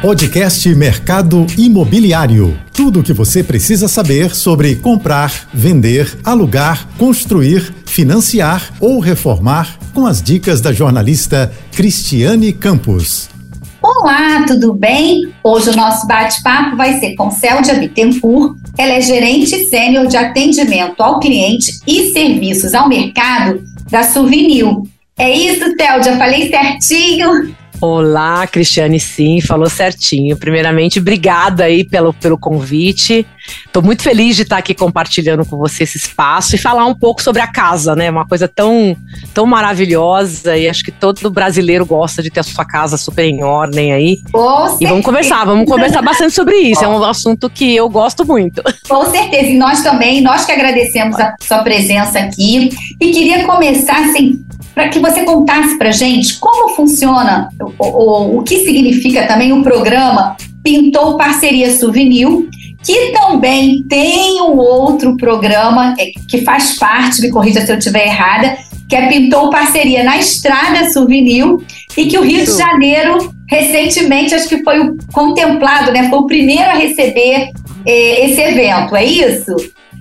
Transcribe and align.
Podcast 0.00 0.72
Mercado 0.76 1.44
Imobiliário. 1.58 2.56
Tudo 2.72 3.00
o 3.00 3.02
que 3.02 3.12
você 3.12 3.42
precisa 3.42 3.88
saber 3.88 4.32
sobre 4.32 4.76
comprar, 4.76 5.48
vender, 5.52 6.16
alugar, 6.22 6.88
construir, 6.96 7.74
financiar 7.84 8.72
ou 8.78 9.00
reformar 9.00 9.76
com 9.92 10.06
as 10.06 10.22
dicas 10.22 10.60
da 10.60 10.72
jornalista 10.72 11.52
Cristiane 11.72 12.52
Campos. 12.52 13.28
Olá, 13.82 14.44
tudo 14.46 14.72
bem? 14.72 15.34
Hoje 15.42 15.70
o 15.70 15.76
nosso 15.76 16.06
bate-papo 16.06 16.76
vai 16.76 17.00
ser 17.00 17.16
com 17.16 17.32
Célia 17.32 17.74
Bittencourt. 17.74 18.56
Ela 18.78 18.92
é 18.92 19.00
gerente 19.00 19.64
sênior 19.64 20.06
de 20.06 20.16
atendimento 20.16 21.02
ao 21.02 21.18
cliente 21.18 21.72
e 21.84 22.12
serviços 22.12 22.72
ao 22.72 22.88
mercado 22.88 23.60
da 23.90 24.04
Souvenir. 24.04 24.64
É 25.18 25.28
isso, 25.28 25.64
Célia? 25.76 26.16
Falei 26.16 26.48
certinho? 26.48 27.52
Olá, 27.80 28.44
Cristiane, 28.48 28.98
sim, 28.98 29.40
falou 29.40 29.70
certinho. 29.70 30.36
Primeiramente, 30.36 30.98
obrigada 30.98 31.64
aí 31.64 31.84
pelo, 31.84 32.12
pelo 32.12 32.36
convite. 32.36 33.24
Estou 33.66 33.82
muito 33.82 34.02
feliz 34.02 34.36
de 34.36 34.42
estar 34.42 34.58
aqui 34.58 34.74
compartilhando 34.74 35.44
com 35.44 35.56
você 35.56 35.84
esse 35.84 35.96
espaço 35.96 36.54
e 36.54 36.58
falar 36.58 36.86
um 36.86 36.94
pouco 36.94 37.22
sobre 37.22 37.42
a 37.42 37.46
casa, 37.46 37.94
né? 37.94 38.10
Uma 38.10 38.26
coisa 38.26 38.48
tão, 38.48 38.96
tão 39.32 39.46
maravilhosa 39.46 40.56
e 40.56 40.68
acho 40.68 40.84
que 40.84 40.90
todo 40.90 41.30
brasileiro 41.30 41.84
gosta 41.86 42.22
de 42.22 42.30
ter 42.30 42.40
a 42.40 42.42
sua 42.42 42.64
casa 42.64 42.96
super 42.96 43.24
em 43.24 43.42
ordem 43.42 43.92
aí. 43.92 44.18
Com 44.32 44.78
e 44.80 44.86
vamos 44.86 45.04
conversar, 45.04 45.44
vamos 45.44 45.66
conversar 45.66 46.02
bastante 46.02 46.34
sobre 46.34 46.56
isso. 46.56 46.84
É 46.84 46.88
um 46.88 47.02
assunto 47.04 47.48
que 47.48 47.74
eu 47.74 47.88
gosto 47.88 48.26
muito. 48.26 48.62
Com 48.88 49.06
certeza, 49.10 49.46
e 49.50 49.56
nós 49.56 49.82
também, 49.82 50.20
nós 50.20 50.44
que 50.44 50.52
agradecemos 50.52 51.18
a 51.18 51.34
sua 51.40 51.58
presença 51.58 52.18
aqui. 52.18 52.70
E 53.00 53.10
queria 53.10 53.44
começar 53.44 53.98
assim, 54.08 54.44
para 54.74 54.88
que 54.88 54.98
você 54.98 55.24
contasse 55.24 55.76
para 55.78 55.90
gente 55.90 56.38
como 56.38 56.74
funciona, 56.74 57.48
o, 57.60 57.86
o, 57.86 58.38
o 58.38 58.42
que 58.42 58.64
significa 58.64 59.26
também 59.26 59.52
o 59.52 59.62
programa 59.62 60.36
Pintou 60.62 61.16
Parceria 61.16 61.74
Souvenir, 61.76 62.28
que 62.84 63.12
também 63.12 63.82
tem 63.88 64.40
um 64.40 64.56
outro 64.56 65.16
programa 65.16 65.94
é, 65.98 66.10
que 66.28 66.42
faz 66.42 66.78
parte, 66.78 67.20
me 67.20 67.30
corrija 67.30 67.64
se 67.64 67.72
eu 67.72 67.78
estiver 67.78 68.06
errada, 68.06 68.56
que 68.88 68.96
é 68.96 69.08
Pintou 69.08 69.50
Parceria 69.50 70.02
na 70.02 70.16
Estrada 70.18 70.90
Souvenir, 70.90 71.44
e 71.96 72.06
que 72.06 72.18
o 72.18 72.22
Rio 72.22 72.44
de 72.44 72.56
Janeiro, 72.56 73.34
recentemente, 73.48 74.34
acho 74.34 74.48
que 74.48 74.62
foi 74.62 74.80
o 74.80 74.96
contemplado, 75.12 75.92
né? 75.92 76.08
Foi 76.08 76.18
o 76.20 76.26
primeiro 76.26 76.70
a 76.70 76.74
receber 76.74 77.50
eh, 77.84 78.26
esse 78.26 78.40
evento, 78.40 78.96
é 78.96 79.04
isso? 79.04 79.54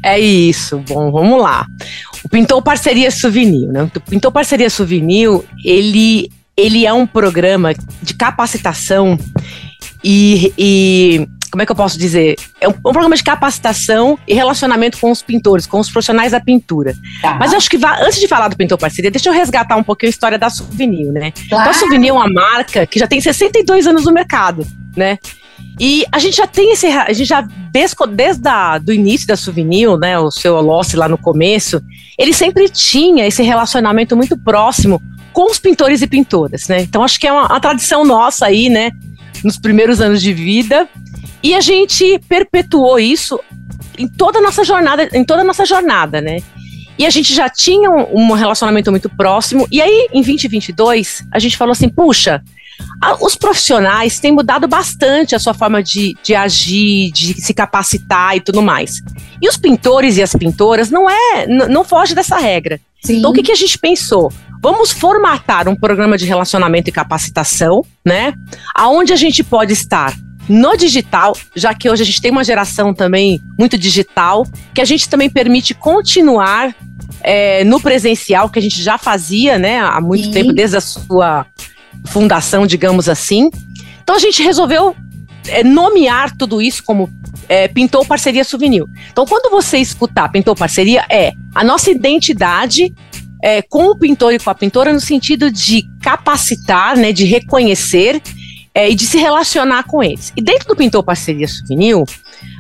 É 0.04 0.20
isso. 0.20 0.82
Bom, 0.88 1.12
vamos 1.12 1.42
lá. 1.42 1.66
O 2.24 2.30
Pintou 2.30 2.62
Parceria 2.62 3.12
Souvenir, 3.12 3.68
né? 3.68 3.84
O 3.84 4.00
Pintou 4.00 4.32
Parceria 4.32 4.70
Souvenir, 4.70 5.30
ele, 5.66 6.30
ele 6.56 6.86
é 6.86 6.94
um 6.94 7.08
programa 7.08 7.74
de 8.02 8.14
capacitação 8.14 9.18
e, 10.04 10.54
e 10.58 11.28
como 11.52 11.62
é 11.62 11.66
que 11.66 11.72
eu 11.72 11.76
posso 11.76 11.98
dizer? 11.98 12.36
É 12.60 12.68
um, 12.68 12.72
um, 12.72 12.92
programa 12.92 13.16
de 13.16 13.24
capacitação 13.24 14.18
e 14.28 14.34
relacionamento 14.34 14.98
com 14.98 15.12
os 15.12 15.22
pintores, 15.22 15.66
com 15.66 15.80
os 15.80 15.90
profissionais 15.90 16.32
da 16.32 16.40
pintura. 16.40 16.96
Tá. 17.22 17.36
Mas 17.40 17.52
eu 17.52 17.58
acho 17.58 17.70
que 17.70 17.78
antes 18.02 18.20
de 18.20 18.28
falar 18.28 18.48
do 18.48 18.58
Pintor 18.58 18.78
Parceria, 18.78 19.12
deixa 19.12 19.30
eu 19.30 19.34
resgatar 19.34 19.76
um 19.76 19.84
pouquinho 19.84 20.10
a 20.10 20.12
história 20.12 20.38
da 20.38 20.50
Souvenir, 20.50 21.12
né? 21.12 21.32
Claro. 21.32 21.64
Então 21.64 21.72
a 21.72 21.74
Souvenir 21.74 22.10
é 22.10 22.14
uma 22.14 22.30
marca 22.30 22.86
que 22.86 23.00
já 23.00 23.08
tem 23.08 23.22
62 23.22 23.88
anos 23.88 24.06
no 24.06 24.12
mercado, 24.12 24.66
né? 24.96 25.18
E 25.80 26.06
a 26.12 26.20
gente 26.20 26.38
já 26.38 26.48
tem 26.48 26.74
esse. 26.74 26.88
A 26.88 27.14
gente 27.14 27.28
já, 27.28 27.42
desde, 27.72 27.96
desde 28.12 28.48
a, 28.48 28.78
do 28.78 28.92
início 28.92 29.28
da 29.28 29.36
Souvenir, 29.36 29.96
né? 29.98 30.18
O 30.18 30.32
seu 30.32 30.56
Olossi 30.56 30.96
lá 30.96 31.08
no 31.08 31.18
começo, 31.18 31.82
ele 32.18 32.34
sempre 32.34 32.68
tinha 32.70 33.26
esse 33.28 33.44
relacionamento 33.44 34.16
muito 34.16 34.38
próximo 34.38 35.02
com 35.34 35.52
os 35.52 35.60
pintores 35.60 36.02
e 36.02 36.08
pintoras, 36.08 36.68
né? 36.68 36.82
Então 36.82 37.04
acho 37.04 37.20
que 37.20 37.28
é 37.28 37.32
uma, 37.32 37.48
uma 37.48 37.60
tradição 37.60 38.04
nossa 38.04 38.48
aí, 38.48 38.70
né? 38.70 38.92
Nos 39.44 39.58
primeiros 39.58 40.02
anos 40.02 40.22
de 40.22 40.34
vida. 40.34 40.90
E 41.48 41.56
a 41.56 41.62
gente 41.62 42.20
perpetuou 42.28 43.00
isso 43.00 43.40
em 43.98 44.06
toda 44.06 44.40
a 44.40 44.42
nossa 44.42 44.66
jornada, 44.66 45.08
em 45.14 45.24
toda 45.24 45.44
a 45.44 45.46
nossa 45.46 45.66
jornada, 45.66 46.20
né? 46.20 46.40
E 47.00 47.06
a 47.06 47.10
gente 47.10 47.34
já 47.34 47.48
tinha 47.48 47.90
um, 47.90 48.20
um 48.20 48.34
relacionamento 48.34 48.92
muito 48.92 49.10
próximo. 49.10 49.66
E 49.72 49.82
aí, 49.82 50.10
em 50.12 50.22
2022, 50.22 51.26
a 51.32 51.40
gente 51.40 51.56
falou 51.56 51.72
assim: 51.72 51.88
puxa, 51.88 52.44
os 53.22 53.38
profissionais 53.38 54.20
têm 54.20 54.34
mudado 54.34 54.68
bastante 54.68 55.36
a 55.36 55.40
sua 55.40 55.54
forma 55.54 55.82
de, 55.82 56.18
de 56.22 56.36
agir, 56.36 57.14
de 57.14 57.40
se 57.40 57.54
capacitar 57.54 58.36
e 58.36 58.42
tudo 58.42 58.62
mais. 58.62 59.02
E 59.42 59.48
os 59.48 59.56
pintores 59.56 60.18
e 60.18 60.22
as 60.22 60.34
pintoras 60.34 60.92
não 60.92 61.10
é, 61.10 61.48
não 61.48 61.86
foge 61.86 62.14
dessa 62.14 62.38
regra. 62.38 62.78
Sim. 63.02 63.20
Então 63.20 63.32
o 63.32 63.34
que, 63.34 63.42
que 63.42 63.54
a 63.54 63.56
gente 63.56 63.80
pensou? 63.80 64.30
Vamos 64.62 64.92
formatar 64.92 65.70
um 65.70 65.78
programa 65.78 66.18
de 66.18 66.26
relacionamento 66.26 66.90
e 66.90 66.92
capacitação, 66.92 67.86
né? 68.06 68.34
Aonde 68.76 69.14
a 69.14 69.16
gente 69.16 69.46
pode 69.46 69.72
estar 69.72 70.14
no 70.48 70.78
digital, 70.78 71.36
já 71.56 71.74
que 71.74 71.90
hoje 71.90 72.04
a 72.04 72.06
gente 72.06 72.22
tem 72.22 72.32
uma 72.32 72.44
geração 72.44 72.94
também 72.94 73.42
muito 73.58 73.78
digital, 73.78 74.46
que 74.74 74.82
a 74.82 74.86
gente 74.86 75.10
também 75.10 75.30
permite 75.30 75.74
continuar 75.74 76.76
é, 77.22 77.64
no 77.64 77.80
presencial, 77.80 78.50
que 78.50 78.60
a 78.60 78.62
gente 78.62 78.82
já 78.82 78.98
fazia, 78.98 79.58
né, 79.58 79.80
há 79.80 80.00
muito 80.00 80.26
Sim. 80.26 80.32
tempo, 80.32 80.54
desde 80.54 80.78
a 80.78 80.82
sua 80.82 81.46
fundação, 82.06 82.66
digamos 82.66 83.10
assim. 83.10 83.50
Então 84.02 84.16
a 84.16 84.20
gente 84.20 84.42
resolveu 84.42 84.96
é, 85.48 85.64
nomear 85.64 86.36
tudo 86.36 86.62
isso 86.62 86.84
como 86.84 87.10
é, 87.50 87.68
Pintou 87.68 88.06
Parceria 88.06 88.44
Souvenir. 88.44 88.84
Então, 89.12 89.26
quando 89.26 89.50
você 89.50 89.78
escutar 89.78 90.30
Pintou 90.30 90.56
Parceria, 90.56 91.06
é 91.10 91.32
a 91.56 91.64
nossa 91.64 91.90
identidade 91.92 92.94
é, 93.42 93.62
com 93.62 93.86
o 93.86 93.98
pintor 93.98 94.34
e 94.34 94.40
com 94.40 94.50
a 94.50 94.56
pintora 94.56 94.92
no 94.92 95.00
sentido 95.00 95.52
de 95.52 95.84
capacitar, 96.02 96.98
né, 96.98 97.12
de 97.12 97.24
reconhecer 97.24 98.22
é, 98.78 98.92
e 98.92 98.94
de 98.94 99.08
se 99.08 99.18
relacionar 99.18 99.86
com 99.86 100.04
eles. 100.04 100.32
E 100.38 100.42
dentro 100.42 100.68
do 100.68 100.76
Pintor 100.76 101.02
Parceria 101.02 101.48
Souvenir, 101.48 101.96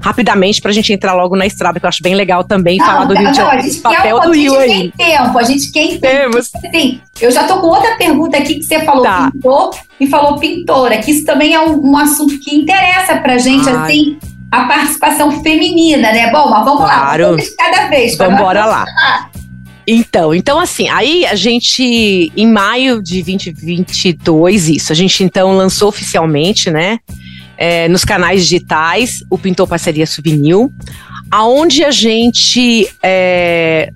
rapidamente, 0.01 0.59
para 0.59 0.71
a 0.71 0.73
gente 0.73 0.91
entrar 0.91 1.13
logo 1.13 1.35
na 1.35 1.45
estrada, 1.45 1.79
que 1.79 1.85
eu 1.85 1.87
acho 1.87 2.01
bem 2.01 2.15
legal 2.15 2.43
também 2.43 2.79
não, 2.79 2.85
falar 2.87 3.05
do 3.05 3.13
Rio 3.13 3.31
de 3.31 3.37
Janeiro, 3.37 3.81
papel 3.81 4.19
do 4.21 4.31
Rio 4.31 4.57
aí. 4.57 4.91
tempo, 4.97 5.37
a 5.37 5.43
gente 5.43 5.71
quer 5.71 5.99
Temos. 5.99 6.49
Assim, 6.55 6.99
eu 7.21 7.29
já 7.29 7.43
tô 7.43 7.61
com 7.61 7.67
outra 7.67 7.95
pergunta 7.97 8.35
aqui 8.35 8.55
que 8.55 8.63
você 8.63 8.79
falou 8.83 9.03
tá. 9.03 9.29
pintor 9.31 9.75
e 9.99 10.07
falou 10.07 10.39
pintora, 10.39 10.97
que 10.97 11.11
isso 11.11 11.23
também 11.23 11.53
é 11.53 11.59
um, 11.59 11.91
um 11.91 11.95
assunto 11.95 12.39
que 12.39 12.55
interessa 12.55 13.17
pra 13.17 13.37
gente, 13.37 13.69
Ai. 13.69 13.75
assim, 13.75 14.17
a 14.51 14.63
participação 14.63 15.43
feminina, 15.43 16.11
né? 16.11 16.31
Bom, 16.31 16.49
mas 16.49 16.65
vamos 16.65 16.83
claro. 16.83 17.23
lá, 17.23 17.29
vamos 17.29 17.49
cada 17.49 17.89
vez. 17.89 18.17
Vamos 18.17 18.39
embora 18.39 18.65
lá. 18.65 18.85
Então, 19.89 20.35
então 20.35 20.59
assim, 20.59 20.89
aí 20.89 21.25
a 21.25 21.35
gente, 21.35 22.29
em 22.35 22.45
maio 22.45 23.01
de 23.01 23.23
2022, 23.23 24.67
isso, 24.67 24.91
a 24.91 24.95
gente 24.95 25.23
então 25.23 25.55
lançou 25.55 25.87
oficialmente, 25.87 26.69
né, 26.69 26.99
é, 27.57 27.87
nos 27.87 28.03
canais 28.03 28.43
digitais, 28.43 29.23
o 29.29 29.37
Pintor 29.37 29.65
Parceria 29.65 30.05
Souvenir, 30.05 30.67
aonde 31.31 31.85
a 31.85 31.91
gente, 31.91 32.85
é, 33.01 33.89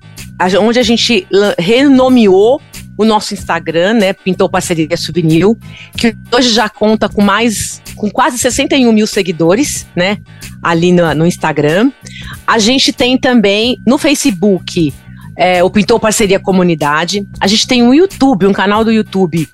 onde 0.62 0.78
a 0.78 0.82
gente 0.82 1.26
renomeou 1.58 2.58
o 2.96 3.04
nosso 3.04 3.34
Instagram, 3.34 3.92
né, 3.92 4.14
Pintor 4.14 4.48
Parceria 4.48 4.96
Souvenir, 4.96 5.46
que 5.94 6.16
hoje 6.34 6.54
já 6.54 6.70
conta 6.70 7.06
com 7.06 7.20
mais, 7.20 7.82
com 7.96 8.10
quase 8.10 8.38
61 8.38 8.90
mil 8.92 9.06
seguidores, 9.06 9.86
né, 9.94 10.16
ali 10.62 10.90
no, 10.90 11.14
no 11.14 11.26
Instagram. 11.26 11.92
A 12.46 12.58
gente 12.58 12.94
tem 12.94 13.18
também 13.18 13.78
no 13.86 13.98
Facebook 13.98 14.92
é, 15.36 15.62
o 15.62 15.70
Pintor 15.70 15.98
Parceria 15.98 16.38
Comunidade. 16.38 17.26
A 17.40 17.46
gente 17.46 17.66
tem 17.66 17.82
um 17.82 17.94
YouTube, 17.94 18.46
um 18.46 18.52
canal 18.52 18.84
do 18.84 18.92
YouTube 18.92 19.48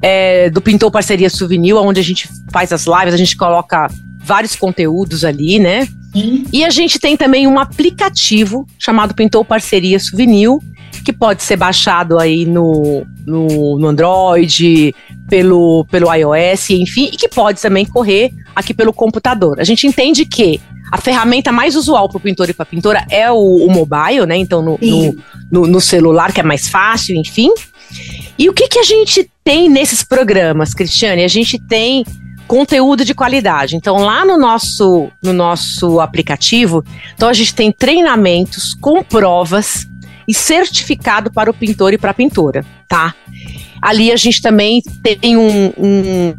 é, 0.00 0.50
do 0.50 0.60
Pintor 0.60 0.90
Parceria 0.90 1.30
Souvenir, 1.30 1.76
onde 1.76 2.00
a 2.00 2.04
gente 2.04 2.28
faz 2.52 2.72
as 2.72 2.86
lives, 2.86 3.14
a 3.14 3.18
gente 3.18 3.36
coloca 3.36 3.88
vários 4.18 4.56
conteúdos 4.56 5.24
ali, 5.24 5.58
né? 5.58 5.86
Sim. 6.12 6.44
E 6.52 6.64
a 6.64 6.70
gente 6.70 6.98
tem 6.98 7.16
também 7.16 7.46
um 7.46 7.58
aplicativo 7.58 8.66
chamado 8.78 9.14
Pintor 9.14 9.44
Parceria 9.44 9.98
Souvenir, 9.98 10.50
que 11.04 11.12
pode 11.12 11.42
ser 11.42 11.56
baixado 11.56 12.18
aí 12.18 12.46
no, 12.46 13.04
no, 13.26 13.78
no, 13.78 13.86
Android, 13.86 14.94
pelo, 15.28 15.84
pelo 15.90 16.12
iOS, 16.14 16.70
enfim, 16.70 17.10
e 17.12 17.16
que 17.16 17.28
pode 17.28 17.60
também 17.60 17.84
correr 17.84 18.32
aqui 18.54 18.72
pelo 18.72 18.92
computador. 18.92 19.60
A 19.60 19.64
gente 19.64 19.86
entende 19.86 20.24
que 20.24 20.60
a 20.94 20.96
ferramenta 20.96 21.50
mais 21.50 21.74
usual 21.74 22.08
para 22.08 22.18
o 22.18 22.20
pintor 22.20 22.48
e 22.48 22.52
para 22.52 22.62
a 22.62 22.66
pintora 22.66 23.04
é 23.10 23.28
o, 23.28 23.36
o, 23.36 23.68
mobile, 23.68 24.26
né? 24.26 24.36
Então, 24.36 24.62
no, 24.62 24.78
no, 24.80 25.16
no, 25.50 25.66
no, 25.66 25.80
celular, 25.80 26.32
que 26.32 26.38
é 26.38 26.42
mais 26.44 26.68
fácil, 26.68 27.16
enfim. 27.16 27.50
E 28.38 28.48
o 28.48 28.52
que, 28.52 28.68
que 28.68 28.78
a 28.78 28.84
gente 28.84 29.28
tem 29.42 29.68
nesses 29.68 30.04
programas, 30.04 30.72
Cristiane? 30.72 31.24
A 31.24 31.28
gente 31.28 31.58
tem 31.58 32.04
conteúdo 32.46 33.04
de 33.04 33.12
qualidade. 33.12 33.74
Então, 33.74 33.96
lá 33.96 34.24
no 34.24 34.38
nosso, 34.38 35.10
no 35.20 35.32
nosso 35.32 35.98
aplicativo, 35.98 36.84
então 37.12 37.28
a 37.28 37.32
gente 37.32 37.52
tem 37.56 37.72
treinamentos 37.72 38.72
com 38.72 39.02
provas 39.02 39.88
e 40.28 40.32
certificado 40.32 41.28
para 41.32 41.50
o 41.50 41.54
pintor 41.54 41.92
e 41.92 41.98
para 41.98 42.12
a 42.12 42.14
pintora, 42.14 42.64
tá? 42.86 43.12
Ali 43.84 44.10
a 44.10 44.16
gente 44.16 44.40
também 44.40 44.80
tem 45.20 45.36
um, 45.36 45.66
um, 45.76 46.34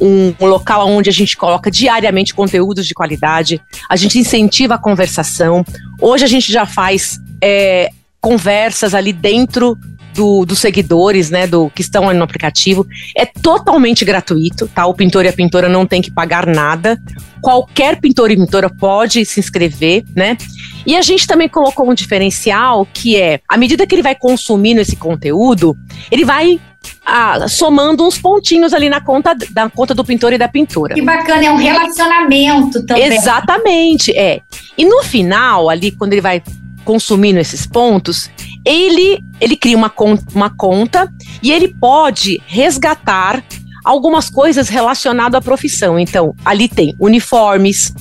um, 0.00 0.34
local 0.40 0.88
onde 0.88 1.10
a 1.10 1.12
gente 1.12 1.36
coloca 1.36 1.70
diariamente 1.70 2.32
conteúdos 2.32 2.86
de 2.86 2.94
qualidade, 2.94 3.60
a 3.86 3.96
gente 3.96 4.18
incentiva 4.18 4.76
a 4.76 4.78
conversação. 4.78 5.62
Hoje 6.00 6.24
a 6.24 6.26
gente 6.26 6.50
já 6.50 6.64
faz 6.64 7.20
é, 7.44 7.90
conversas 8.18 8.94
ali 8.94 9.12
dentro 9.12 9.76
do, 10.14 10.46
dos 10.46 10.58
seguidores, 10.58 11.28
né, 11.28 11.46
do 11.46 11.68
que 11.68 11.82
estão 11.82 12.10
no 12.14 12.24
aplicativo. 12.24 12.86
É 13.14 13.26
totalmente 13.26 14.02
gratuito, 14.02 14.66
tá? 14.66 14.86
O 14.86 14.94
pintor 14.94 15.26
e 15.26 15.28
a 15.28 15.34
pintora 15.34 15.68
não 15.68 15.84
tem 15.84 16.00
que 16.00 16.10
pagar 16.10 16.46
nada. 16.46 16.98
Qualquer 17.42 18.00
pintor 18.00 18.30
e 18.30 18.36
pintora 18.36 18.70
pode 18.70 19.22
se 19.26 19.38
inscrever, 19.38 20.02
né? 20.16 20.38
E 20.86 20.96
a 20.96 21.02
gente 21.02 21.26
também 21.26 21.46
colocou 21.46 21.90
um 21.90 21.92
diferencial 21.92 22.88
que 22.90 23.20
é, 23.20 23.40
à 23.46 23.58
medida 23.58 23.86
que 23.86 23.94
ele 23.94 24.02
vai 24.02 24.14
consumindo 24.14 24.80
esse 24.80 24.96
conteúdo, 24.96 25.76
ele 26.10 26.24
vai 26.24 26.58
ah, 27.04 27.48
somando 27.48 28.06
uns 28.06 28.18
pontinhos 28.18 28.74
ali 28.74 28.88
na 28.88 29.00
conta 29.00 29.34
da 29.50 29.68
conta 29.70 29.94
do 29.94 30.04
pintor 30.04 30.32
e 30.32 30.38
da 30.38 30.48
pintora. 30.48 30.94
Que 30.94 31.02
bacana, 31.02 31.44
é 31.44 31.50
um 31.50 31.56
relacionamento 31.56 32.84
também. 32.84 33.04
Exatamente, 33.12 34.16
é. 34.16 34.40
E 34.76 34.84
no 34.84 35.02
final, 35.02 35.68
ali, 35.68 35.90
quando 35.90 36.12
ele 36.12 36.20
vai 36.20 36.42
consumindo 36.84 37.38
esses 37.38 37.66
pontos, 37.66 38.30
ele, 38.64 39.22
ele 39.40 39.56
cria 39.56 39.76
uma, 39.76 39.92
uma 40.34 40.50
conta 40.50 41.12
e 41.42 41.52
ele 41.52 41.68
pode 41.68 42.40
resgatar 42.46 43.42
algumas 43.84 44.28
coisas 44.28 44.68
relacionadas 44.68 45.38
à 45.38 45.40
profissão. 45.40 45.98
Então, 45.98 46.34
ali 46.44 46.68
tem 46.68 46.94
uniformes 46.98 47.92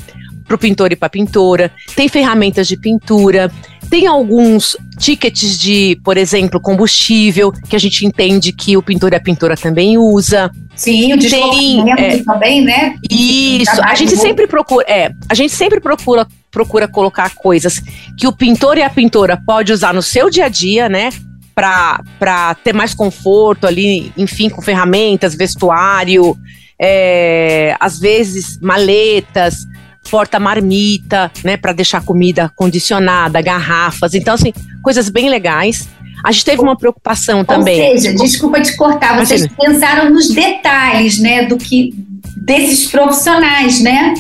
para 0.47 0.55
o 0.55 0.57
pintor 0.59 0.91
e 0.91 0.95
para 0.95 1.07
a 1.07 1.09
pintora, 1.09 1.71
tem 1.95 2.07
ferramentas 2.07 2.67
de 2.67 2.77
pintura, 2.77 3.51
tem 3.85 4.07
alguns 4.07 4.75
tickets 4.97 5.57
de, 5.59 5.99
por 6.03 6.17
exemplo, 6.17 6.59
combustível, 6.59 7.51
que 7.51 7.75
a 7.75 7.79
gente 7.79 8.05
entende 8.05 8.51
que 8.51 8.75
o 8.75 8.81
pintor 8.81 9.13
e 9.13 9.15
a 9.15 9.19
pintora 9.19 9.55
também 9.55 9.97
usa. 9.97 10.51
Sim, 10.75 11.13
o 11.13 11.19
tem, 11.19 11.91
é, 11.91 12.23
também, 12.23 12.61
né? 12.61 12.95
Isso, 13.09 13.81
a 13.81 13.95
gente 13.95 14.17
sempre 14.17 14.45
procura, 14.47 14.85
é, 14.89 15.11
a 15.29 15.33
gente 15.33 15.53
sempre 15.53 15.79
procura 15.79 16.27
procura 16.51 16.87
colocar 16.87 17.35
coisas 17.35 17.81
que 18.17 18.25
o 18.25 18.31
pintor 18.31 18.77
e 18.77 18.81
a 18.81 18.89
pintora 18.89 19.37
pode 19.45 19.73
usar 19.73 19.93
no 19.93 20.01
seu 20.01 20.29
dia 20.29 20.45
a 20.45 20.49
dia, 20.49 20.87
né? 20.87 21.09
Para 21.53 22.55
ter 22.63 22.73
mais 22.73 22.93
conforto 22.93 23.67
ali, 23.67 24.11
enfim, 24.17 24.49
com 24.49 24.61
ferramentas, 24.61 25.35
vestuário, 25.35 26.37
é, 26.79 27.75
às 27.79 27.99
vezes 27.99 28.57
maletas, 28.61 29.65
porta-marmita, 30.09 31.31
né, 31.43 31.57
para 31.57 31.73
deixar 31.73 32.03
comida 32.03 32.51
condicionada, 32.55 33.41
garrafas. 33.41 34.13
Então, 34.13 34.33
assim, 34.33 34.53
coisas 34.81 35.09
bem 35.09 35.29
legais. 35.29 35.87
A 36.23 36.31
gente 36.31 36.45
teve 36.45 36.61
uma 36.61 36.77
preocupação 36.77 37.39
Ou 37.39 37.45
também. 37.45 37.91
Ou 37.91 37.97
seja, 37.97 38.15
desculpa 38.15 38.61
te 38.61 38.75
cortar, 38.75 39.17
vocês 39.17 39.45
Imagina. 39.45 39.73
pensaram 39.73 40.09
nos 40.09 40.29
detalhes, 40.29 41.19
né, 41.19 41.45
do 41.45 41.57
que 41.57 41.93
desses 42.37 42.89
profissionais, 42.89 43.81
né? 43.81 44.13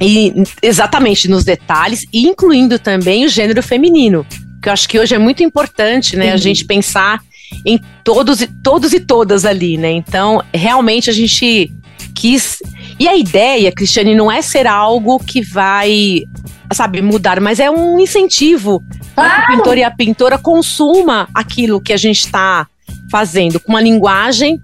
E 0.00 0.32
exatamente 0.62 1.28
nos 1.28 1.44
detalhes, 1.44 2.06
incluindo 2.12 2.78
também 2.78 3.24
o 3.24 3.28
gênero 3.28 3.62
feminino, 3.62 4.24
que 4.62 4.68
eu 4.68 4.72
acho 4.72 4.88
que 4.88 4.98
hoje 4.98 5.14
é 5.14 5.18
muito 5.18 5.42
importante, 5.42 6.16
né, 6.16 6.32
a 6.32 6.36
gente 6.36 6.64
pensar 6.64 7.20
em 7.64 7.80
todos, 8.04 8.46
todos 8.62 8.92
e 8.92 9.00
todas 9.00 9.44
ali, 9.44 9.76
né? 9.76 9.90
Então, 9.90 10.42
realmente 10.54 11.10
a 11.10 11.12
gente 11.12 11.72
quis. 12.18 12.58
E 12.98 13.06
a 13.06 13.16
ideia, 13.16 13.70
Cristiane, 13.70 14.14
não 14.14 14.30
é 14.30 14.42
ser 14.42 14.66
algo 14.66 15.20
que 15.20 15.40
vai, 15.40 16.22
sabe, 16.72 17.00
mudar, 17.00 17.40
mas 17.40 17.60
é 17.60 17.70
um 17.70 18.00
incentivo 18.00 18.82
claro. 19.14 19.30
para 19.30 19.46
que 19.46 19.52
o 19.52 19.56
pintor 19.56 19.78
e 19.78 19.84
a 19.84 19.90
pintora 19.90 20.36
consuma 20.36 21.28
aquilo 21.32 21.80
que 21.80 21.92
a 21.92 21.96
gente 21.96 22.18
está 22.18 22.66
fazendo 23.08 23.60
com 23.60 23.72
uma 23.72 23.80
linguagem. 23.80 24.60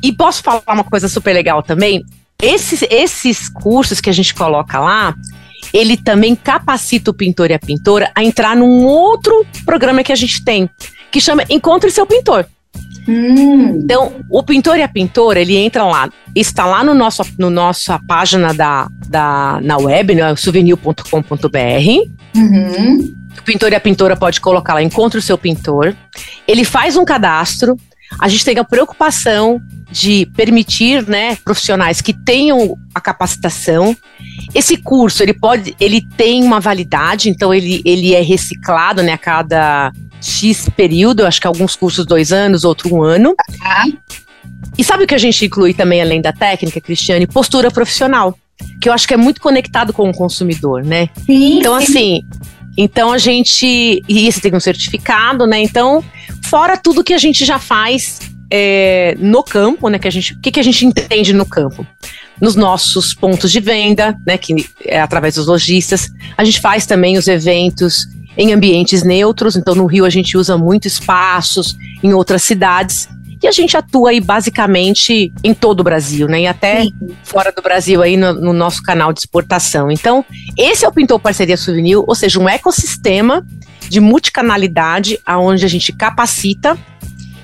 E 0.00 0.12
posso 0.12 0.42
falar 0.42 0.62
uma 0.68 0.84
coisa 0.84 1.08
super 1.08 1.32
legal 1.32 1.62
também? 1.62 2.04
Esses, 2.40 2.82
esses 2.82 3.48
cursos 3.48 4.00
que 4.00 4.10
a 4.10 4.12
gente 4.12 4.34
coloca 4.34 4.78
lá, 4.78 5.14
ele 5.72 5.96
também 5.96 6.34
capacita 6.34 7.10
o 7.10 7.14
pintor 7.14 7.50
e 7.50 7.54
a 7.54 7.58
pintora 7.58 8.10
a 8.14 8.22
entrar 8.22 8.56
num 8.56 8.84
outro 8.84 9.44
programa 9.64 10.02
que 10.02 10.12
a 10.12 10.16
gente 10.16 10.44
tem, 10.44 10.68
que 11.10 11.20
chama 11.20 11.44
Encontre 11.48 11.90
Seu 11.90 12.06
Pintor. 12.06 12.46
Hum. 13.08 13.80
Então, 13.82 14.12
o 14.30 14.42
pintor 14.42 14.78
e 14.78 14.82
a 14.82 14.88
pintora, 14.88 15.40
ele 15.40 15.56
entra 15.56 15.84
lá, 15.84 16.08
está 16.34 16.64
lá 16.64 16.84
no 16.84 16.94
nosso, 16.94 17.22
no 17.38 17.50
nossa 17.50 17.98
página 18.06 18.54
da, 18.54 18.88
da, 19.08 19.60
na 19.62 19.76
web, 19.76 20.14
né, 20.14 20.34
souvenir.com.br. 20.36 21.02
Uhum. 22.36 23.14
O 23.38 23.42
pintor 23.42 23.72
e 23.72 23.74
a 23.74 23.80
pintora 23.80 24.16
pode 24.16 24.40
colocar 24.40 24.74
lá, 24.74 24.82
encontre 24.82 25.18
o 25.18 25.22
seu 25.22 25.36
pintor. 25.36 25.96
Ele 26.46 26.64
faz 26.64 26.96
um 26.96 27.04
cadastro. 27.04 27.76
A 28.20 28.28
gente 28.28 28.44
tem 28.44 28.58
a 28.58 28.64
preocupação 28.64 29.60
de 29.90 30.26
permitir, 30.36 31.06
né, 31.08 31.36
profissionais 31.36 32.00
que 32.00 32.12
tenham 32.12 32.76
a 32.94 33.00
capacitação. 33.00 33.96
Esse 34.54 34.76
curso, 34.76 35.22
ele 35.22 35.34
pode, 35.34 35.74
ele 35.80 36.00
tem 36.16 36.42
uma 36.42 36.60
validade, 36.60 37.28
então 37.28 37.52
ele, 37.52 37.82
ele 37.84 38.14
é 38.14 38.20
reciclado, 38.20 39.02
né, 39.02 39.12
a 39.12 39.18
cada 39.18 39.92
X 40.22 40.68
período, 40.76 41.26
acho 41.26 41.40
que 41.40 41.46
alguns 41.46 41.76
cursos 41.76 42.06
dois 42.06 42.32
anos, 42.32 42.64
outro 42.64 42.94
um 42.94 43.02
ano. 43.02 43.30
Uhum. 43.30 43.98
E 44.76 44.84
sabe 44.84 45.04
o 45.04 45.06
que 45.06 45.14
a 45.14 45.18
gente 45.18 45.44
inclui 45.44 45.74
também, 45.74 46.00
além 46.00 46.20
da 46.20 46.32
técnica, 46.32 46.80
Cristiane? 46.80 47.26
Postura 47.26 47.70
profissional, 47.70 48.36
que 48.80 48.88
eu 48.88 48.92
acho 48.92 49.06
que 49.06 49.14
é 49.14 49.16
muito 49.16 49.40
conectado 49.40 49.92
com 49.92 50.08
o 50.08 50.14
consumidor, 50.14 50.84
né? 50.84 51.08
Sim, 51.26 51.58
então, 51.58 51.78
sim. 51.78 51.84
assim, 51.84 52.20
então 52.76 53.12
a 53.12 53.18
gente. 53.18 54.02
E 54.08 54.26
esse 54.26 54.40
tem 54.40 54.54
um 54.54 54.60
certificado, 54.60 55.46
né? 55.46 55.60
Então, 55.60 56.02
fora 56.44 56.76
tudo 56.76 57.04
que 57.04 57.12
a 57.12 57.18
gente 57.18 57.44
já 57.44 57.58
faz 57.58 58.20
é, 58.50 59.16
no 59.18 59.42
campo, 59.42 59.88
né? 59.88 59.98
Que 59.98 60.08
a 60.08 60.10
gente, 60.10 60.34
o 60.34 60.40
que, 60.40 60.50
que 60.50 60.60
a 60.60 60.64
gente 60.64 60.86
entende 60.86 61.32
no 61.32 61.44
campo? 61.44 61.86
Nos 62.40 62.56
nossos 62.56 63.14
pontos 63.14 63.52
de 63.52 63.60
venda, 63.60 64.18
né? 64.26 64.38
Que 64.38 64.66
é 64.84 65.00
através 65.00 65.34
dos 65.34 65.46
lojistas. 65.46 66.08
A 66.36 66.44
gente 66.44 66.60
faz 66.60 66.86
também 66.86 67.18
os 67.18 67.28
eventos 67.28 68.06
em 68.36 68.52
ambientes 68.52 69.02
neutros. 69.02 69.56
Então, 69.56 69.74
no 69.74 69.86
Rio 69.86 70.04
a 70.04 70.10
gente 70.10 70.36
usa 70.36 70.56
muito 70.56 70.86
espaços, 70.86 71.76
em 72.02 72.12
outras 72.12 72.42
cidades. 72.42 73.08
E 73.42 73.48
a 73.48 73.50
gente 73.50 73.76
atua 73.76 74.10
aí 74.10 74.20
basicamente 74.20 75.32
em 75.42 75.52
todo 75.52 75.80
o 75.80 75.84
Brasil, 75.84 76.28
né? 76.28 76.42
E 76.42 76.46
até 76.46 76.84
Sim. 76.84 76.94
fora 77.24 77.50
do 77.50 77.60
Brasil 77.60 78.00
aí 78.00 78.16
no, 78.16 78.32
no, 78.32 78.52
nosso 78.52 78.80
canal 78.82 79.12
de 79.12 79.18
exportação. 79.18 79.90
Então, 79.90 80.24
esse 80.56 80.84
é 80.84 80.88
o 80.88 80.92
Pintor 80.92 81.18
Parceria 81.18 81.56
Souvenir, 81.56 81.98
ou 81.98 82.14
seja, 82.14 82.38
um 82.38 82.48
ecossistema 82.48 83.44
de 83.88 83.98
multicanalidade 83.98 85.18
aonde 85.26 85.64
a 85.64 85.68
gente 85.68 85.92
capacita 85.92 86.78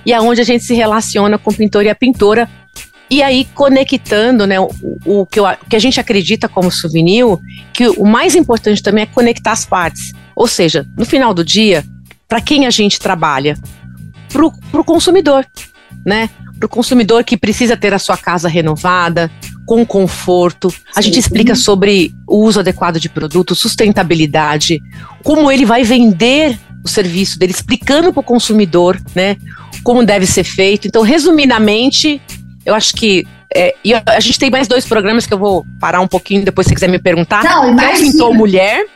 e 0.06 0.12
aonde 0.12 0.40
a 0.40 0.44
gente 0.44 0.62
se 0.62 0.72
relaciona 0.72 1.36
com 1.36 1.50
o 1.50 1.54
pintor 1.54 1.84
e 1.84 1.90
a 1.90 1.94
pintora. 1.96 2.48
E 3.10 3.22
aí, 3.22 3.46
conectando, 3.54 4.46
né, 4.46 4.60
o, 4.60 4.70
o, 5.04 5.26
que, 5.26 5.40
eu, 5.40 5.44
o 5.44 5.68
que 5.68 5.74
a 5.74 5.78
gente 5.80 5.98
acredita 5.98 6.48
como 6.48 6.70
souvenir, 6.70 7.24
que 7.72 7.88
o 7.88 8.06
mais 8.06 8.34
importante 8.34 8.82
também 8.82 9.02
é 9.02 9.06
conectar 9.06 9.52
as 9.52 9.64
partes. 9.64 10.12
Ou 10.38 10.46
seja, 10.46 10.86
no 10.96 11.04
final 11.04 11.34
do 11.34 11.44
dia, 11.44 11.84
para 12.28 12.40
quem 12.40 12.64
a 12.64 12.70
gente 12.70 13.00
trabalha? 13.00 13.58
Para 14.32 14.80
o 14.80 14.84
consumidor, 14.84 15.44
né? 16.06 16.30
Para 16.56 16.66
o 16.66 16.68
consumidor 16.68 17.24
que 17.24 17.36
precisa 17.36 17.76
ter 17.76 17.92
a 17.92 17.98
sua 17.98 18.16
casa 18.16 18.48
renovada, 18.48 19.28
com 19.66 19.84
conforto. 19.84 20.72
A 20.94 21.02
Sim. 21.02 21.08
gente 21.08 21.18
explica 21.18 21.56
sobre 21.56 22.14
o 22.24 22.36
uso 22.44 22.60
adequado 22.60 23.00
de 23.00 23.08
produtos, 23.08 23.58
sustentabilidade, 23.58 24.80
como 25.24 25.50
ele 25.50 25.64
vai 25.64 25.82
vender 25.82 26.56
o 26.84 26.88
serviço 26.88 27.36
dele, 27.36 27.50
explicando 27.50 28.12
para 28.12 28.20
o 28.20 28.22
consumidor, 28.22 28.96
né? 29.16 29.36
Como 29.82 30.04
deve 30.04 30.24
ser 30.24 30.44
feito. 30.44 30.86
Então, 30.86 31.02
resumidamente, 31.02 32.22
eu 32.64 32.76
acho 32.76 32.94
que 32.94 33.26
é, 33.52 33.74
e 33.82 33.92
a 33.92 34.20
gente 34.20 34.38
tem 34.38 34.50
mais 34.50 34.68
dois 34.68 34.84
programas 34.84 35.26
que 35.26 35.34
eu 35.34 35.38
vou 35.38 35.66
parar 35.80 36.00
um 36.00 36.06
pouquinho 36.06 36.44
depois 36.44 36.66
se 36.66 36.68
você 36.68 36.74
quiser 36.76 36.88
me 36.88 37.00
perguntar. 37.00 37.42
Não, 37.42 37.70
imagina. 37.70 37.90
É 37.90 38.08
o 38.08 38.12
Pintor 38.12 38.34
Mulher 38.34 38.86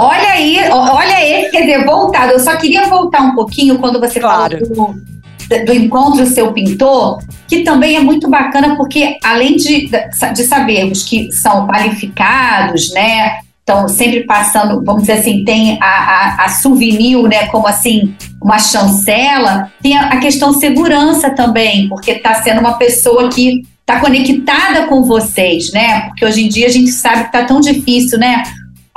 Olha 0.00 0.30
aí, 0.30 0.58
olha 0.70 1.28
esse, 1.28 1.50
quer 1.50 1.62
dizer, 1.62 1.84
voltado. 1.84 2.30
Eu 2.30 2.38
só 2.38 2.56
queria 2.56 2.86
voltar 2.86 3.20
um 3.20 3.34
pouquinho 3.34 3.80
quando 3.80 3.98
você 3.98 4.20
claro. 4.20 4.56
falou 4.64 4.94
do, 4.94 5.64
do 5.66 5.72
encontro 5.72 6.24
seu 6.24 6.52
pintor, 6.52 7.18
que 7.48 7.64
também 7.64 7.96
é 7.96 8.00
muito 8.00 8.30
bacana, 8.30 8.76
porque 8.76 9.18
além 9.24 9.56
de, 9.56 9.88
de 9.88 10.44
sabermos 10.44 11.02
que 11.02 11.32
são 11.32 11.66
qualificados, 11.66 12.92
né? 12.92 13.40
Estão 13.58 13.88
sempre 13.88 14.22
passando, 14.22 14.84
vamos 14.84 15.02
dizer 15.02 15.14
assim, 15.14 15.44
tem 15.44 15.78
a, 15.82 15.86
a, 15.86 16.44
a 16.44 16.48
souvenir, 16.48 17.20
né? 17.24 17.46
Como 17.46 17.66
assim, 17.66 18.14
uma 18.40 18.60
chancela, 18.60 19.72
tem 19.82 19.98
a, 19.98 20.10
a 20.10 20.16
questão 20.18 20.52
segurança 20.52 21.30
também, 21.30 21.88
porque 21.88 22.12
está 22.12 22.34
sendo 22.40 22.60
uma 22.60 22.74
pessoa 22.74 23.28
que 23.28 23.62
está 23.80 23.98
conectada 23.98 24.86
com 24.86 25.02
vocês, 25.02 25.72
né? 25.72 26.02
Porque 26.02 26.24
hoje 26.24 26.44
em 26.44 26.48
dia 26.48 26.66
a 26.66 26.70
gente 26.70 26.92
sabe 26.92 27.22
que 27.22 27.36
está 27.36 27.44
tão 27.44 27.60
difícil, 27.60 28.16
né? 28.16 28.44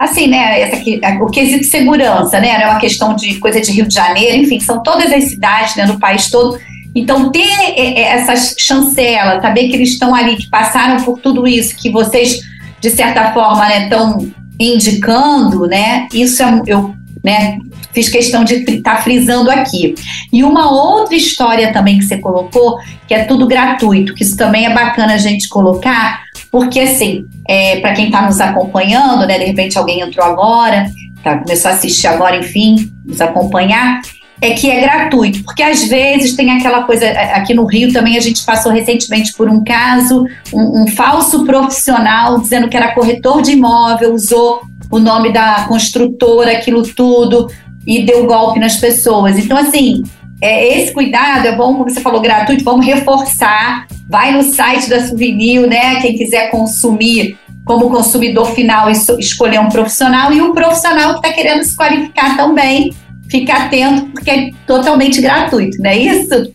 Assim, 0.01 0.25
né, 0.25 0.61
essa 0.61 0.77
aqui, 0.77 0.99
o 1.21 1.27
quesito 1.27 1.63
segurança, 1.65 2.39
né, 2.39 2.57
não 2.57 2.65
é 2.65 2.69
uma 2.71 2.79
questão 2.79 3.15
de 3.15 3.35
coisa 3.35 3.61
de 3.61 3.71
Rio 3.71 3.87
de 3.87 3.93
Janeiro, 3.93 4.37
enfim, 4.37 4.59
são 4.59 4.81
todas 4.81 5.13
as 5.13 5.25
cidades, 5.25 5.75
né, 5.75 5.85
no 5.85 5.99
país 5.99 6.27
todo. 6.31 6.59
Então, 6.95 7.31
ter 7.31 7.47
essas 7.95 8.55
chancelas, 8.57 9.43
saber 9.43 9.69
que 9.69 9.75
eles 9.75 9.89
estão 9.89 10.15
ali, 10.15 10.37
que 10.37 10.49
passaram 10.49 11.03
por 11.03 11.19
tudo 11.19 11.47
isso, 11.47 11.77
que 11.77 11.91
vocês, 11.91 12.41
de 12.81 12.89
certa 12.89 13.31
forma, 13.31 13.67
né, 13.67 13.83
estão 13.83 14.27
indicando, 14.59 15.67
né, 15.67 16.07
isso 16.11 16.41
é, 16.41 16.61
eu, 16.65 16.95
né, 17.23 17.59
fiz 17.93 18.09
questão 18.09 18.43
de 18.43 18.55
estar 18.55 18.95
tá 18.95 19.01
frisando 19.03 19.51
aqui. 19.51 19.93
E 20.33 20.43
uma 20.43 20.71
outra 20.71 21.15
história 21.15 21.71
também 21.71 21.99
que 21.99 22.05
você 22.05 22.17
colocou, 22.17 22.79
que 23.07 23.13
é 23.13 23.25
tudo 23.25 23.45
gratuito, 23.45 24.15
que 24.15 24.23
isso 24.23 24.35
também 24.35 24.65
é 24.65 24.73
bacana 24.73 25.13
a 25.13 25.19
gente 25.19 25.47
colocar, 25.47 26.23
porque 26.51 26.81
assim, 26.81 27.25
é, 27.47 27.79
para 27.79 27.93
quem 27.93 28.05
está 28.07 28.23
nos 28.23 28.41
acompanhando, 28.41 29.25
né, 29.25 29.39
de 29.39 29.45
repente 29.45 29.77
alguém 29.77 30.01
entrou 30.01 30.25
agora, 30.25 30.87
tá, 31.23 31.37
começou 31.37 31.71
a 31.71 31.73
assistir 31.73 32.07
agora, 32.07 32.37
enfim, 32.37 32.91
nos 33.05 33.21
acompanhar, 33.21 34.01
é 34.41 34.51
que 34.51 34.69
é 34.69 34.81
gratuito, 34.81 35.43
porque 35.43 35.61
às 35.61 35.83
vezes 35.83 36.35
tem 36.35 36.51
aquela 36.51 36.83
coisa, 36.83 37.05
é, 37.05 37.35
aqui 37.35 37.53
no 37.53 37.65
Rio 37.65 37.93
também 37.93 38.17
a 38.17 38.21
gente 38.21 38.43
passou 38.43 38.71
recentemente 38.71 39.33
por 39.33 39.47
um 39.47 39.63
caso, 39.63 40.25
um, 40.51 40.81
um 40.81 40.87
falso 40.87 41.45
profissional 41.45 42.39
dizendo 42.39 42.67
que 42.67 42.75
era 42.75 42.93
corretor 42.93 43.41
de 43.41 43.51
imóvel, 43.51 44.13
usou 44.13 44.61
o 44.89 44.99
nome 44.99 45.31
da 45.31 45.65
construtora, 45.67 46.51
aquilo 46.51 46.83
tudo, 46.83 47.47
e 47.87 48.03
deu 48.03 48.25
golpe 48.25 48.59
nas 48.59 48.77
pessoas. 48.77 49.37
Então, 49.37 49.57
assim, 49.57 50.03
é, 50.41 50.79
esse 50.79 50.91
cuidado 50.91 51.47
é 51.47 51.55
bom, 51.55 51.75
como 51.75 51.89
você 51.89 52.01
falou, 52.01 52.19
gratuito, 52.19 52.63
vamos 52.63 52.85
reforçar. 52.85 53.87
Vai 54.09 54.31
no 54.31 54.43
site 54.43 54.89
da 54.89 55.05
Souvenir, 55.05 55.67
né? 55.67 56.01
Quem 56.01 56.17
quiser 56.17 56.49
consumir 56.49 57.37
como 57.63 57.91
consumidor 57.91 58.47
final, 58.53 58.89
escolher 58.89 59.59
um 59.59 59.69
profissional 59.69 60.33
e 60.33 60.41
um 60.41 60.53
profissional 60.53 61.13
que 61.13 61.27
está 61.27 61.33
querendo 61.33 61.63
se 61.63 61.75
qualificar 61.75 62.35
também, 62.35 62.91
fica 63.29 63.53
atento, 63.53 64.07
porque 64.07 64.31
é 64.31 64.49
totalmente 64.65 65.21
gratuito, 65.21 65.77
não 65.79 65.89
é 65.89 65.97
isso? 65.97 66.51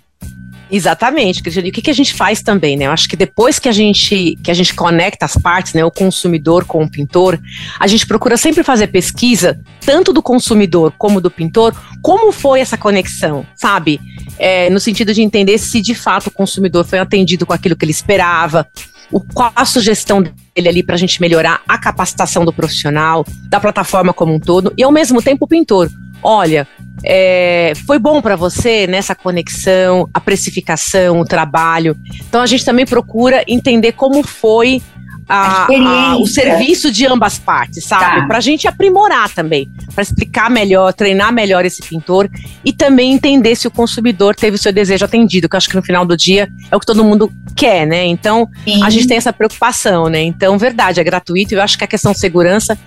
Exatamente, 0.70 1.42
Cristiane. 1.42 1.68
E 1.68 1.70
o 1.70 1.72
que, 1.72 1.82
que 1.82 1.90
a 1.90 1.94
gente 1.94 2.12
faz 2.12 2.42
também, 2.42 2.76
né? 2.76 2.86
Eu 2.86 2.90
acho 2.90 3.08
que 3.08 3.16
depois 3.16 3.58
que 3.58 3.68
a 3.68 3.72
gente 3.72 4.36
que 4.42 4.50
a 4.50 4.54
gente 4.54 4.74
conecta 4.74 5.24
as 5.24 5.36
partes, 5.36 5.74
né, 5.74 5.84
o 5.84 5.90
consumidor 5.90 6.64
com 6.64 6.82
o 6.82 6.90
pintor, 6.90 7.38
a 7.78 7.86
gente 7.86 8.06
procura 8.06 8.36
sempre 8.36 8.64
fazer 8.64 8.88
pesquisa, 8.88 9.60
tanto 9.84 10.12
do 10.12 10.22
consumidor 10.22 10.92
como 10.98 11.20
do 11.20 11.30
pintor, 11.30 11.74
como 12.02 12.32
foi 12.32 12.60
essa 12.60 12.76
conexão, 12.76 13.46
sabe? 13.54 14.00
É, 14.38 14.68
no 14.70 14.80
sentido 14.80 15.14
de 15.14 15.22
entender 15.22 15.58
se 15.58 15.80
de 15.80 15.94
fato 15.94 16.26
o 16.28 16.32
consumidor 16.32 16.84
foi 16.84 16.98
atendido 16.98 17.46
com 17.46 17.52
aquilo 17.52 17.76
que 17.76 17.84
ele 17.84 17.92
esperava, 17.92 18.66
o, 19.10 19.20
qual 19.20 19.52
a 19.54 19.64
sugestão 19.64 20.22
dele 20.22 20.68
ali 20.68 20.82
para 20.82 20.96
a 20.96 20.98
gente 20.98 21.20
melhorar 21.20 21.62
a 21.68 21.78
capacitação 21.78 22.44
do 22.44 22.52
profissional, 22.52 23.24
da 23.48 23.60
plataforma 23.60 24.12
como 24.12 24.34
um 24.34 24.40
todo, 24.40 24.72
e 24.76 24.82
ao 24.82 24.90
mesmo 24.90 25.22
tempo 25.22 25.44
o 25.44 25.48
pintor. 25.48 25.88
Olha, 26.22 26.66
é, 27.04 27.72
foi 27.86 27.98
bom 27.98 28.20
para 28.20 28.36
você 28.36 28.86
nessa 28.86 29.14
conexão, 29.14 30.08
a 30.12 30.20
precificação, 30.20 31.20
o 31.20 31.24
trabalho. 31.24 31.96
Então 32.28 32.42
a 32.42 32.46
gente 32.46 32.64
também 32.64 32.86
procura 32.86 33.44
entender 33.46 33.92
como 33.92 34.22
foi 34.22 34.82
a, 35.28 35.66
a, 35.66 36.16
o 36.16 36.26
serviço 36.26 36.90
de 36.90 37.04
ambas 37.06 37.38
partes, 37.38 37.84
sabe? 37.84 38.20
Tá. 38.20 38.26
Para 38.26 38.38
a 38.38 38.40
gente 38.40 38.68
aprimorar 38.68 39.28
também, 39.34 39.68
para 39.92 40.02
explicar 40.02 40.48
melhor, 40.48 40.92
treinar 40.92 41.32
melhor 41.32 41.64
esse 41.64 41.82
pintor 41.82 42.30
e 42.64 42.72
também 42.72 43.12
entender 43.12 43.56
se 43.56 43.66
o 43.66 43.70
consumidor 43.70 44.36
teve 44.36 44.54
o 44.54 44.58
seu 44.58 44.72
desejo 44.72 45.04
atendido, 45.04 45.48
que 45.48 45.56
eu 45.56 45.58
acho 45.58 45.68
que 45.68 45.76
no 45.76 45.82
final 45.82 46.04
do 46.06 46.16
dia 46.16 46.48
é 46.70 46.76
o 46.76 46.80
que 46.80 46.86
todo 46.86 47.02
mundo 47.02 47.32
quer, 47.56 47.86
né? 47.86 48.06
Então 48.06 48.48
Sim. 48.64 48.82
a 48.84 48.90
gente 48.90 49.08
tem 49.08 49.16
essa 49.16 49.32
preocupação, 49.32 50.08
né? 50.08 50.22
Então, 50.22 50.56
verdade, 50.58 51.00
é 51.00 51.04
gratuito. 51.04 51.54
Eu 51.54 51.62
acho 51.62 51.76
que 51.76 51.84
a 51.84 51.88
questão 51.88 52.12
de 52.12 52.18
segurança 52.20 52.78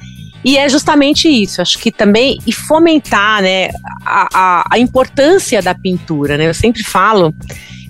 e 0.44 0.58
é 0.58 0.70
justamente 0.70 1.28
isso, 1.28 1.62
acho 1.62 1.78
que 1.78 1.92
também, 1.92 2.40
e 2.48 2.54
fomentar 2.54 3.42
né, 3.42 3.70
a, 4.06 4.28
a, 4.34 4.68
a, 4.72 4.80
importância 4.80 5.62
da 5.62 5.76
pintura. 5.76 6.38
Né? 6.38 6.48
Eu 6.48 6.54
sempre 6.54 6.84
falo 6.84 7.34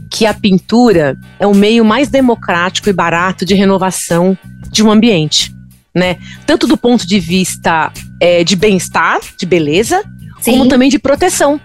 que 0.10 0.26
a 0.26 0.34
pintura 0.34 1.18
é 1.40 1.46
o 1.46 1.54
meio 1.54 1.86
mais 1.86 2.10
democrático 2.10 2.90
e 2.90 2.94
barato 2.94 3.46
de 3.46 3.54
renovação 3.54 4.38
de 4.72 4.84
um 4.84 4.92
ambiente. 4.92 5.54
Né? 5.94 6.18
Tanto 6.46 6.66
do 6.66 6.76
ponto 6.76 7.06
de 7.06 7.20
vista 7.20 7.92
é, 8.20 8.44
de 8.44 8.56
bem-estar, 8.56 9.20
de 9.38 9.46
beleza, 9.46 10.04
Sim. 10.42 10.52
como 10.52 10.68
também 10.68 10.90
de 10.90 10.98
proteção. 10.98 11.62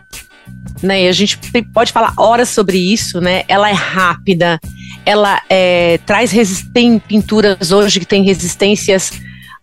Né? 0.82 1.04
E 1.04 1.08
a 1.08 1.12
gente 1.12 1.38
pode 1.72 1.92
falar 1.92 2.12
horas 2.18 2.50
sobre 2.50 2.76
isso, 2.76 3.20
né? 3.20 3.44
Ela 3.48 3.70
é 3.70 3.72
rápida, 3.72 4.60
ela 5.06 5.40
é, 5.48 5.98
traz 6.04 6.32
tem 6.74 6.98
pinturas 6.98 7.72
hoje 7.72 8.00
que 8.00 8.06
têm 8.06 8.22
resistências 8.22 9.12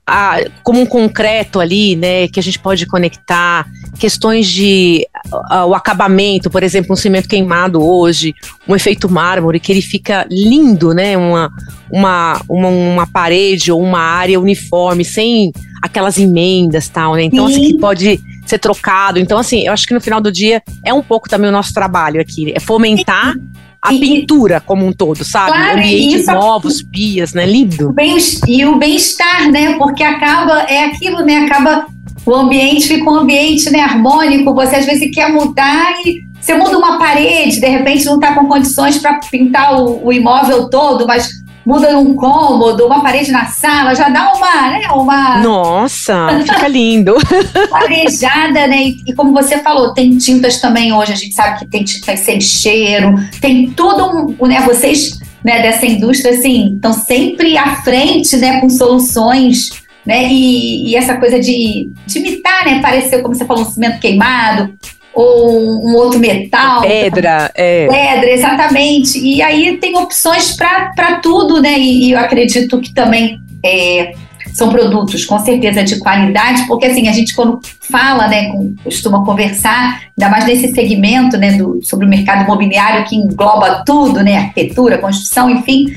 a, 0.06 0.40
como 0.64 0.82
um 0.82 0.86
concreto 0.86 1.60
ali, 1.60 1.96
né, 1.96 2.28
que 2.28 2.40
a 2.40 2.44
gente 2.44 2.60
pode 2.60 2.86
conectar, 2.86 3.66
questões 4.00 4.48
de 4.48 5.06
a, 5.50 5.66
o 5.66 5.74
acabamento, 5.74 6.50
por 6.50 6.64
exemplo, 6.64 6.94
um 6.94 6.96
cimento 6.96 7.28
queimado 7.28 7.82
hoje, 7.84 8.34
um 8.68 8.76
efeito 8.76 9.10
mármore, 9.10 9.60
que 9.60 9.72
ele 9.72 9.82
fica 9.82 10.26
lindo, 10.30 10.94
né, 10.94 11.18
uma, 11.18 11.50
uma, 11.92 12.42
uma, 12.50 12.68
uma 12.68 13.08
parede 13.08 13.72
ou 13.72 13.82
uma 13.82 14.00
área 14.00 14.40
uniforme, 14.40 15.06
sem 15.06 15.52
aquelas 15.82 16.18
emendas 16.18 16.88
tal, 16.90 17.16
né, 17.16 17.24
então 17.24 17.46
assim, 17.46 17.72
que 17.72 17.78
pode 17.78 18.20
ser 18.46 18.58
trocado, 18.60 19.20
então 19.20 19.38
assim, 19.38 19.66
eu 19.66 19.74
acho 19.74 19.88
que 19.88 19.94
no 19.94 20.02
final 20.02 20.20
do 20.20 20.32
dia 20.32 20.62
é 20.84 20.94
um 20.94 21.02
pouco 21.02 21.30
também 21.30 21.50
o 21.50 21.54
nosso 21.54 21.74
trabalho 21.74 22.20
aqui, 22.20 22.52
é 22.56 22.60
fomentar 22.60 23.36
a 23.82 23.94
e, 23.94 24.00
pintura 24.00 24.62
como 24.62 24.86
um 24.86 24.94
todo, 24.94 25.26
sabe? 25.26 25.52
Claro, 25.52 25.80
Ambientes 25.80 26.28
novos, 26.28 26.84
pias, 26.84 27.34
né? 27.34 27.46
Lindo. 27.46 27.92
Bem, 27.92 28.16
e 28.48 28.66
o 28.66 28.78
bem-estar, 28.78 29.52
né? 29.52 29.76
Porque 29.78 30.04
acaba, 30.04 30.62
é 30.64 30.86
aquilo, 30.86 31.22
né? 31.22 31.46
Acaba, 31.46 31.88
o 32.26 32.36
ambiente 32.36 32.88
fica 32.88 33.10
um 33.10 33.16
ambiente 33.16 33.70
né, 33.72 33.80
harmônico, 33.82 34.54
você 34.54 34.76
às 34.76 34.86
vezes 34.86 35.10
quer 35.12 35.32
mudar 35.32 35.94
e 36.06 36.22
você 36.40 36.54
muda 36.56 36.78
uma 36.78 36.98
parede, 36.98 37.60
de 37.60 37.68
repente 37.68 38.06
não 38.06 38.16
está 38.16 38.34
com 38.34 38.48
condições 38.48 38.98
para 38.98 39.20
pintar 39.20 39.80
o, 39.80 40.06
o 40.06 40.14
imóvel 40.14 40.70
todo, 40.70 41.06
mas 41.08 41.42
muda 41.66 41.98
um 41.98 42.16
cômodo, 42.16 42.86
uma 42.86 43.02
parede 43.02 43.32
na 43.32 43.46
sala, 43.46 43.96
já 43.96 44.10
dá 44.10 44.34
uma, 44.34 44.70
né, 44.70 44.88
uma... 44.92 45.38
Nossa, 45.40 46.28
fica 46.44 46.68
lindo. 46.68 47.16
Arejada, 47.72 48.68
né, 48.68 48.84
e, 48.84 49.04
e, 49.08 49.14
como 49.14 49.34
você 49.34 49.60
falou, 49.60 49.94
tem 49.94 50.18
tintas 50.18 50.60
também 50.60 50.94
hoje, 50.94 51.14
a 51.14 51.16
gente 51.16 51.34
sabe 51.34 51.60
que 51.60 51.68
tem 51.68 51.84
tintas 51.84 52.20
sem 52.22 52.42
cheiro, 52.42 53.16
tem 53.40 53.70
tudo, 53.72 54.36
um, 54.40 54.48
né, 54.48 54.62
vocês, 54.62 55.20
né, 55.44 55.62
dessa 55.62 55.86
indústria, 55.86 56.38
assim, 56.38 56.76
estão 56.76 56.94
sempre 56.94 57.58
à 57.58 57.76
frente, 57.78 58.36
né, 58.38 58.60
com 58.60 58.70
soluções, 58.70 59.70
né, 60.06 60.28
e, 60.30 60.90
e 60.90 60.96
essa 60.96 61.18
coisa 61.18 61.40
de, 61.40 61.92
de 62.06 62.20
imitar, 62.20 62.66
né, 62.66 62.82
parecer, 62.82 63.22
como 63.22 63.36
você 63.36 63.46
falou, 63.46 63.64
um 63.64 63.70
cimento 63.72 64.00
queimado, 64.00 64.74
ou 65.14 65.86
um 65.86 65.96
outro 65.96 66.20
metal. 66.20 66.82
Pedra, 66.82 67.52
é. 67.56 67.88
Pedra, 67.88 68.30
exatamente. 68.30 69.20
E 69.20 69.42
aí 69.42 69.78
tem 69.78 69.98
opções 69.98 70.56
para 70.56 71.20
tudo, 71.22 71.62
né? 71.62 71.78
E, 71.78 72.08
e, 72.08 72.12
eu 72.12 72.20
acredito 72.20 72.80
que 72.80 72.94
também 72.94 73.40
é, 73.64 74.14
são 74.54 74.70
produtos 74.70 75.26
com 75.26 75.40
certeza 75.40 75.84
de 75.84 76.00
qualidade, 76.00 76.66
porque 76.68 76.86
assim, 76.86 77.08
a 77.08 77.12
gente 77.12 77.36
quando 77.36 77.60
fala, 77.90 78.28
né, 78.28 78.52
costuma 78.84 79.24
conversar, 79.26 80.02
ainda 80.18 80.30
mais 80.30 80.46
nesse 80.46 80.74
segmento, 80.74 81.38
né, 81.38 81.54
do, 81.54 81.80
sobre 81.84 82.06
o 82.06 82.10
mercado 82.10 82.44
imobiliário 82.44 83.06
que 83.06 83.16
engloba 83.16 83.84
tudo, 83.86 84.24
né, 84.24 84.38
arquitetura, 84.38 84.98
construção, 84.98 85.50
enfim, 85.50 85.94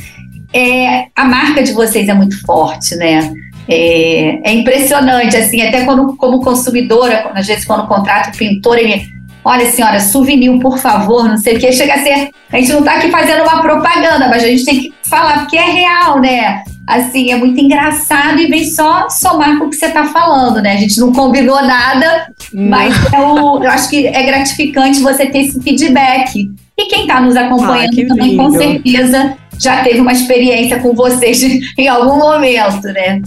é, 0.53 1.07
a 1.17 1.25
marca 1.25 1.63
de 1.63 1.73
vocês 1.73 2.09
é 2.09 2.15
muito 2.15 2.41
forte, 2.47 2.95
né? 2.95 3.33
É, 3.69 4.51
é, 4.51 4.53
impressionante, 4.53 5.37
assim, 5.37 5.63
até 5.63 5.85
quando, 5.85 6.17
como 6.17 6.41
consumidora, 6.41 7.31
às 7.35 7.47
vezes 7.47 7.65
quando 7.65 7.87
contrato 7.87 8.35
o 8.35 8.37
pintor, 8.37 8.79
ele, 8.79 9.07
olha 9.45 9.71
senhora, 9.71 10.01
souvenir, 10.01 10.59
por 10.61 10.79
favor, 10.79 11.29
não 11.29 11.39
sei 11.39 11.57
o 11.57 11.59
que, 11.59 11.73
chega 11.73 11.95
a 11.95 12.03
ser, 12.03 12.31
a 12.53 12.57
gente 12.59 12.73
não 12.73 12.81
está 12.81 12.95
aqui 12.97 13.11
fazendo 13.11 13.43
uma 13.43 13.63
propaganda, 13.63 14.29
mas 14.29 14.45
a 14.45 14.49
gente 14.49 14.65
tem 14.65 14.81
que 14.81 14.95
falar, 15.09 15.41
porque 15.41 15.57
é 15.57 15.71
real, 15.71 16.21
né? 16.21 16.63
Assim, 16.87 17.31
é 17.31 17.37
muito 17.37 17.59
engraçado 17.59 18.39
e 18.41 18.47
vem 18.47 18.65
só 18.65 19.09
somar 19.09 19.59
com 19.59 19.65
o 19.65 19.71
que 19.71 19.77
você 19.77 19.87
está 19.87 20.05
falando, 20.05 20.61
né? 20.61 20.75
A 20.75 20.77
gente 20.77 21.01
não 21.01 21.13
combinou 21.13 21.63
nada, 21.63 22.31
mas 22.53 22.95
é 23.11 23.19
o, 23.19 23.63
eu 23.63 23.71
acho 23.71 23.89
que 23.89 24.07
é 24.07 24.23
gratificante 24.25 25.01
você 25.01 25.25
ter 25.27 25.39
esse 25.39 25.61
feedback. 25.63 26.51
E 26.77 26.85
quem 26.87 27.03
está 27.03 27.21
nos 27.21 27.37
acompanhando 27.37 28.03
ah, 28.03 28.07
também, 28.09 28.37
com 28.37 28.51
certeza, 28.51 29.37
já 29.59 29.83
teve 29.83 30.01
uma 30.01 30.13
experiência 30.13 30.79
com 30.81 30.93
vocês 30.93 31.43
em 31.79 31.89
algum 31.89 32.19
momento, 32.19 32.83
né? 32.89 33.23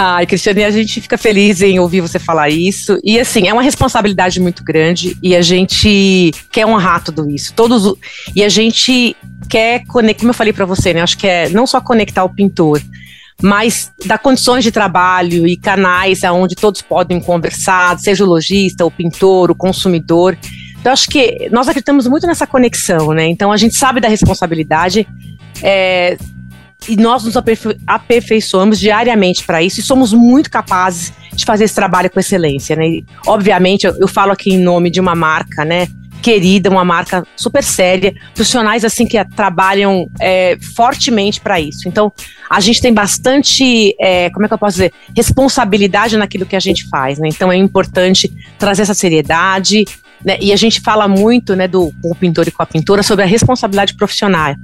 Ai, 0.00 0.26
Cristiane, 0.26 0.62
a 0.62 0.70
gente 0.70 1.00
fica 1.00 1.18
feliz 1.18 1.60
em 1.60 1.80
ouvir 1.80 2.00
você 2.00 2.20
falar 2.20 2.48
isso. 2.50 3.00
E 3.02 3.18
assim, 3.18 3.48
é 3.48 3.52
uma 3.52 3.62
responsabilidade 3.62 4.38
muito 4.38 4.62
grande 4.62 5.18
e 5.20 5.34
a 5.34 5.42
gente 5.42 6.30
quer 6.52 6.64
honrar 6.64 7.02
tudo 7.02 7.28
isso. 7.28 7.52
Todos 7.52 7.96
e 8.32 8.44
a 8.44 8.48
gente 8.48 9.16
quer 9.50 9.84
conectar, 9.86 10.20
como 10.20 10.30
eu 10.30 10.34
falei 10.34 10.52
para 10.52 10.64
você, 10.64 10.94
né? 10.94 11.02
Acho 11.02 11.18
que 11.18 11.26
é 11.26 11.48
não 11.48 11.66
só 11.66 11.80
conectar 11.80 12.22
o 12.22 12.28
pintor, 12.28 12.80
mas 13.42 13.90
dar 14.06 14.18
condições 14.18 14.62
de 14.62 14.70
trabalho 14.70 15.48
e 15.48 15.56
canais 15.56 16.22
aonde 16.22 16.54
todos 16.54 16.80
podem 16.80 17.18
conversar, 17.18 17.98
seja 17.98 18.22
o 18.22 18.28
lojista, 18.28 18.86
o 18.86 18.92
pintor, 18.92 19.50
o 19.50 19.54
consumidor. 19.56 20.38
Então, 20.78 20.92
acho 20.92 21.08
que 21.08 21.48
nós 21.50 21.66
acreditamos 21.66 22.06
muito 22.06 22.24
nessa 22.24 22.46
conexão, 22.46 23.12
né? 23.12 23.26
Então, 23.26 23.50
a 23.50 23.56
gente 23.56 23.74
sabe 23.74 24.00
da 24.00 24.06
responsabilidade. 24.06 25.08
É, 25.60 26.16
e 26.86 26.96
nós 26.96 27.24
nos 27.24 27.36
aperfei 27.36 27.76
aperfeiçoamos 27.86 28.78
diariamente 28.78 29.44
para 29.44 29.62
isso 29.62 29.80
e 29.80 29.82
somos 29.82 30.12
muito 30.12 30.50
capazes 30.50 31.12
de 31.32 31.44
fazer 31.44 31.64
esse 31.64 31.74
trabalho 31.74 32.10
com 32.10 32.20
excelência, 32.20 32.76
né? 32.76 32.88
E, 32.88 33.04
obviamente, 33.26 33.86
eu, 33.86 33.96
eu, 33.98 34.08
falo 34.08 34.32
aqui 34.32 34.50
em 34.50 34.58
nome 34.58 34.90
de 34.90 35.00
uma 35.00 35.14
marca, 35.14 35.64
né? 35.64 35.88
Querida, 36.22 36.68
uma 36.68 36.84
marca 36.84 37.24
super 37.36 37.62
séria, 37.62 38.12
profissionais 38.34 38.84
assim 38.84 39.06
que 39.06 39.22
trabalham 39.36 40.08
é, 40.20 40.58
fortemente 40.74 41.40
para 41.40 41.60
isso. 41.60 41.88
Então, 41.88 42.12
a 42.50 42.58
gente 42.58 42.80
tem 42.80 42.92
bastante, 42.92 43.94
é, 44.00 44.28
como 44.30 44.44
é 44.44 44.48
que 44.48 44.54
eu 44.54 44.58
posso 44.58 44.74
dizer, 44.74 44.92
responsabilidade 45.16 46.16
naquilo 46.16 46.44
que 46.44 46.56
a 46.56 46.60
gente 46.60 46.88
faz, 46.88 47.18
né? 47.18 47.28
Então, 47.28 47.52
é 47.52 47.56
importante 47.56 48.32
trazer 48.58 48.82
essa 48.82 48.94
seriedade 48.94 49.84
né, 50.24 50.36
e 50.40 50.52
a 50.52 50.56
gente 50.56 50.80
fala 50.80 51.06
muito, 51.06 51.54
né, 51.54 51.68
do 51.68 51.92
com 52.02 52.10
o 52.10 52.14
pintor 52.14 52.48
e 52.48 52.50
com 52.50 52.62
a 52.62 52.66
pintora 52.66 53.02
sobre 53.02 53.24
a 53.24 53.28
responsabilidade 53.28 53.94
profissional, 53.94 54.54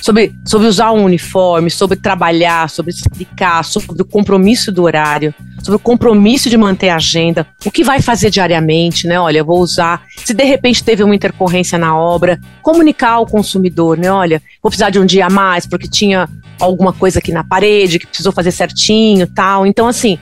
sobre, 0.00 0.34
sobre 0.44 0.66
usar 0.66 0.92
um 0.92 1.04
uniforme, 1.04 1.70
sobre 1.70 1.96
trabalhar, 1.96 2.68
sobre 2.68 2.92
explicar, 2.92 3.64
sobre 3.64 4.02
o 4.02 4.04
compromisso 4.04 4.72
do 4.72 4.82
horário, 4.82 5.34
sobre 5.62 5.76
o 5.76 5.78
compromisso 5.78 6.48
de 6.50 6.56
manter 6.56 6.88
a 6.88 6.96
agenda, 6.96 7.46
o 7.64 7.70
que 7.70 7.84
vai 7.84 8.00
fazer 8.00 8.30
diariamente, 8.30 9.06
né? 9.06 9.20
Olha, 9.20 9.38
eu 9.38 9.44
vou 9.44 9.60
usar. 9.60 10.02
Se 10.24 10.34
de 10.34 10.44
repente 10.44 10.82
teve 10.82 11.02
uma 11.02 11.14
intercorrência 11.14 11.78
na 11.78 11.96
obra, 11.96 12.40
comunicar 12.62 13.12
ao 13.12 13.26
consumidor, 13.26 13.96
né? 13.96 14.10
Olha, 14.10 14.42
vou 14.62 14.70
precisar 14.70 14.90
de 14.90 14.98
um 14.98 15.06
dia 15.06 15.26
a 15.26 15.30
mais 15.30 15.66
porque 15.66 15.88
tinha 15.88 16.28
alguma 16.58 16.92
coisa 16.92 17.18
aqui 17.18 17.32
na 17.32 17.44
parede 17.44 17.98
que 17.98 18.06
precisou 18.06 18.32
fazer 18.32 18.50
certinho, 18.50 19.26
tal. 19.26 19.66
Então, 19.66 19.86
assim, 19.86 20.18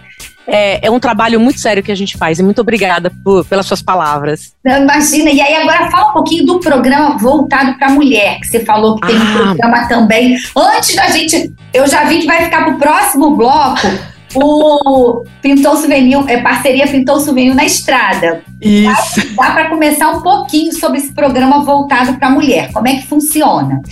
é, 0.46 0.86
é, 0.86 0.90
um 0.90 0.98
trabalho 0.98 1.38
muito 1.38 1.60
sério 1.60 1.82
que 1.82 1.92
a 1.92 1.94
gente 1.94 2.16
faz. 2.16 2.38
E 2.38 2.42
muito 2.42 2.60
obrigada 2.60 3.12
por, 3.24 3.44
pelas 3.44 3.66
suas 3.66 3.82
palavras. 3.82 4.52
Imagina. 4.64 5.30
E 5.30 5.40
aí, 5.40 5.54
agora 5.54 5.90
fala 5.90 6.10
um 6.10 6.12
pouquinho 6.12 6.46
do 6.46 6.60
programa 6.60 7.16
voltado 7.18 7.78
para 7.78 7.88
a 7.88 7.90
mulher, 7.90 8.38
que 8.40 8.46
você 8.46 8.64
falou 8.64 8.96
que 8.96 9.06
tem 9.06 9.16
ah. 9.16 9.20
um 9.20 9.34
programa 9.34 9.88
também. 9.88 10.36
Antes 10.56 10.96
da 10.96 11.08
gente. 11.10 11.52
Eu 11.72 11.86
já 11.86 12.04
vi 12.04 12.20
que 12.20 12.26
vai 12.26 12.44
ficar 12.44 12.64
para 12.64 12.74
o 12.74 12.78
próximo 12.78 13.36
bloco. 13.36 13.86
O 14.32 15.24
Pintou 15.42 15.76
Souvenir, 15.76 16.18
é 16.28 16.40
parceria 16.40 16.86
Pintou 16.86 17.18
Souvenir 17.18 17.54
na 17.54 17.64
estrada. 17.64 18.42
Isso. 18.60 19.34
Dá, 19.34 19.48
dá 19.48 19.50
para 19.52 19.68
começar 19.68 20.10
um 20.10 20.22
pouquinho 20.22 20.72
sobre 20.72 20.98
esse 20.98 21.12
programa 21.12 21.64
voltado 21.64 22.14
para 22.14 22.28
a 22.28 22.30
mulher. 22.30 22.70
Como 22.72 22.86
é 22.86 22.94
que 22.94 23.06
funciona? 23.08 23.82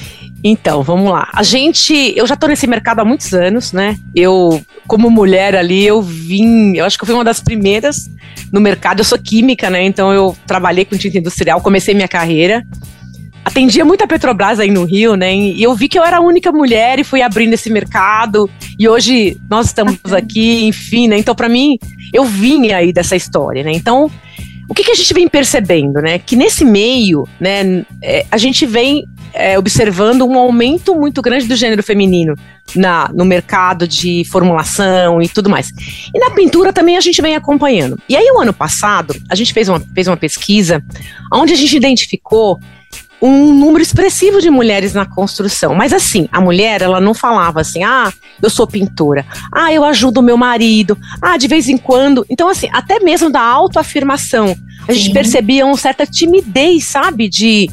Então, 0.50 0.82
vamos 0.82 1.10
lá. 1.10 1.28
A 1.34 1.42
gente, 1.42 1.92
eu 2.16 2.26
já 2.26 2.34
tô 2.34 2.46
nesse 2.46 2.66
mercado 2.66 3.00
há 3.00 3.04
muitos 3.04 3.34
anos, 3.34 3.70
né? 3.70 3.98
Eu, 4.14 4.62
como 4.86 5.10
mulher 5.10 5.54
ali, 5.54 5.84
eu 5.86 6.00
vim, 6.00 6.74
eu 6.74 6.86
acho 6.86 6.96
que 6.96 7.04
eu 7.04 7.06
fui 7.06 7.14
uma 7.14 7.24
das 7.24 7.38
primeiras 7.38 8.10
no 8.50 8.58
mercado. 8.58 9.00
Eu 9.00 9.04
sou 9.04 9.18
química, 9.18 9.68
né? 9.68 9.82
Então 9.84 10.10
eu 10.10 10.34
trabalhei 10.46 10.86
com 10.86 10.96
tinta 10.96 11.18
industrial, 11.18 11.60
comecei 11.60 11.94
minha 11.94 12.08
carreira. 12.08 12.64
Atendia 13.44 13.84
muito 13.84 14.02
a 14.02 14.06
Petrobras 14.06 14.58
aí 14.58 14.70
no 14.70 14.84
Rio, 14.84 15.16
né? 15.16 15.36
E 15.36 15.62
eu 15.62 15.74
vi 15.74 15.86
que 15.86 15.98
eu 15.98 16.02
era 16.02 16.16
a 16.16 16.20
única 16.20 16.50
mulher 16.50 16.98
e 16.98 17.04
fui 17.04 17.20
abrindo 17.20 17.52
esse 17.52 17.68
mercado. 17.68 18.48
E 18.78 18.88
hoje 18.88 19.38
nós 19.50 19.66
estamos 19.66 19.98
aqui, 20.14 20.64
enfim, 20.64 21.08
né? 21.08 21.18
Então, 21.18 21.34
para 21.34 21.48
mim, 21.48 21.78
eu 22.10 22.24
vim 22.24 22.72
aí 22.72 22.90
dessa 22.90 23.16
história, 23.16 23.62
né? 23.62 23.72
Então, 23.72 24.10
o 24.66 24.72
que, 24.74 24.82
que, 24.82 24.92
a 24.92 24.94
gente 24.94 25.12
vem 25.12 25.28
percebendo, 25.28 26.00
né? 26.00 26.18
Que 26.18 26.36
nesse 26.36 26.64
meio, 26.64 27.26
né, 27.38 27.84
é, 28.02 28.26
a 28.30 28.36
gente 28.36 28.64
vem 28.66 29.04
é, 29.32 29.58
observando 29.58 30.26
um 30.26 30.38
aumento 30.38 30.94
muito 30.94 31.22
grande 31.22 31.46
do 31.46 31.56
gênero 31.56 31.82
feminino 31.82 32.34
na, 32.74 33.10
no 33.14 33.24
mercado 33.24 33.86
de 33.86 34.24
formulação 34.30 35.22
e 35.22 35.28
tudo 35.28 35.48
mais. 35.48 35.70
E 36.14 36.18
na 36.18 36.30
pintura 36.30 36.72
também 36.72 36.96
a 36.96 37.00
gente 37.00 37.20
vem 37.20 37.34
acompanhando. 37.34 37.98
E 38.08 38.16
aí, 38.16 38.30
o 38.34 38.40
ano 38.40 38.52
passado, 38.52 39.14
a 39.28 39.34
gente 39.34 39.52
fez 39.52 39.68
uma, 39.68 39.80
fez 39.94 40.06
uma 40.06 40.16
pesquisa 40.16 40.82
onde 41.32 41.52
a 41.52 41.56
gente 41.56 41.76
identificou 41.76 42.60
um 43.20 43.52
número 43.52 43.82
expressivo 43.82 44.40
de 44.40 44.48
mulheres 44.48 44.94
na 44.94 45.04
construção. 45.04 45.74
Mas 45.74 45.92
assim, 45.92 46.28
a 46.30 46.40
mulher, 46.40 46.82
ela 46.82 47.00
não 47.00 47.14
falava 47.14 47.60
assim, 47.60 47.82
ah, 47.82 48.12
eu 48.40 48.48
sou 48.48 48.66
pintora, 48.66 49.26
ah, 49.52 49.72
eu 49.72 49.84
ajudo 49.84 50.20
o 50.20 50.22
meu 50.22 50.36
marido, 50.36 50.96
ah, 51.20 51.36
de 51.36 51.48
vez 51.48 51.68
em 51.68 51.76
quando. 51.76 52.24
Então, 52.30 52.48
assim, 52.48 52.68
até 52.72 53.00
mesmo 53.00 53.30
da 53.30 53.42
autoafirmação, 53.42 54.56
a 54.86 54.92
gente 54.92 55.12
percebia 55.12 55.66
uma 55.66 55.76
certa 55.76 56.06
timidez, 56.06 56.84
sabe, 56.84 57.28
de 57.28 57.68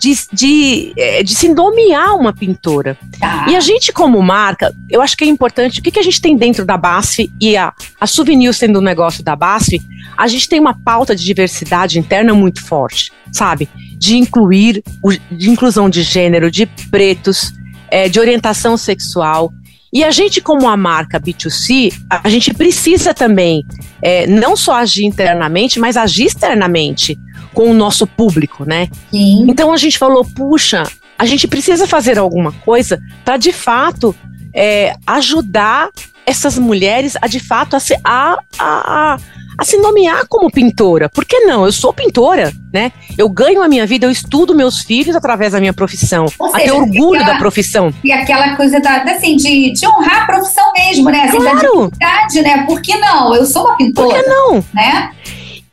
de, 0.00 0.16
de, 0.32 0.92
é, 0.96 1.22
de 1.22 1.34
se 1.34 1.50
nomear 1.50 2.16
uma 2.16 2.32
pintora. 2.32 2.96
Tá. 3.18 3.46
E 3.50 3.54
a 3.54 3.60
gente, 3.60 3.92
como 3.92 4.20
marca, 4.22 4.74
eu 4.88 5.02
acho 5.02 5.14
que 5.14 5.24
é 5.24 5.26
importante, 5.26 5.78
o 5.78 5.82
que, 5.82 5.90
que 5.90 5.98
a 5.98 6.02
gente 6.02 6.22
tem 6.22 6.34
dentro 6.36 6.64
da 6.64 6.78
BASF 6.78 7.30
e 7.38 7.54
a, 7.54 7.72
a 8.00 8.06
Souvenir 8.06 8.54
sendo 8.54 8.78
um 8.78 8.82
negócio 8.82 9.22
da 9.22 9.36
BASF, 9.36 9.78
a 10.16 10.26
gente 10.26 10.48
tem 10.48 10.58
uma 10.58 10.72
pauta 10.72 11.14
de 11.14 11.22
diversidade 11.22 11.98
interna 11.98 12.32
muito 12.32 12.64
forte, 12.64 13.12
sabe? 13.30 13.68
De 13.98 14.16
incluir, 14.16 14.82
de 15.30 15.50
inclusão 15.50 15.90
de 15.90 16.02
gênero, 16.02 16.50
de 16.50 16.64
pretos, 16.90 17.52
é, 17.90 18.08
de 18.08 18.18
orientação 18.18 18.78
sexual. 18.78 19.52
E 19.92 20.02
a 20.02 20.10
gente, 20.10 20.40
como 20.40 20.66
a 20.66 20.76
marca 20.78 21.20
B2C, 21.20 21.92
a 22.08 22.28
gente 22.30 22.54
precisa 22.54 23.12
também 23.12 23.66
é, 24.00 24.26
não 24.26 24.56
só 24.56 24.76
agir 24.76 25.04
internamente, 25.04 25.78
mas 25.78 25.96
agir 25.98 26.24
externamente 26.24 27.18
com 27.52 27.70
o 27.70 27.74
nosso 27.74 28.06
público, 28.06 28.64
né? 28.64 28.88
Sim. 29.10 29.46
Então 29.48 29.72
a 29.72 29.76
gente 29.76 29.98
falou, 29.98 30.24
puxa, 30.24 30.84
a 31.18 31.26
gente 31.26 31.46
precisa 31.46 31.86
fazer 31.86 32.18
alguma 32.18 32.52
coisa 32.52 33.00
para 33.24 33.36
de 33.36 33.52
fato 33.52 34.14
é, 34.54 34.94
ajudar 35.06 35.90
essas 36.26 36.58
mulheres 36.58 37.16
a 37.20 37.26
de 37.26 37.40
fato 37.40 37.74
a 37.74 37.80
se, 37.80 37.94
a, 38.04 38.38
a, 38.58 39.16
a, 39.58 39.64
se 39.64 39.76
nomear 39.78 40.26
como 40.28 40.50
pintora. 40.50 41.08
Por 41.08 41.24
que 41.24 41.40
não? 41.40 41.64
Eu 41.64 41.72
sou 41.72 41.92
pintora, 41.92 42.52
né? 42.72 42.92
Eu 43.18 43.28
ganho 43.28 43.62
a 43.62 43.68
minha 43.68 43.84
vida, 43.84 44.06
eu 44.06 44.10
estudo 44.10 44.54
meus 44.54 44.80
filhos 44.80 45.16
através 45.16 45.52
da 45.52 45.60
minha 45.60 45.72
profissão. 45.72 46.26
Ou 46.38 46.54
a 46.54 46.60
ter 46.60 46.70
orgulho 46.70 47.20
aquela, 47.20 47.34
da 47.34 47.38
profissão. 47.38 47.92
E 48.04 48.12
aquela 48.12 48.56
coisa 48.56 48.80
da, 48.80 49.02
assim, 49.02 49.36
de, 49.36 49.72
de 49.72 49.86
honrar 49.86 50.22
a 50.22 50.26
profissão 50.26 50.72
mesmo, 50.72 51.10
né? 51.10 51.24
Assim, 51.24 51.38
claro. 51.38 51.90
Da 51.98 52.42
né? 52.42 52.64
Por 52.66 52.80
que 52.80 52.96
não? 52.96 53.34
Eu 53.34 53.44
sou 53.44 53.64
uma 53.64 53.76
pintora. 53.76 54.08
Por 54.08 54.22
que 54.22 54.28
não? 54.28 54.64
Né? 54.72 55.10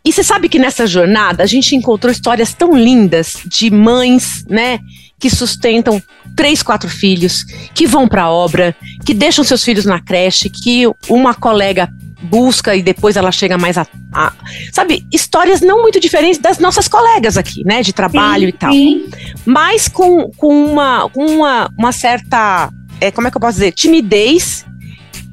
E 0.07 0.13
você 0.13 0.23
sabe 0.23 0.47
que 0.47 0.57
nessa 0.57 0.87
jornada 0.87 1.43
a 1.43 1.45
gente 1.45 1.75
encontrou 1.75 2.09
histórias 2.09 2.53
tão 2.53 2.73
lindas 2.73 3.39
de 3.45 3.69
mães, 3.69 4.45
né, 4.47 4.79
que 5.19 5.29
sustentam 5.29 6.01
três, 6.33 6.63
quatro 6.63 6.89
filhos, 6.89 7.43
que 7.73 7.85
vão 7.85 8.07
para 8.07 8.23
a 8.23 8.31
obra, 8.31 8.73
que 9.05 9.13
deixam 9.13 9.43
seus 9.43 9.65
filhos 9.65 9.83
na 9.83 9.99
creche, 9.99 10.49
que 10.49 10.85
uma 11.09 11.33
colega 11.33 11.89
busca 12.21 12.73
e 12.73 12.81
depois 12.81 13.17
ela 13.17 13.33
chega 13.33 13.57
mais 13.57 13.77
a, 13.77 13.85
a, 14.13 14.31
sabe 14.71 15.05
histórias 15.11 15.59
não 15.59 15.81
muito 15.81 15.99
diferentes 15.99 16.39
das 16.39 16.57
nossas 16.57 16.87
colegas 16.87 17.37
aqui 17.37 17.63
né 17.63 17.83
de 17.83 17.93
trabalho 17.93 18.41
sim, 18.41 18.47
e 18.47 18.51
tal 18.51 18.71
sim. 18.71 19.09
mas 19.45 19.87
com, 19.87 20.31
com 20.35 20.65
uma 20.65 21.07
com 21.11 21.23
uma, 21.27 21.69
uma 21.77 21.91
certa 21.91 22.71
é, 22.99 23.11
como 23.11 23.27
é 23.27 23.31
que 23.31 23.37
eu 23.37 23.41
posso 23.41 23.59
dizer 23.59 23.71
timidez 23.71 24.65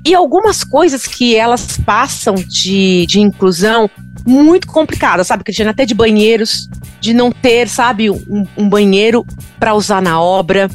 e 0.04 0.14
algumas 0.14 0.62
coisas 0.62 1.06
que 1.06 1.34
elas 1.34 1.78
passam 1.78 2.34
de, 2.34 3.06
de 3.06 3.18
inclusão 3.18 3.90
muito 4.26 4.66
complicada, 4.66 5.22
sabe, 5.24 5.44
Cristiana? 5.44 5.72
Até 5.72 5.84
de 5.84 5.94
banheiros, 5.94 6.68
de 7.00 7.12
não 7.12 7.30
ter, 7.30 7.68
sabe, 7.68 8.10
um, 8.10 8.46
um 8.56 8.68
banheiro 8.68 9.26
para 9.58 9.74
usar 9.74 10.00
na 10.00 10.20
obra. 10.20 10.70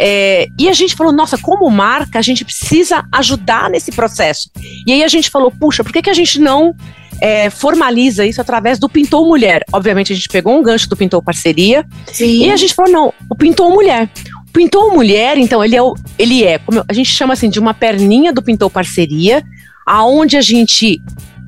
É, 0.00 0.48
e 0.56 0.68
a 0.68 0.72
gente 0.72 0.94
falou, 0.94 1.12
nossa, 1.12 1.36
como 1.36 1.68
marca, 1.68 2.18
a 2.18 2.22
gente 2.22 2.44
precisa 2.44 3.04
ajudar 3.10 3.68
nesse 3.68 3.90
processo. 3.90 4.48
E 4.86 4.92
aí 4.92 5.02
a 5.02 5.08
gente 5.08 5.28
falou, 5.28 5.50
puxa, 5.50 5.82
por 5.82 5.92
que, 5.92 6.02
que 6.02 6.10
a 6.10 6.14
gente 6.14 6.40
não 6.40 6.74
é, 7.20 7.50
formaliza 7.50 8.24
isso 8.24 8.40
através 8.40 8.78
do 8.78 8.88
Pintou 8.88 9.26
Mulher? 9.26 9.64
Obviamente 9.72 10.12
a 10.12 10.16
gente 10.16 10.28
pegou 10.28 10.56
um 10.56 10.62
gancho 10.62 10.88
do 10.88 10.96
Pintou 10.96 11.20
Parceria 11.20 11.84
Sim. 12.06 12.44
e 12.44 12.50
a 12.50 12.56
gente 12.56 12.74
falou, 12.74 12.92
não, 12.92 13.14
o 13.28 13.34
Pintou 13.34 13.72
Mulher. 13.72 14.08
O 14.48 14.52
Pintou 14.52 14.92
Mulher, 14.94 15.36
então, 15.36 15.64
ele 15.64 15.74
é, 15.74 15.82
o, 15.82 15.94
ele 16.16 16.44
é 16.44 16.58
como 16.58 16.84
a 16.86 16.92
gente 16.92 17.10
chama 17.10 17.32
assim, 17.32 17.50
de 17.50 17.58
uma 17.58 17.74
perninha 17.74 18.32
do 18.32 18.42
Pintou 18.42 18.70
Parceria, 18.70 19.42
aonde 19.84 20.36
a 20.36 20.40
gente 20.40 21.02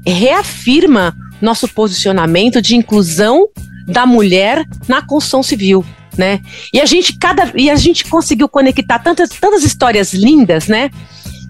reafirma 0.05 1.15
nosso 1.41 1.69
posicionamento 1.69 2.61
de 2.61 2.77
inclusão 2.77 3.49
da 3.87 4.07
mulher 4.07 4.65
na 4.89 5.03
construção 5.03 5.43
civil. 5.43 5.85
Né? 6.17 6.41
E 6.73 6.81
a 6.81 6.87
gente 6.87 7.17
cada 7.19 7.53
e 7.55 7.71
a 7.71 7.77
gente 7.77 8.05
conseguiu 8.05 8.49
conectar 8.49 8.99
tantas 8.99 9.31
tantas 9.31 9.63
histórias 9.63 10.13
lindas, 10.13 10.67
né? 10.67 10.91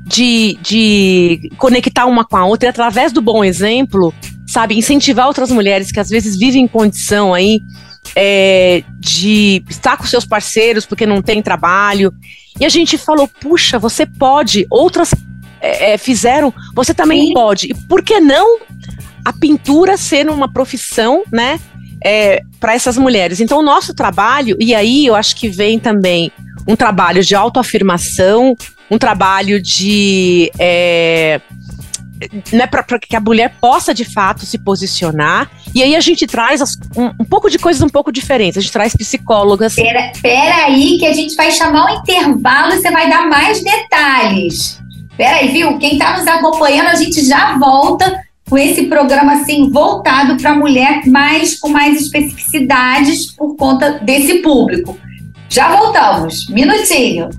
De, 0.05 0.59
de 0.61 1.51
conectar 1.57 2.05
uma 2.07 2.25
com 2.25 2.37
a 2.37 2.45
outra 2.45 2.69
e 2.69 2.71
através 2.71 3.13
do 3.13 3.23
bom 3.23 3.45
exemplo, 3.45 4.13
sabe, 4.47 4.77
incentivar 4.77 5.29
outras 5.29 5.53
mulheres 5.53 5.93
que 5.93 6.01
às 6.01 6.09
vezes 6.09 6.37
vivem 6.37 6.65
em 6.65 6.69
condição 6.69 7.33
aí 7.33 7.63
é, 8.17 8.83
de 8.99 9.63
estar 9.69 9.97
com 9.97 10.05
seus 10.05 10.25
parceiros 10.25 10.85
porque 10.85 11.07
não 11.07 11.23
tem 11.23 11.43
trabalho. 11.43 12.13
E 12.59 12.65
a 12.65 12.69
gente 12.69 12.99
falou, 12.99 13.29
puxa, 13.29 13.79
você 13.79 14.05
pode, 14.05 14.67
outras 14.69 15.15
é, 15.61 15.93
é 15.93 15.99
fizeram, 15.99 16.53
você 16.75 16.93
também 16.93 17.29
Sim. 17.29 17.35
pode. 17.35 17.67
E 17.71 17.75
por 17.75 18.03
que 18.03 18.21
não 18.21 18.59
a 19.31 19.33
pintura 19.33 19.97
ser 19.97 20.29
uma 20.29 20.53
profissão, 20.53 21.23
né? 21.33 21.59
É, 22.03 22.43
para 22.59 22.75
essas 22.75 22.97
mulheres. 22.97 23.41
Então, 23.41 23.59
o 23.59 23.63
nosso 23.63 23.95
trabalho, 23.95 24.57
e 24.59 24.75
aí 24.75 25.07
eu 25.07 25.15
acho 25.15 25.37
que 25.37 25.49
vem 25.49 25.79
também 25.79 26.33
um 26.67 26.75
trabalho 26.75 27.23
de 27.23 27.35
autoafirmação, 27.35 28.57
um 28.91 28.99
trabalho 28.99 29.63
de. 29.63 30.51
É, 30.59 31.41
né, 32.53 32.67
para 32.67 32.99
que 32.99 33.15
a 33.15 33.21
mulher 33.21 33.55
possa 33.61 33.95
de 33.95 34.05
fato 34.05 34.45
se 34.45 34.59
posicionar. 34.59 35.51
E 35.75 35.83
aí 35.83 35.95
a 35.95 36.01
gente 36.01 36.27
traz 36.27 36.61
as, 36.61 36.77
um, 36.97 37.07
um, 37.21 37.25
pouco 37.25 37.49
de 37.49 37.59
coisas 37.59 37.81
um 37.83 37.89
pouco 37.89 38.11
diferentes. 38.11 38.59
A 38.59 38.61
gente 38.61 38.73
traz 38.73 38.97
psicólogas. 38.97 39.75
Pera, 39.75 40.13
pera 40.21 40.65
aí, 40.65 40.99
que 40.99 41.07
a 41.07 41.13
gente 41.13 41.37
vai 41.37 41.51
chamar 41.51 41.87
um 41.87 42.01
intervalo 42.01 42.75
e 42.75 42.79
você 42.79 42.91
vai 42.91 43.09
dar 43.09 43.29
mais 43.29 43.63
detalhes. 43.63 44.81
Pera 45.17 45.37
aí, 45.37 45.53
viu? 45.53 45.79
Quem 45.79 45.93
está 45.93 46.19
nos 46.19 46.27
acompanhando, 46.27 46.89
a 46.89 46.95
gente 46.95 47.25
já 47.25 47.57
volta 47.59 48.30
com 48.51 48.59
esse 48.59 48.87
programa 48.87 49.35
assim 49.35 49.71
voltado 49.71 50.37
para 50.37 50.51
a 50.51 50.57
mulher, 50.57 51.03
mas 51.07 51.57
com 51.57 51.69
mais 51.69 52.03
especificidades 52.03 53.31
por 53.31 53.55
conta 53.55 54.01
desse 54.03 54.43
público. 54.43 54.99
Já 55.49 55.77
voltamos, 55.77 56.49
minutinho. 56.49 57.31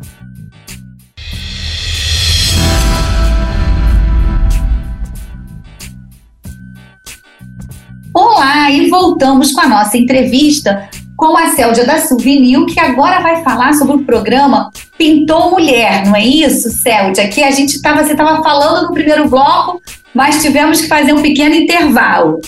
Olá, 8.13 8.71
e 8.71 8.89
voltamos 8.89 9.52
com 9.52 9.62
a 9.62 9.67
nossa 9.67 9.97
entrevista 9.97 10.89
com 11.21 11.38
a 11.38 11.50
Céldia 11.50 11.86
da 11.86 12.00
Souvenir, 12.00 12.65
que 12.65 12.80
agora 12.80 13.19
vai 13.19 13.43
falar 13.43 13.74
sobre 13.74 13.97
o 13.97 14.04
programa 14.04 14.71
Pintou 14.97 15.52
Mulher, 15.52 16.04
não 16.08 16.15
é 16.15 16.26
isso, 16.26 16.71
Céldia? 16.71 17.28
Que 17.28 17.43
a 17.43 17.52
gente 17.52 17.76
estava, 17.76 18.04
você 18.04 18.13
estava 18.13 18.41
falando 18.41 18.88
no 18.88 18.93
primeiro 18.93 19.30
bloco, 19.30 19.80
mas 20.13 20.41
tivemos 20.41 20.82
que 20.82 20.88
fazer 20.88 21.13
um 21.13 21.21
pequeno 21.21 21.56
intervalo. 21.56 22.39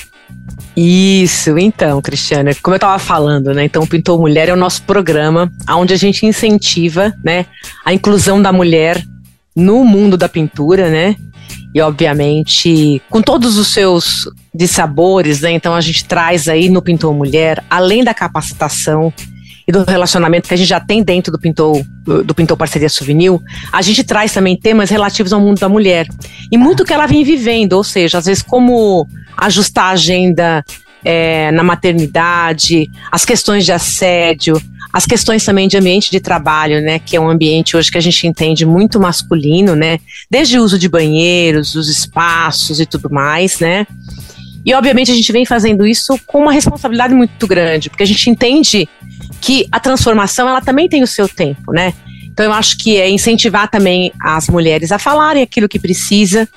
Isso, 0.75 1.57
então, 1.57 2.01
Cristiana, 2.01 2.51
como 2.63 2.73
eu 2.73 2.77
estava 2.77 2.97
falando, 2.97 3.53
né? 3.53 3.63
Então, 3.63 3.85
Pintou 3.85 4.19
Mulher 4.19 4.49
é 4.49 4.53
o 4.53 4.57
nosso 4.57 4.81
programa 4.83 5.51
onde 5.69 5.93
a 5.93 5.97
gente 5.97 6.25
incentiva, 6.25 7.13
né, 7.23 7.45
a 7.85 7.93
inclusão 7.93 8.41
da 8.41 8.51
mulher 8.51 9.03
no 9.55 9.85
mundo 9.85 10.17
da 10.17 10.27
pintura, 10.27 10.89
né? 10.89 11.15
E 11.75 11.81
obviamente, 11.81 13.01
com 13.09 13.21
todos 13.21 13.57
os 13.57 13.73
seus 13.73 14.27
dissabores, 14.53 15.41
né? 15.41 15.51
Então 15.51 15.73
a 15.73 15.81
gente 15.81 16.05
traz 16.05 16.47
aí 16.47 16.69
no 16.69 16.81
Pintor 16.81 17.13
Mulher, 17.13 17.63
além 17.69 18.03
da 18.03 18.13
capacitação 18.13 19.11
e 19.67 19.71
do 19.71 19.83
relacionamento 19.83 20.47
que 20.47 20.53
a 20.53 20.57
gente 20.57 20.67
já 20.67 20.79
tem 20.79 21.03
dentro 21.03 21.31
do 21.31 21.39
Pintor, 21.39 21.83
do 22.25 22.35
Pintor 22.35 22.57
Parceria 22.57 22.89
Souvenir, 22.89 23.31
a 23.71 23.81
gente 23.81 24.03
traz 24.03 24.33
também 24.33 24.57
temas 24.57 24.89
relativos 24.89 25.31
ao 25.31 25.39
mundo 25.39 25.59
da 25.59 25.69
mulher. 25.69 26.07
E 26.51 26.57
muito 26.57 26.83
que 26.83 26.93
ela 26.93 27.05
vem 27.05 27.23
vivendo, 27.23 27.73
ou 27.73 27.83
seja, 27.83 28.17
às 28.17 28.25
vezes 28.25 28.43
como 28.43 29.07
ajustar 29.37 29.85
a 29.85 29.91
agenda 29.91 30.63
é, 31.03 31.51
na 31.51 31.63
maternidade, 31.63 32.89
as 33.11 33.25
questões 33.25 33.65
de 33.65 33.71
assédio, 33.71 34.61
as 34.91 35.05
questões 35.05 35.43
também 35.43 35.67
de 35.67 35.75
ambiente 35.75 36.11
de 36.11 36.19
trabalho, 36.19 36.81
né, 36.81 36.99
que 36.99 37.15
é 37.15 37.19
um 37.19 37.27
ambiente 37.27 37.75
hoje 37.75 37.91
que 37.91 37.97
a 37.97 38.01
gente 38.01 38.27
entende 38.27 38.65
muito 38.65 38.99
masculino, 38.99 39.75
né, 39.75 39.97
desde 40.29 40.59
o 40.59 40.63
uso 40.63 40.77
de 40.77 40.87
banheiros, 40.87 41.73
os 41.75 41.89
espaços 41.89 42.79
e 42.79 42.85
tudo 42.85 43.09
mais, 43.09 43.59
né. 43.59 43.87
E 44.65 44.73
obviamente 44.73 45.11
a 45.11 45.15
gente 45.15 45.31
vem 45.31 45.45
fazendo 45.45 45.85
isso 45.85 46.17
com 46.25 46.43
uma 46.43 46.53
responsabilidade 46.53 47.13
muito 47.13 47.45
grande, 47.47 47.89
porque 47.89 48.03
a 48.03 48.07
gente 48.07 48.29
entende 48.29 48.87
que 49.43 49.67
a 49.69 49.77
transformação 49.77 50.47
ela 50.47 50.61
também 50.61 50.87
tem 50.87 51.03
o 51.03 51.07
seu 51.07 51.27
tempo, 51.27 51.73
né? 51.73 51.93
Então 52.31 52.45
eu 52.45 52.53
acho 52.53 52.77
que 52.77 52.95
é 52.95 53.09
incentivar 53.09 53.69
também 53.69 54.11
as 54.19 54.47
mulheres 54.47 54.89
a 54.89 54.97
falarem 54.97 55.43
aquilo 55.43 55.67
que 55.67 55.77
precisa, 55.77 56.47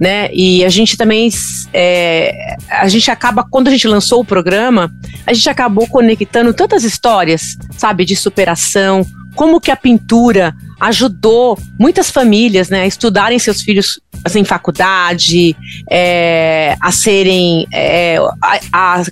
né? 0.00 0.30
E 0.32 0.64
a 0.64 0.68
gente 0.68 0.96
também 0.96 1.28
é, 1.74 2.56
a 2.70 2.86
gente 2.86 3.10
acaba 3.10 3.44
quando 3.50 3.66
a 3.66 3.70
gente 3.72 3.88
lançou 3.88 4.20
o 4.20 4.24
programa, 4.24 4.88
a 5.26 5.34
gente 5.34 5.50
acabou 5.50 5.88
conectando 5.88 6.54
tantas 6.54 6.84
histórias, 6.84 7.56
sabe, 7.76 8.04
de 8.04 8.14
superação, 8.14 9.04
como 9.34 9.60
que 9.60 9.72
a 9.72 9.76
pintura 9.76 10.54
ajudou 10.80 11.58
muitas 11.78 12.12
famílias, 12.12 12.68
né, 12.68 12.82
a 12.82 12.86
estudarem 12.86 13.40
seus 13.40 13.60
filhos 13.60 14.00
assim, 14.24 14.40
em 14.40 14.44
faculdade, 14.44 15.56
é, 15.90 16.76
a 16.80 16.92
serem 16.92 17.66
é, 17.72 18.18
a, 18.40 18.60
a 18.72 19.02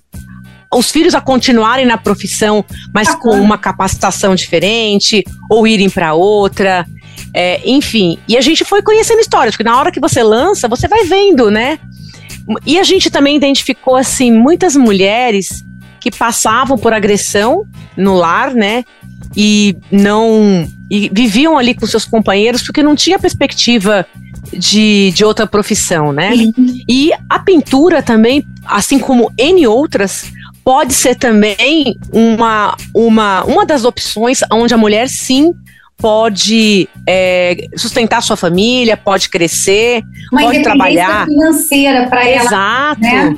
os 0.75 0.91
filhos 0.91 1.15
a 1.15 1.21
continuarem 1.21 1.87
na 1.87 1.97
profissão, 1.97 2.65
mas 2.93 3.15
com 3.15 3.31
uma 3.41 3.59
capacitação 3.59 4.35
diferente, 4.35 5.25
ou 5.49 5.67
irem 5.67 5.89
para 5.89 6.15
outra. 6.15 6.87
É, 7.33 7.61
enfim, 7.65 8.19
e 8.29 8.37
a 8.37 8.41
gente 8.41 8.65
foi 8.65 8.83
conhecendo 8.83 9.21
histórias, 9.21 9.55
porque 9.55 9.69
na 9.69 9.79
hora 9.79 9.91
que 9.91 10.01
você 10.01 10.23
lança, 10.23 10.69
você 10.69 10.87
vai 10.87 11.05
vendo, 11.05 11.51
né? 11.51 11.79
E 12.67 12.79
a 12.79 12.83
gente 12.83 13.11
também 13.11 13.37
identificou, 13.37 13.97
assim, 13.97 14.31
muitas 14.31 14.77
mulheres 14.77 15.65
que 16.01 16.11
passavam 16.11 16.77
por 16.77 16.93
agressão 16.93 17.65
no 17.97 18.15
lar, 18.15 18.55
né? 18.55 18.85
E 19.37 19.77
não. 19.91 20.69
E 20.91 21.11
viviam 21.13 21.57
ali 21.57 21.75
com 21.75 21.87
seus 21.87 22.05
companheiros 22.05 22.63
porque 22.63 22.83
não 22.83 22.95
tinha 22.95 23.19
perspectiva 23.19 24.07
de, 24.53 25.13
de 25.13 25.25
outra 25.25 25.47
profissão, 25.47 26.13
né? 26.13 26.37
Sim. 26.37 26.85
E 26.89 27.11
a 27.29 27.39
pintura 27.39 28.03
também, 28.03 28.47
assim 28.67 28.99
como 28.99 29.33
N 29.39 29.67
outras, 29.67 30.31
pode 30.65 30.95
ser 30.95 31.15
também 31.15 31.95
uma, 32.11 32.75
uma, 32.95 33.45
uma 33.45 33.67
das 33.67 33.85
opções 33.85 34.41
onde 34.51 34.73
a 34.73 34.79
mulher 34.79 35.09
sim 35.09 35.53
pode 35.97 36.89
é, 37.07 37.67
sustentar 37.77 38.23
sua 38.23 38.37
família, 38.37 38.97
pode 38.97 39.29
crescer, 39.29 40.03
Uma 40.33 40.43
pode 40.43 40.63
trabalhar. 40.63 41.27
financeira 41.27 42.09
para 42.09 42.29
ela. 42.29 42.45
Exato. 42.47 43.01
Né? 43.01 43.37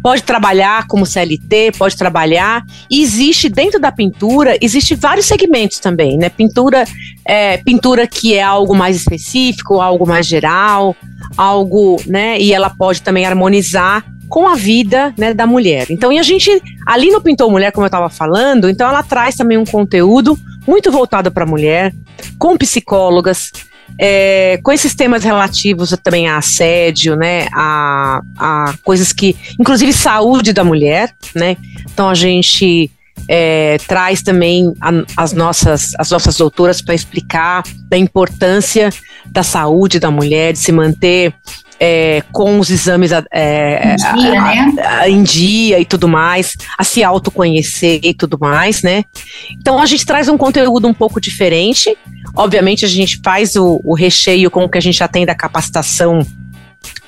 Pode 0.00 0.22
trabalhar 0.22 0.86
como 0.86 1.04
CLT, 1.04 1.72
pode 1.76 1.96
trabalhar. 1.96 2.62
E 2.88 3.02
existe 3.02 3.48
dentro 3.48 3.80
da 3.80 3.90
pintura, 3.90 4.56
existe 4.60 4.94
vários 4.94 5.26
segmentos 5.26 5.80
também, 5.80 6.16
né? 6.16 6.28
Pintura, 6.28 6.84
é, 7.24 7.56
pintura 7.58 8.06
que 8.06 8.34
é 8.34 8.42
algo 8.42 8.76
mais 8.76 8.96
específico, 8.96 9.80
algo 9.80 10.06
mais 10.06 10.24
geral, 10.24 10.96
algo, 11.36 12.00
né? 12.06 12.40
E 12.40 12.54
ela 12.54 12.70
pode 12.70 13.02
também 13.02 13.26
harmonizar 13.26 14.04
com 14.28 14.46
a 14.48 14.54
vida 14.54 15.12
né, 15.16 15.32
da 15.32 15.46
mulher. 15.46 15.86
Então, 15.90 16.12
e 16.12 16.18
a 16.18 16.22
gente, 16.22 16.50
ali 16.86 17.10
no 17.10 17.20
Pintou 17.20 17.50
Mulher, 17.50 17.72
como 17.72 17.84
eu 17.84 17.88
estava 17.88 18.08
falando, 18.08 18.68
então 18.68 18.88
ela 18.88 19.02
traz 19.02 19.36
também 19.36 19.56
um 19.56 19.64
conteúdo 19.64 20.38
muito 20.66 20.92
voltado 20.92 21.30
para 21.30 21.44
a 21.44 21.46
mulher, 21.46 21.94
com 22.38 22.56
psicólogas, 22.56 23.50
é, 23.98 24.60
com 24.62 24.70
esses 24.70 24.94
temas 24.94 25.24
relativos 25.24 25.96
também 26.02 26.28
a 26.28 26.36
assédio, 26.36 27.16
né, 27.16 27.48
a, 27.52 28.20
a 28.36 28.74
coisas 28.84 29.12
que, 29.12 29.34
inclusive 29.58 29.92
saúde 29.92 30.52
da 30.52 30.62
mulher, 30.62 31.14
né, 31.34 31.56
então 31.90 32.08
a 32.08 32.14
gente 32.14 32.90
é, 33.26 33.78
traz 33.88 34.22
também 34.22 34.72
a, 34.80 34.90
as, 35.16 35.32
nossas, 35.32 35.92
as 35.98 36.10
nossas 36.10 36.36
doutoras 36.36 36.80
para 36.80 36.94
explicar 36.94 37.62
da 37.88 37.96
importância 37.96 38.90
da 39.30 39.42
saúde 39.42 39.98
da 39.98 40.10
mulher, 40.10 40.52
de 40.52 40.58
se 40.58 40.72
manter 40.72 41.34
é, 41.80 42.22
com 42.32 42.58
os 42.58 42.70
exames 42.70 43.12
é, 43.30 43.92
em, 43.92 43.96
dia, 43.96 44.40
a, 44.40 44.44
né? 44.44 44.74
a, 44.82 45.08
em 45.08 45.22
dia 45.22 45.78
e 45.78 45.84
tudo 45.84 46.08
mais, 46.08 46.56
a 46.76 46.82
se 46.82 47.04
autoconhecer 47.04 48.00
e 48.02 48.12
tudo 48.12 48.38
mais, 48.38 48.82
né? 48.82 49.04
Então 49.52 49.80
a 49.80 49.86
gente 49.86 50.04
traz 50.04 50.28
um 50.28 50.36
conteúdo 50.36 50.88
um 50.88 50.94
pouco 50.94 51.20
diferente. 51.20 51.96
Obviamente 52.34 52.84
a 52.84 52.88
gente 52.88 53.20
faz 53.22 53.54
o, 53.54 53.80
o 53.84 53.94
recheio 53.94 54.50
com 54.50 54.64
o 54.64 54.68
que 54.68 54.78
a 54.78 54.82
gente 54.82 54.98
já 54.98 55.08
tem 55.08 55.24
da 55.24 55.34
capacitação 55.34 56.26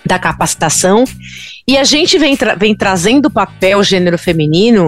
da 0.04 0.18
capacitação 0.18 1.04
e 1.68 1.76
a 1.76 1.84
gente 1.84 2.18
vem, 2.18 2.34
tra 2.36 2.54
vem 2.54 2.74
trazendo 2.74 3.26
o 3.26 3.30
papel 3.30 3.82
gênero 3.84 4.18
feminino 4.18 4.86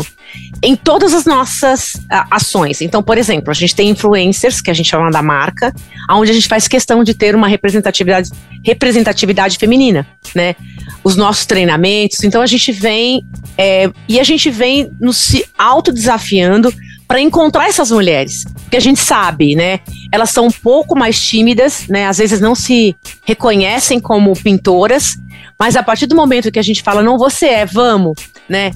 em 0.62 0.76
todas 0.76 1.12
as 1.12 1.24
nossas 1.24 1.92
ações. 2.30 2.80
Então, 2.80 3.02
por 3.02 3.18
exemplo, 3.18 3.50
a 3.50 3.54
gente 3.54 3.74
tem 3.74 3.90
influencers, 3.90 4.60
que 4.60 4.70
a 4.70 4.74
gente 4.74 4.88
chama 4.88 5.10
da 5.10 5.22
marca, 5.22 5.74
onde 6.10 6.30
a 6.30 6.34
gente 6.34 6.48
faz 6.48 6.68
questão 6.68 7.02
de 7.02 7.14
ter 7.14 7.34
uma 7.34 7.48
representatividade, 7.48 8.30
representatividade 8.64 9.58
feminina, 9.58 10.06
né? 10.34 10.54
Os 11.02 11.16
nossos 11.16 11.46
treinamentos. 11.46 12.22
Então, 12.22 12.42
a 12.42 12.46
gente 12.46 12.70
vem 12.70 13.24
é, 13.58 13.90
e 14.08 14.20
a 14.20 14.24
gente 14.24 14.50
vem 14.50 14.90
nos 15.00 15.16
se 15.16 15.44
autodesafiando 15.58 16.72
para 17.08 17.20
encontrar 17.20 17.68
essas 17.68 17.90
mulheres. 17.90 18.44
Porque 18.62 18.76
a 18.76 18.80
gente 18.80 19.00
sabe, 19.00 19.54
né? 19.54 19.80
Elas 20.10 20.30
são 20.30 20.46
um 20.46 20.50
pouco 20.50 20.96
mais 20.96 21.20
tímidas, 21.20 21.86
né? 21.88 22.06
Às 22.06 22.18
vezes 22.18 22.40
não 22.40 22.54
se 22.54 22.96
reconhecem 23.24 24.00
como 24.00 24.32
pintoras, 24.34 25.16
mas 25.58 25.76
a 25.76 25.82
partir 25.82 26.06
do 26.06 26.16
momento 26.16 26.50
que 26.50 26.58
a 26.58 26.62
gente 26.62 26.82
fala, 26.82 27.02
não, 27.02 27.18
você 27.18 27.46
é, 27.46 27.66
vamos, 27.66 28.16
né? 28.48 28.70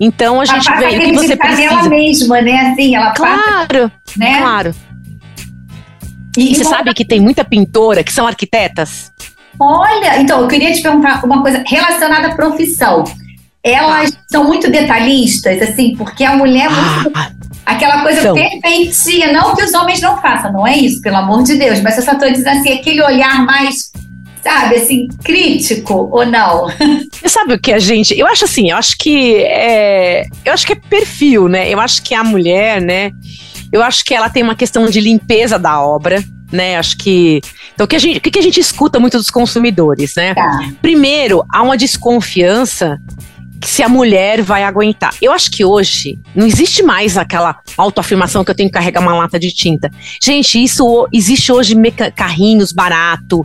Então 0.00 0.40
a 0.40 0.46
gente 0.46 0.70
vê 0.78 0.86
o 0.86 1.00
que 1.00 1.12
você 1.12 1.36
precisa. 1.36 1.62
ela 1.62 1.88
mesma, 1.88 2.40
né? 2.40 2.72
Assim, 2.72 2.94
ela 2.94 3.10
claro, 3.12 3.90
passa, 3.90 4.18
né? 4.18 4.38
Claro. 4.38 4.74
E, 6.38 6.52
e 6.52 6.54
você 6.54 6.64
sabe 6.64 6.94
que 6.94 7.04
tem 7.04 7.20
muita 7.20 7.44
pintora 7.44 8.02
que 8.02 8.12
são 8.12 8.26
arquitetas? 8.26 9.12
Olha, 9.58 10.18
então 10.20 10.40
eu 10.40 10.48
queria 10.48 10.72
te 10.72 10.80
perguntar 10.80 11.22
uma 11.24 11.42
coisa 11.42 11.62
relacionada 11.66 12.28
à 12.28 12.34
profissão. 12.34 13.04
Elas 13.62 14.10
ah. 14.10 14.18
são 14.30 14.44
muito 14.44 14.70
detalhistas, 14.70 15.60
assim, 15.60 15.94
porque 15.96 16.24
a 16.24 16.34
mulher 16.34 16.66
é 16.66 16.70
muito 16.70 17.12
ah. 17.14 17.30
Aquela 17.66 18.02
coisa 18.02 18.20
então, 18.20 18.34
perfeitinha, 18.34 19.32
não 19.32 19.54
que 19.54 19.62
os 19.62 19.72
homens 19.74 20.00
não 20.00 20.20
façam, 20.20 20.52
não 20.52 20.66
é 20.66 20.76
isso, 20.76 21.00
pelo 21.02 21.16
amor 21.16 21.44
de 21.44 21.56
Deus, 21.56 21.80
mas 21.80 21.96
eu 21.96 22.02
só 22.02 22.12
estou 22.12 22.30
dizendo 22.30 22.58
assim, 22.58 22.72
aquele 22.72 23.00
olhar 23.02 23.44
mais 23.44 23.92
sabe, 24.42 24.76
assim, 24.76 25.08
crítico 25.22 26.08
ou 26.12 26.26
não? 26.26 26.66
Sabe 27.26 27.54
o 27.54 27.60
que 27.60 27.72
a 27.72 27.78
gente. 27.78 28.18
Eu 28.18 28.26
acho 28.26 28.44
assim, 28.44 28.70
eu 28.70 28.76
acho 28.76 28.96
que 28.98 29.36
é. 29.36 30.26
Eu 30.44 30.52
acho 30.52 30.66
que 30.66 30.72
é 30.72 30.76
perfil, 30.76 31.48
né? 31.48 31.68
Eu 31.68 31.78
acho 31.78 32.02
que 32.02 32.14
a 32.14 32.24
mulher, 32.24 32.80
né? 32.80 33.12
Eu 33.72 33.82
acho 33.82 34.04
que 34.04 34.14
ela 34.14 34.28
tem 34.28 34.42
uma 34.42 34.56
questão 34.56 34.88
de 34.88 35.00
limpeza 35.00 35.58
da 35.58 35.80
obra. 35.80 36.22
Né, 36.52 36.76
acho 36.76 36.96
que. 36.96 37.40
Então, 37.72 37.84
o 37.84 37.88
que, 37.88 37.94
a 37.94 37.98
gente, 38.00 38.18
o 38.18 38.20
que 38.20 38.36
a 38.36 38.42
gente 38.42 38.58
escuta 38.58 38.98
muito 38.98 39.16
dos 39.16 39.30
consumidores, 39.30 40.16
né? 40.16 40.34
Tá. 40.34 40.68
Primeiro, 40.82 41.44
há 41.48 41.62
uma 41.62 41.76
desconfiança 41.76 42.98
se 43.62 43.82
a 43.82 43.88
mulher 43.88 44.42
vai 44.42 44.64
aguentar. 44.64 45.14
Eu 45.20 45.32
acho 45.32 45.50
que 45.50 45.64
hoje 45.64 46.18
não 46.34 46.46
existe 46.46 46.82
mais 46.82 47.16
aquela 47.16 47.60
autoafirmação 47.76 48.44
que 48.44 48.50
eu 48.50 48.54
tenho 48.54 48.68
que 48.68 48.74
carregar 48.74 49.00
uma 49.00 49.14
lata 49.14 49.38
de 49.38 49.52
tinta. 49.52 49.90
Gente, 50.22 50.62
isso 50.62 51.08
existe 51.12 51.52
hoje 51.52 51.74
carrinhos 52.14 52.72
barato, 52.72 53.42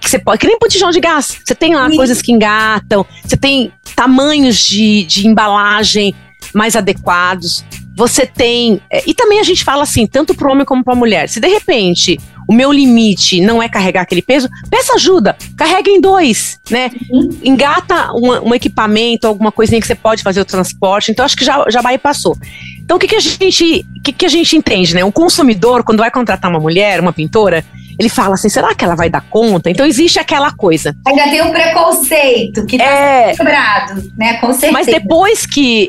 que 0.00 0.10
você 0.10 0.18
pode, 0.18 0.38
que 0.38 0.46
nem 0.46 0.58
botijão 0.58 0.90
de 0.90 1.00
gás. 1.00 1.38
Você 1.44 1.54
tem 1.54 1.74
lá 1.74 1.88
Sim. 1.88 1.96
coisas 1.96 2.20
que 2.20 2.32
engatam, 2.32 3.06
você 3.24 3.36
tem 3.36 3.72
tamanhos 3.94 4.58
de, 4.58 5.04
de 5.04 5.26
embalagem 5.26 6.14
mais 6.52 6.76
adequados. 6.76 7.64
Você 7.96 8.26
tem. 8.26 8.80
É, 8.90 9.02
e 9.06 9.14
também 9.14 9.38
a 9.38 9.44
gente 9.44 9.62
fala 9.62 9.84
assim, 9.84 10.06
tanto 10.06 10.34
para 10.34 10.48
o 10.48 10.52
homem 10.52 10.64
como 10.64 10.82
para 10.82 10.94
a 10.94 10.96
mulher. 10.96 11.28
Se 11.28 11.38
de 11.38 11.48
repente 11.48 12.18
o 12.48 12.52
meu 12.52 12.72
limite 12.72 13.40
não 13.40 13.62
é 13.62 13.68
carregar 13.68 14.02
aquele 14.02 14.22
peso, 14.22 14.48
peça 14.70 14.94
ajuda, 14.94 15.36
carrega 15.56 15.90
em 15.90 16.00
dois, 16.00 16.58
né? 16.70 16.90
Uhum. 17.10 17.38
Engata 17.42 18.12
um, 18.12 18.50
um, 18.50 18.54
equipamento, 18.54 19.26
alguma 19.26 19.50
coisinha 19.50 19.80
que 19.80 19.86
você 19.86 19.94
pode 19.94 20.22
fazer 20.22 20.40
o 20.40 20.44
transporte. 20.44 21.10
Então, 21.10 21.24
acho 21.24 21.36
que 21.36 21.44
já, 21.44 21.64
já 21.68 21.80
vai 21.80 21.98
passou. 21.98 22.36
Então, 22.82 22.96
o 22.96 23.00
que, 23.00 23.08
que 23.08 23.16
a 23.16 23.20
gente, 23.20 23.86
que, 24.02 24.12
que 24.12 24.26
a 24.26 24.28
gente 24.28 24.56
entende, 24.56 24.94
né? 24.94 25.04
Um 25.04 25.12
consumidor, 25.12 25.84
quando 25.84 25.98
vai 25.98 26.10
contratar 26.10 26.50
uma 26.50 26.60
mulher, 26.60 27.00
uma 27.00 27.12
pintora, 27.12 27.64
ele 27.98 28.08
fala 28.08 28.34
assim: 28.34 28.48
será 28.48 28.74
que 28.74 28.84
ela 28.84 28.94
vai 28.94 29.08
dar 29.08 29.22
conta? 29.22 29.70
Então 29.70 29.86
existe 29.86 30.18
aquela 30.18 30.52
coisa. 30.52 30.94
Ainda 31.06 31.24
tem 31.24 31.42
um 31.42 31.50
preconceito 31.50 32.66
que 32.66 32.78
tá 32.78 32.84
é, 32.84 33.34
quebrado, 33.34 34.12
né? 34.16 34.34
Com 34.34 34.52
certeza. 34.52 34.72
Mas 34.72 34.86
depois 34.86 35.46
que 35.46 35.88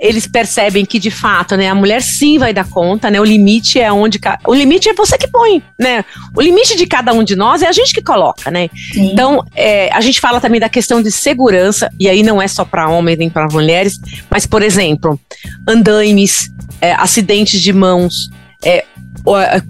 eles 0.00 0.26
percebem 0.26 0.84
que 0.84 0.98
de 0.98 1.10
fato, 1.10 1.56
né, 1.56 1.68
a 1.68 1.74
mulher 1.74 2.02
sim 2.02 2.38
vai 2.38 2.52
dar 2.52 2.68
conta, 2.68 3.10
né? 3.10 3.20
O 3.20 3.24
limite 3.24 3.78
é 3.80 3.92
onde 3.92 4.18
o 4.46 4.54
limite 4.54 4.88
é 4.88 4.94
você 4.94 5.16
que 5.16 5.28
põe, 5.28 5.62
né? 5.78 6.04
O 6.34 6.40
limite 6.40 6.76
de 6.76 6.86
cada 6.86 7.12
um 7.12 7.22
de 7.22 7.36
nós 7.36 7.62
é 7.62 7.68
a 7.68 7.72
gente 7.72 7.94
que 7.94 8.02
coloca, 8.02 8.50
né? 8.50 8.68
Sim. 8.92 9.12
Então, 9.12 9.44
é, 9.54 9.90
a 9.92 10.00
gente 10.00 10.20
fala 10.20 10.40
também 10.40 10.60
da 10.60 10.68
questão 10.68 11.02
de 11.02 11.10
segurança 11.12 11.90
e 11.98 12.08
aí 12.08 12.22
não 12.22 12.40
é 12.40 12.48
só 12.48 12.64
para 12.64 12.88
homens 12.88 13.18
nem 13.18 13.30
para 13.30 13.46
mulheres, 13.48 13.98
mas 14.30 14.46
por 14.46 14.62
exemplo, 14.62 15.18
andaimes, 15.66 16.50
é, 16.80 16.92
acidentes 16.94 17.60
de 17.60 17.72
mãos, 17.72 18.30
é, 18.64 18.84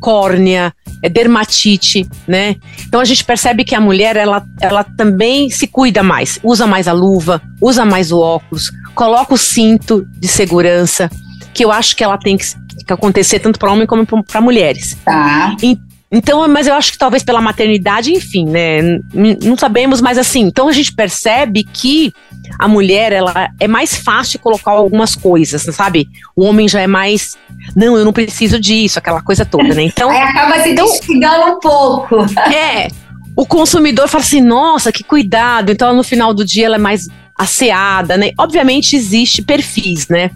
córnea, 0.00 0.72
é 1.02 1.08
dermatite, 1.08 2.08
né? 2.26 2.56
Então 2.86 3.00
a 3.00 3.04
gente 3.04 3.24
percebe 3.24 3.64
que 3.64 3.74
a 3.74 3.80
mulher 3.80 4.16
ela, 4.16 4.44
ela 4.60 4.84
também 4.84 5.50
se 5.50 5.66
cuida 5.66 6.02
mais, 6.02 6.38
usa 6.42 6.66
mais 6.66 6.88
a 6.88 6.92
luva, 6.92 7.40
usa 7.60 7.84
mais 7.84 8.10
o 8.12 8.18
óculos, 8.18 8.70
coloca 8.98 9.32
o 9.32 9.38
cinto 9.38 10.04
de 10.18 10.26
segurança, 10.26 11.08
que 11.54 11.64
eu 11.64 11.70
acho 11.70 11.94
que 11.94 12.02
ela 12.02 12.18
tem 12.18 12.36
que, 12.36 12.44
que 12.84 12.92
acontecer 12.92 13.38
tanto 13.38 13.56
para 13.56 13.70
homem 13.70 13.86
como 13.86 14.04
para 14.04 14.40
mulheres. 14.40 14.98
Tá. 15.04 15.54
E, 15.62 15.78
então, 16.10 16.48
mas 16.48 16.66
eu 16.66 16.74
acho 16.74 16.90
que 16.90 16.98
talvez 16.98 17.22
pela 17.22 17.40
maternidade, 17.40 18.12
enfim, 18.12 18.44
né? 18.44 18.98
Não 19.44 19.56
sabemos, 19.56 20.00
mas 20.00 20.18
assim, 20.18 20.40
então 20.40 20.66
a 20.66 20.72
gente 20.72 20.92
percebe 20.92 21.62
que 21.62 22.12
a 22.58 22.66
mulher, 22.66 23.12
ela 23.12 23.50
é 23.60 23.68
mais 23.68 23.94
fácil 23.94 24.40
colocar 24.40 24.72
algumas 24.72 25.14
coisas, 25.14 25.62
sabe? 25.62 26.08
O 26.34 26.44
homem 26.44 26.66
já 26.66 26.80
é 26.80 26.88
mais, 26.88 27.36
não, 27.76 27.96
eu 27.96 28.04
não 28.04 28.12
preciso 28.12 28.58
disso, 28.58 28.98
aquela 28.98 29.22
coisa 29.22 29.44
toda, 29.44 29.74
né? 29.76 29.82
Então, 29.82 30.10
Aí 30.10 30.22
acaba 30.22 30.60
se 30.60 30.70
então, 30.70 30.86
desligando 30.86 31.52
um 31.52 31.60
pouco. 31.60 32.16
É. 32.52 32.88
O 33.36 33.46
consumidor 33.46 34.08
fala 34.08 34.24
assim, 34.24 34.40
nossa, 34.40 34.90
que 34.90 35.04
cuidado. 35.04 35.70
Então, 35.70 35.94
no 35.94 36.02
final 36.02 36.34
do 36.34 36.44
dia, 36.44 36.66
ela 36.66 36.74
é 36.74 36.80
mais 36.80 37.06
asseada, 37.38 38.16
né? 38.16 38.32
Obviamente 38.36 38.96
existe 38.96 39.40
perfis, 39.40 40.08
né? 40.08 40.28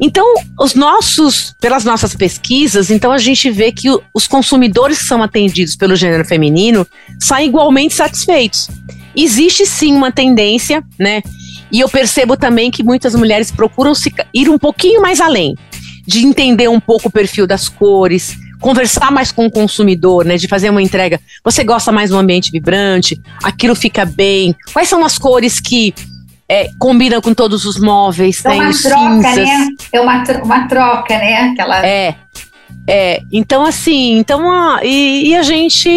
Então, 0.00 0.24
os 0.58 0.74
nossos, 0.74 1.54
pelas 1.60 1.84
nossas 1.84 2.14
pesquisas, 2.16 2.90
então 2.90 3.12
a 3.12 3.18
gente 3.18 3.50
vê 3.50 3.70
que 3.70 3.88
os 4.14 4.26
consumidores 4.26 4.98
que 4.98 5.04
são 5.04 5.22
atendidos 5.22 5.76
pelo 5.76 5.94
gênero 5.94 6.24
feminino 6.24 6.86
saem 7.20 7.48
igualmente 7.48 7.94
satisfeitos. 7.94 8.68
Existe 9.14 9.66
sim 9.66 9.92
uma 9.92 10.10
tendência, 10.10 10.82
né? 10.98 11.22
E 11.70 11.80
eu 11.80 11.88
percebo 11.88 12.34
também 12.34 12.70
que 12.70 12.82
muitas 12.82 13.14
mulheres 13.14 13.50
procuram 13.50 13.94
se, 13.94 14.10
ir 14.32 14.48
um 14.48 14.58
pouquinho 14.58 15.02
mais 15.02 15.20
além, 15.20 15.54
de 16.06 16.26
entender 16.26 16.68
um 16.68 16.80
pouco 16.80 17.08
o 17.08 17.12
perfil 17.12 17.46
das 17.46 17.68
cores, 17.68 18.38
conversar 18.58 19.10
mais 19.10 19.30
com 19.30 19.44
o 19.44 19.50
consumidor, 19.50 20.24
né? 20.24 20.38
De 20.38 20.48
fazer 20.48 20.70
uma 20.70 20.80
entrega. 20.80 21.20
Você 21.44 21.62
gosta 21.62 21.92
mais 21.92 22.08
do 22.08 22.16
ambiente 22.16 22.50
vibrante? 22.50 23.20
Aquilo 23.42 23.74
fica 23.74 24.06
bem? 24.06 24.56
Quais 24.72 24.88
são 24.88 25.04
as 25.04 25.18
cores 25.18 25.60
que 25.60 25.92
é, 26.48 26.70
combinam 26.78 27.20
com 27.20 27.34
todos 27.34 27.64
os 27.64 27.78
móveis? 27.78 28.42
É 28.44 28.50
uma 28.50 28.72
troca, 28.72 28.98
cinzas. 28.98 29.36
né? 29.36 29.68
É 29.92 30.00
uma, 30.00 30.24
uma 30.42 30.68
troca, 30.68 31.18
né? 31.18 31.50
Aquela... 31.52 31.86
É. 31.86 32.16
É, 32.90 33.20
então 33.30 33.66
assim, 33.66 34.16
então 34.16 34.50
a, 34.50 34.80
e, 34.82 35.28
e 35.28 35.36
a 35.36 35.42
gente 35.42 35.88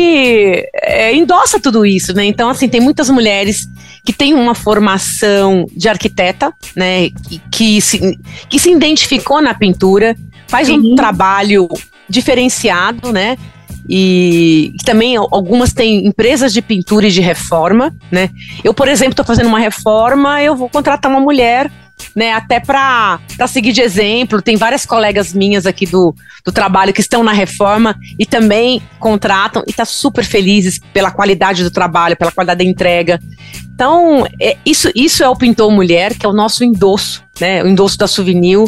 é, 0.84 1.16
endossa 1.16 1.58
tudo 1.58 1.86
isso, 1.86 2.14
né? 2.14 2.26
Então 2.26 2.50
assim, 2.50 2.68
tem 2.68 2.82
muitas 2.82 3.10
mulheres 3.10 3.66
que 4.04 4.12
têm 4.12 4.34
uma 4.34 4.54
formação 4.54 5.66
de 5.74 5.88
arquiteta, 5.88 6.54
né? 6.76 7.10
Que, 7.10 7.42
que, 7.50 7.82
se, 7.82 8.20
que 8.50 8.60
se 8.60 8.72
identificou 8.72 9.42
na 9.42 9.54
pintura, 9.54 10.18
faz 10.48 10.68
Sim. 10.68 10.80
um 10.80 10.96
trabalho 10.96 11.70
diferenciado, 12.10 13.14
né? 13.14 13.38
E, 13.94 14.74
também 14.86 15.18
algumas 15.18 15.74
têm 15.74 16.08
empresas 16.08 16.54
de 16.54 16.62
pintura 16.62 17.08
e 17.08 17.12
de 17.12 17.20
reforma, 17.20 17.94
né? 18.10 18.30
Eu, 18.64 18.74
por 18.74 18.88
exemplo, 18.88 19.12
estou 19.12 19.26
fazendo 19.26 19.48
uma 19.48 19.60
reforma, 19.60 20.42
eu 20.42 20.56
vou 20.56 20.70
contratar 20.70 21.12
uma 21.12 21.20
mulher 21.20 21.70
né, 22.16 22.32
até 22.32 22.58
para 22.60 23.20
seguir 23.50 23.74
de 23.74 23.82
exemplo. 23.82 24.42
Tem 24.42 24.56
várias 24.56 24.86
colegas 24.86 25.34
minhas 25.34 25.66
aqui 25.66 25.86
do, 25.86 26.16
do 26.46 26.54
trabalho 26.54 26.94
que 26.94 27.02
estão 27.02 27.22
na 27.22 27.34
reforma 27.34 27.94
e 28.18 28.26
também 28.26 28.82
contratam 28.98 29.62
e 29.68 29.74
tá 29.74 29.84
super 29.84 30.24
felizes 30.24 30.80
pela 30.94 31.12
qualidade 31.12 31.62
do 31.62 31.70
trabalho, 31.70 32.16
pela 32.16 32.32
qualidade 32.32 32.64
da 32.64 32.70
entrega. 32.70 33.20
Então, 33.76 34.26
é, 34.40 34.56
isso, 34.66 34.90
isso 34.96 35.22
é 35.22 35.28
o 35.28 35.36
Pintor 35.36 35.70
Mulher, 35.70 36.18
que 36.18 36.26
é 36.26 36.30
o 36.30 36.34
nosso 36.34 36.64
endosso, 36.64 37.24
né, 37.42 37.62
o 37.62 37.68
endosso 37.68 37.98
da 37.98 38.08
Souvenir 38.08 38.60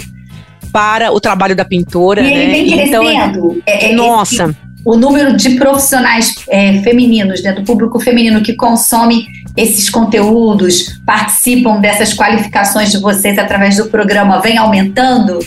para 0.71 1.13
o 1.13 1.21
trabalho 1.21 1.55
da 1.55 1.63
pintora. 1.63 2.19
E 2.21 2.23
né? 2.23 2.43
ele 2.43 2.51
vem 2.51 2.87
então, 2.87 3.03
crescendo. 3.05 3.63
É, 3.65 3.91
é, 3.91 3.93
nossa. 3.93 4.49
Esse, 4.49 4.72
o 4.85 4.95
número 4.95 5.35
de 5.35 5.51
profissionais 5.51 6.35
é, 6.49 6.81
femininos, 6.81 7.41
né, 7.41 7.53
do 7.53 7.63
público 7.63 7.99
feminino 7.99 8.41
que 8.41 8.53
consome 8.53 9.27
esses 9.55 9.89
conteúdos, 9.89 10.99
participam 11.05 11.79
dessas 11.79 12.13
qualificações 12.13 12.91
de 12.91 12.97
vocês 12.97 13.37
através 13.37 13.77
do 13.77 13.85
programa, 13.85 14.41
vem 14.41 14.57
aumentando? 14.57 15.39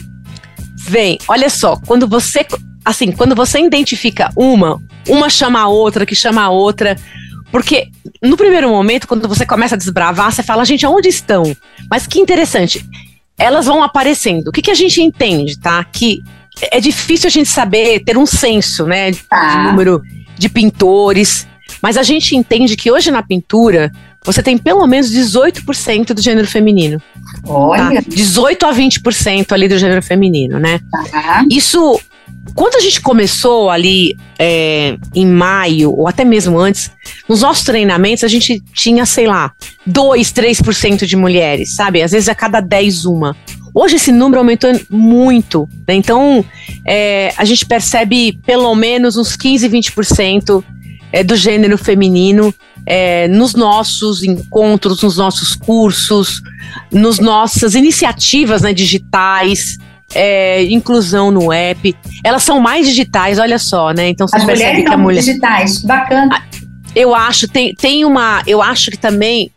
Vem. 0.76 1.18
Olha 1.26 1.50
só, 1.50 1.76
quando 1.86 2.06
você, 2.06 2.46
assim, 2.84 3.10
quando 3.10 3.34
você 3.34 3.58
identifica 3.60 4.30
uma, 4.36 4.80
uma 5.08 5.28
chama 5.28 5.60
a 5.60 5.68
outra, 5.68 6.06
que 6.06 6.14
chama 6.14 6.42
a 6.42 6.50
outra, 6.50 6.96
porque 7.50 7.88
no 8.22 8.36
primeiro 8.36 8.68
momento, 8.68 9.08
quando 9.08 9.28
você 9.28 9.44
começa 9.44 9.74
a 9.74 9.78
desbravar, 9.78 10.32
você 10.32 10.42
fala, 10.42 10.64
gente, 10.64 10.86
aonde 10.86 11.08
estão? 11.08 11.56
Mas 11.90 12.06
que 12.06 12.20
interessante, 12.20 12.84
elas 13.38 13.66
vão 13.66 13.82
aparecendo. 13.82 14.48
O 14.48 14.52
que, 14.52 14.62
que 14.62 14.70
a 14.70 14.74
gente 14.74 15.02
entende, 15.02 15.58
tá? 15.58 15.82
Que 15.84 16.22
é 16.60 16.80
difícil 16.80 17.28
a 17.28 17.30
gente 17.30 17.48
saber, 17.48 18.02
ter 18.04 18.16
um 18.16 18.26
senso, 18.26 18.86
né, 18.86 19.12
tá. 19.28 19.48
de 19.48 19.70
número 19.70 20.02
de 20.38 20.48
pintores, 20.48 21.46
mas 21.82 21.96
a 21.96 22.02
gente 22.02 22.34
entende 22.36 22.76
que 22.76 22.90
hoje 22.90 23.10
na 23.10 23.22
pintura 23.22 23.90
você 24.24 24.42
tem 24.42 24.58
pelo 24.58 24.86
menos 24.86 25.10
18% 25.10 26.12
do 26.12 26.20
gênero 26.20 26.48
feminino. 26.48 27.00
Olha. 27.46 28.02
Tá? 28.02 28.08
18 28.08 28.66
a 28.66 28.74
20% 28.74 29.52
ali 29.52 29.68
do 29.68 29.78
gênero 29.78 30.02
feminino, 30.02 30.58
né? 30.58 30.80
Tá. 31.12 31.44
Isso, 31.48 32.00
quando 32.52 32.74
a 32.74 32.80
gente 32.80 33.00
começou 33.00 33.70
ali 33.70 34.16
é, 34.36 34.96
em 35.14 35.26
maio, 35.26 35.92
ou 35.92 36.08
até 36.08 36.24
mesmo 36.24 36.58
antes, 36.58 36.90
nos 37.28 37.42
nossos 37.42 37.64
treinamentos 37.64 38.24
a 38.24 38.28
gente 38.28 38.60
tinha, 38.74 39.06
sei 39.06 39.28
lá, 39.28 39.52
2, 39.86 40.32
3% 40.32 41.06
de 41.06 41.14
mulheres, 41.16 41.76
sabe? 41.76 42.02
Às 42.02 42.10
vezes 42.10 42.28
a 42.28 42.34
cada 42.34 42.60
10 42.60 43.04
uma. 43.04 43.36
Hoje 43.78 43.96
esse 43.96 44.10
número 44.10 44.38
aumentou 44.38 44.70
muito, 44.88 45.68
né? 45.86 45.94
Então 45.94 46.42
é, 46.82 47.30
a 47.36 47.44
gente 47.44 47.66
percebe 47.66 48.40
pelo 48.46 48.74
menos 48.74 49.18
uns 49.18 49.36
15, 49.36 49.68
20% 49.68 50.64
é, 51.12 51.22
do 51.22 51.36
gênero 51.36 51.76
feminino 51.76 52.54
é, 52.86 53.28
nos 53.28 53.54
nossos 53.54 54.22
encontros, 54.22 55.02
nos 55.02 55.18
nossos 55.18 55.54
cursos, 55.54 56.40
nos 56.90 57.18
nossas 57.18 57.74
iniciativas 57.74 58.62
né, 58.62 58.72
digitais. 58.72 59.76
É, 60.14 60.62
inclusão 60.62 61.32
no 61.32 61.52
app, 61.52 61.94
elas 62.22 62.44
são 62.44 62.60
mais 62.60 62.86
digitais, 62.86 63.40
olha 63.40 63.58
só, 63.58 63.90
né? 63.90 64.08
Então 64.08 64.28
você 64.28 64.36
As 64.36 64.44
percebe 64.44 64.84
que 64.84 64.92
a 64.94 64.96
mulher 64.96 65.18
digitais, 65.18 65.82
bacana. 65.82 66.28
Ah, 66.32 66.42
eu 66.94 67.12
acho 67.12 67.48
tem, 67.48 67.74
tem 67.74 68.04
uma, 68.04 68.40
eu 68.46 68.62
acho 68.62 68.92
que 68.92 68.96
também 68.96 69.50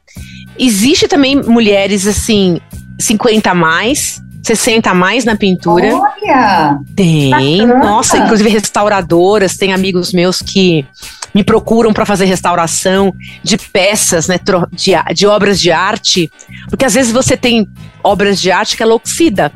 existe 0.57 1.07
também 1.07 1.35
mulheres 1.35 2.07
assim 2.07 2.59
50 2.99 3.51
a 3.51 3.55
mais, 3.55 4.21
60 4.43 4.89
a 4.89 4.93
mais 4.93 5.25
na 5.25 5.35
pintura. 5.35 5.95
Olha! 5.95 6.79
Tem. 6.95 7.29
Bacana. 7.29 7.79
Nossa, 7.79 8.17
inclusive 8.17 8.49
restauradoras, 8.49 9.57
tem 9.57 9.73
amigos 9.73 10.13
meus 10.13 10.41
que 10.41 10.85
me 11.33 11.43
procuram 11.43 11.93
para 11.93 12.05
fazer 12.05 12.25
restauração 12.25 13.13
de 13.43 13.57
peças, 13.57 14.27
né, 14.27 14.39
de, 14.71 14.91
de 15.13 15.27
obras 15.27 15.59
de 15.59 15.71
arte, 15.71 16.31
porque 16.67 16.85
às 16.85 16.93
vezes 16.93 17.11
você 17.11 17.37
tem 17.37 17.67
obras 18.03 18.41
de 18.41 18.51
arte 18.51 18.75
que 18.75 18.83
ela 18.83 18.95
oxida 18.95 19.51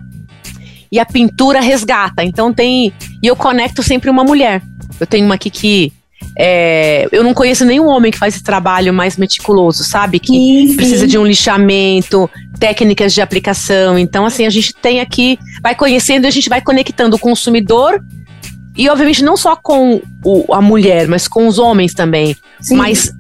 e 0.92 1.00
a 1.00 1.06
pintura 1.06 1.60
resgata. 1.60 2.24
Então 2.24 2.54
tem. 2.54 2.94
E 3.22 3.26
eu 3.26 3.36
conecto 3.36 3.82
sempre 3.82 4.12
uma 4.12 4.24
mulher. 4.24 4.62
Eu 5.00 5.08
tenho 5.08 5.26
uma 5.26 5.36
aqui 5.36 5.50
que 5.50 5.92
é, 6.38 7.08
eu 7.12 7.24
não 7.24 7.34
conheço 7.34 7.66
nenhum 7.66 7.88
homem 7.88 8.12
que 8.12 8.18
faz 8.18 8.36
esse 8.36 8.44
trabalho 8.44 8.94
mais 8.94 9.18
meticuloso, 9.18 9.84
sabe? 9.84 10.20
Que 10.20 10.34
sim, 10.34 10.68
sim. 10.70 10.76
precisa 10.76 11.08
de 11.08 11.18
um 11.18 11.26
lixamento, 11.26 12.30
técnicas 12.60 13.14
de 13.14 13.22
aplicação. 13.22 13.98
Então, 13.98 14.26
assim, 14.26 14.46
a 14.46 14.50
gente 14.50 14.74
tem 14.74 15.00
aqui, 15.00 15.38
vai 15.62 15.76
conhecendo 15.76 16.26
e 16.26 16.28
a 16.28 16.32
gente 16.32 16.50
vai 16.50 16.62
conectando 16.62 17.16
o 17.16 17.20
consumidor 17.20 18.04
e, 18.76 18.90
obviamente, 18.90 19.24
não 19.24 19.38
só 19.38 19.56
com 19.56 20.02
o, 20.24 20.54
a 20.54 20.62
mulher, 20.62 21.08
mas 21.08 21.28
com 21.28 21.48
os 21.48 21.60
homens 21.60 21.94
também. 21.94 22.36
Sim. 22.60 22.76
Mas 22.76 23.14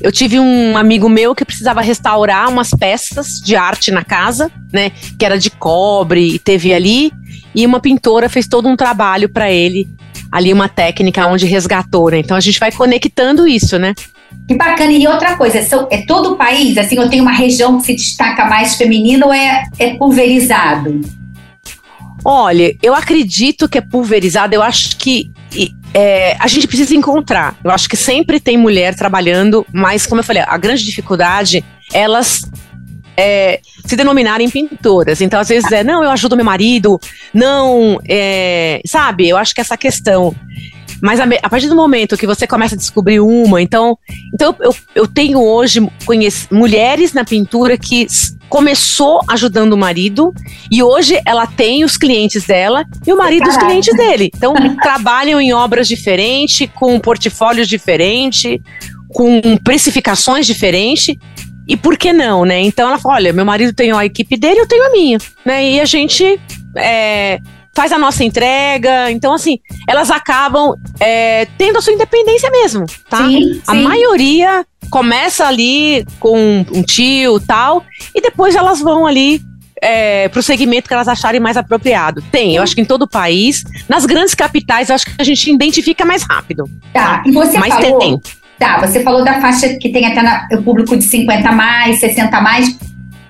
eu 0.00 0.12
tive 0.12 0.38
um 0.38 0.76
amigo 0.76 1.08
meu 1.08 1.34
que 1.34 1.44
precisava 1.44 1.80
restaurar 1.80 2.48
umas 2.50 2.70
peças 2.70 3.40
de 3.40 3.56
arte 3.56 3.90
na 3.90 4.04
casa, 4.04 4.50
né? 4.70 4.92
Que 5.18 5.24
era 5.24 5.38
de 5.38 5.50
cobre 5.50 6.34
e 6.34 6.38
teve 6.38 6.74
ali. 6.74 7.10
E 7.54 7.64
uma 7.64 7.80
pintora 7.80 8.28
fez 8.28 8.46
todo 8.46 8.68
um 8.68 8.76
trabalho 8.76 9.28
para 9.28 9.50
ele 9.50 9.88
ali 10.30 10.52
uma 10.52 10.68
técnica 10.68 11.26
onde 11.26 11.46
resgatou, 11.46 12.10
né? 12.10 12.18
Então 12.18 12.36
a 12.36 12.40
gente 12.40 12.60
vai 12.60 12.70
conectando 12.70 13.46
isso, 13.46 13.78
né? 13.78 13.94
Que 14.46 14.54
bacana. 14.54 14.92
E 14.92 15.06
outra 15.06 15.36
coisa, 15.36 15.58
é 15.90 16.02
todo 16.06 16.32
o 16.32 16.36
país? 16.36 16.76
Assim, 16.78 16.96
eu 16.96 17.08
tenho 17.08 17.22
uma 17.22 17.32
região 17.32 17.78
que 17.78 17.86
se 17.86 17.94
destaca 17.94 18.46
mais 18.46 18.74
feminina 18.74 19.26
ou 19.26 19.32
é, 19.32 19.64
é 19.78 19.94
pulverizado? 19.94 21.00
Olha, 22.24 22.76
eu 22.82 22.94
acredito 22.94 23.68
que 23.68 23.78
é 23.78 23.80
pulverizado. 23.80 24.54
Eu 24.54 24.62
acho 24.62 24.96
que 24.96 25.30
é, 25.94 26.36
a 26.38 26.46
gente 26.46 26.66
precisa 26.66 26.94
encontrar. 26.94 27.56
Eu 27.62 27.70
acho 27.70 27.88
que 27.88 27.96
sempre 27.96 28.40
tem 28.40 28.56
mulher 28.56 28.94
trabalhando, 28.94 29.66
mas 29.72 30.06
como 30.06 30.20
eu 30.20 30.24
falei, 30.24 30.42
a 30.46 30.56
grande 30.56 30.84
dificuldade 30.84 31.64
elas 31.92 32.42
é, 33.18 33.58
se 33.84 33.96
denominarem 33.96 34.48
pintoras. 34.48 35.20
Então, 35.20 35.40
às 35.40 35.48
vezes 35.48 35.70
é, 35.72 35.82
não, 35.82 36.04
eu 36.04 36.10
ajudo 36.10 36.36
meu 36.36 36.44
marido, 36.44 37.00
não, 37.34 38.00
é, 38.08 38.80
sabe? 38.86 39.28
Eu 39.28 39.36
acho 39.36 39.52
que 39.52 39.60
essa 39.60 39.76
questão. 39.76 40.32
Mas 41.02 41.18
a, 41.18 41.24
a, 41.42 41.50
partir 41.50 41.68
do 41.68 41.76
momento 41.76 42.16
que 42.16 42.26
você 42.26 42.46
começa 42.46 42.76
a 42.76 42.78
descobrir 42.78 43.20
uma, 43.20 43.60
então, 43.60 43.98
então 44.32 44.54
eu, 44.60 44.74
eu 44.94 45.06
tenho 45.06 45.40
hoje 45.40 45.80
mulheres 46.50 47.12
na 47.12 47.24
pintura 47.24 47.76
que 47.76 48.06
começou 48.48 49.20
ajudando 49.28 49.74
o 49.74 49.76
marido 49.76 50.32
e 50.70 50.82
hoje 50.82 51.20
ela 51.24 51.46
tem 51.46 51.84
os 51.84 51.96
clientes 51.96 52.44
dela 52.44 52.84
e 53.06 53.12
o 53.12 53.16
marido 53.16 53.44
Caralho. 53.44 53.58
os 53.58 53.64
clientes 53.64 53.96
dele. 53.96 54.30
Então, 54.34 54.54
trabalham 54.80 55.40
em 55.40 55.52
obras 55.52 55.86
diferentes, 55.86 56.68
com 56.74 56.98
portfólios 56.98 57.68
diferentes, 57.68 58.58
com 59.08 59.56
precificações 59.58 60.46
diferentes. 60.46 61.16
E 61.68 61.76
por 61.76 61.98
que 61.98 62.12
não, 62.12 62.44
né? 62.44 62.60
Então 62.60 62.88
ela 62.88 62.98
falou: 62.98 63.16
olha, 63.16 63.32
meu 63.32 63.44
marido 63.44 63.74
tem 63.74 63.92
a 63.92 64.04
equipe 64.04 64.36
dele, 64.36 64.60
eu 64.60 64.66
tenho 64.66 64.86
a 64.86 64.90
minha, 64.90 65.18
né? 65.44 65.70
E 65.70 65.80
a 65.80 65.84
gente 65.84 66.40
é, 66.74 67.38
faz 67.74 67.92
a 67.92 67.98
nossa 67.98 68.24
entrega. 68.24 69.10
Então, 69.10 69.34
assim, 69.34 69.58
elas 69.86 70.10
acabam 70.10 70.74
é, 70.98 71.46
tendo 71.58 71.78
a 71.78 71.82
sua 71.82 71.92
independência 71.92 72.50
mesmo, 72.50 72.86
tá? 73.08 73.28
Sim, 73.28 73.60
a 73.66 73.72
sim. 73.72 73.82
maioria 73.82 74.66
começa 74.90 75.46
ali 75.46 76.04
com 76.18 76.64
um 76.72 76.82
tio 76.82 77.38
tal, 77.40 77.84
e 78.14 78.20
depois 78.22 78.56
elas 78.56 78.80
vão 78.80 79.06
ali 79.06 79.42
é, 79.80 80.28
para 80.28 80.40
o 80.40 80.42
segmento 80.42 80.88
que 80.88 80.94
elas 80.94 81.08
acharem 81.08 81.40
mais 81.40 81.56
apropriado. 81.56 82.22
Tem, 82.32 82.56
eu 82.56 82.62
acho 82.62 82.74
que 82.74 82.80
em 82.80 82.84
todo 82.84 83.02
o 83.02 83.08
país. 83.08 83.62
Nas 83.88 84.06
grandes 84.06 84.34
capitais, 84.34 84.88
eu 84.88 84.94
acho 84.94 85.06
que 85.06 85.12
a 85.18 85.24
gente 85.24 85.50
identifica 85.50 86.04
mais 86.04 86.22
rápido. 86.22 86.64
Tá, 86.92 87.22
e 87.26 87.30
você 87.30 87.58
Mas 87.58 87.74
falou, 87.74 87.98
tem. 87.98 88.20
Tá, 88.58 88.78
você 88.80 89.02
falou 89.02 89.24
da 89.24 89.40
faixa 89.40 89.68
que 89.78 89.88
tem 89.90 90.06
até 90.06 90.20
na, 90.20 90.48
o 90.52 90.62
público 90.62 90.96
de 90.96 91.04
50 91.04 91.52
mais, 91.52 92.00
60 92.00 92.40
mais. 92.40 92.76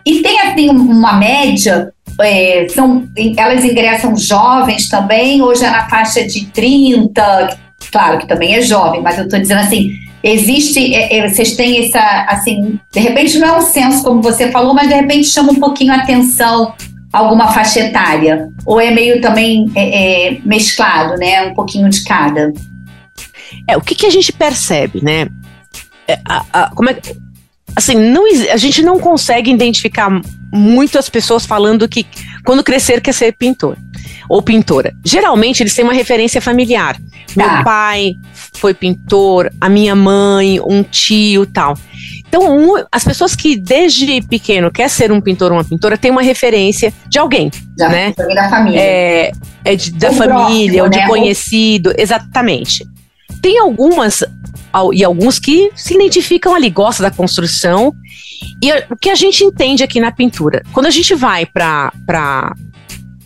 E 0.05 0.23
tem 0.23 0.41
assim 0.41 0.71
uma 0.71 1.15
média, 1.15 1.93
é, 2.21 2.67
são, 2.71 3.07
elas 3.37 3.65
ingressam 3.65 4.17
jovens 4.17 4.89
também, 4.89 5.43
hoje 5.43 5.65
é 5.65 5.71
na 5.71 5.89
faixa 5.89 6.27
de 6.27 6.47
30, 6.47 7.57
claro 7.93 8.19
que 8.19 8.27
também 8.27 8.55
é 8.55 8.63
jovem, 8.63 9.03
mas 9.03 9.19
eu 9.19 9.25
estou 9.25 9.39
dizendo 9.39 9.61
assim, 9.61 9.91
existe, 10.23 10.95
é, 10.95 11.19
é, 11.19 11.29
vocês 11.29 11.55
têm 11.57 11.85
essa, 11.85 12.27
assim, 12.29 12.81
de 12.91 13.01
repente 13.01 13.39
não 13.39 13.49
é 13.49 13.59
um 13.59 13.63
censo 13.63 14.03
como 14.03 14.23
você 14.23 14.51
falou, 14.51 14.73
mas 14.73 14.89
de 14.89 14.95
repente 14.95 15.29
chama 15.29 15.53
um 15.53 15.61
pouquinho 15.61 15.93
a 15.93 15.97
atenção 15.97 16.73
alguma 17.13 17.53
faixa 17.53 17.81
etária? 17.81 18.49
Ou 18.67 18.81
é 18.81 18.91
meio 18.91 19.21
também 19.21 19.67
é, 19.75 20.29
é, 20.29 20.39
mesclado, 20.45 21.17
né? 21.17 21.47
Um 21.47 21.55
pouquinho 21.55 21.89
de 21.89 22.05
cada? 22.05 22.53
É, 23.69 23.77
o 23.77 23.81
que, 23.81 23.95
que 23.95 24.07
a 24.07 24.11
gente 24.11 24.33
percebe, 24.33 25.05
né? 25.05 25.29
É, 26.07 26.19
a, 26.25 26.45
a, 26.53 26.71
como 26.71 26.89
é, 26.89 26.99
assim, 27.77 27.95
não, 27.95 28.25
a 28.51 28.57
gente 28.57 28.83
não 28.83 28.99
consegue 28.99 29.51
identificar 29.51 30.11
muito 30.53 30.99
as 30.99 31.09
pessoas 31.09 31.45
falando 31.45 31.87
que 31.87 32.07
quando 32.45 32.65
crescer 32.65 33.01
quer 33.03 33.13
ser 33.13 33.33
pintor 33.33 33.77
ou 34.29 34.43
pintora. 34.43 34.95
Geralmente 35.05 35.63
eles 35.63 35.75
têm 35.75 35.85
uma 35.85 35.93
referência 35.93 36.41
familiar. 36.41 36.97
Meu 37.37 37.47
tá. 37.47 37.63
pai 37.63 38.17
foi 38.55 38.73
pintor, 38.73 39.53
a 39.61 39.69
minha 39.69 39.95
mãe, 39.95 40.59
um 40.61 40.83
tio, 40.83 41.47
tal. 41.47 41.77
Então, 42.27 42.59
um, 42.59 42.85
as 42.93 43.05
pessoas 43.05 43.35
que 43.35 43.57
desde 43.57 44.21
pequeno 44.23 44.71
quer 44.71 44.89
ser 44.91 45.11
um 45.11 45.21
pintor 45.21 45.51
ou 45.51 45.59
uma 45.59 45.65
pintora 45.65 45.97
têm 45.97 46.11
uma 46.11 46.23
referência 46.23 46.93
de 47.09 47.19
alguém, 47.19 47.51
Já, 47.79 47.89
né? 47.89 48.15
Da 48.17 48.51
família. 48.51 48.81
É, 48.81 49.33
é 49.65 49.77
de, 49.77 49.93
da 49.93 50.13
família, 50.13 50.83
próximo, 50.83 50.83
ou 50.83 50.89
de 50.91 50.99
né? 50.99 51.07
conhecido, 51.07 51.95
exatamente. 51.97 52.87
Tem 53.41 53.59
algumas 53.59 54.25
e 54.93 55.03
alguns 55.03 55.39
que 55.39 55.71
se 55.75 55.95
identificam 55.95 56.55
ali, 56.55 56.71
gostam 56.71 57.09
da 57.09 57.15
construção. 57.15 57.95
E 58.63 58.71
o 58.91 58.97
que 58.97 59.11
a 59.11 59.15
gente 59.15 59.43
entende 59.43 59.83
aqui 59.83 60.01
na 60.01 60.13
pintura, 60.13 60.63
quando 60.73 60.87
a 60.87 60.91
gente 60.91 61.15
vai 61.15 61.47
para 61.47 61.93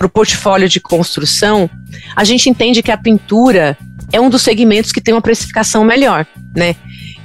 o 0.03 0.09
portfólio 0.09 0.68
de 0.68 0.81
construção, 0.81 1.68
a 2.14 2.25
gente 2.25 2.48
entende 2.48 2.83
que 2.83 2.90
a 2.90 2.96
pintura 2.96 3.77
é 4.12 4.20
um 4.20 4.31
dos 4.31 4.42
segmentos 4.42 4.92
que 4.92 5.01
tem 5.01 5.14
uma 5.14 5.22
precificação 5.22 5.85
melhor, 5.85 6.27
né? 6.55 6.77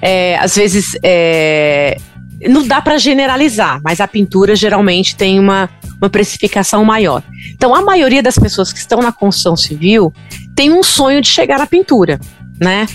É, 0.02 0.38
às 0.38 0.56
vezes 0.56 0.98
é, 1.04 1.98
não 2.42 2.66
dá 2.68 2.82
para 2.82 2.98
generalizar, 2.98 3.82
mas 3.84 4.00
a 4.00 4.08
pintura 4.08 4.56
geralmente 4.56 5.16
tem 5.16 5.40
uma, 5.40 5.70
uma 6.00 6.10
precificação 6.10 6.86
maior. 6.86 7.24
Então, 7.54 7.74
a 7.74 7.82
maioria 7.82 8.22
das 8.22 8.38
pessoas 8.38 8.72
que 8.72 8.80
estão 8.80 9.02
na 9.02 9.12
construção 9.12 9.56
civil 9.56 10.14
tem 10.56 10.72
um 10.72 10.84
sonho 10.84 11.22
de 11.22 11.28
chegar 11.28 11.58
na 11.58 11.66
pintura, 11.68 12.20
né? 12.60 12.88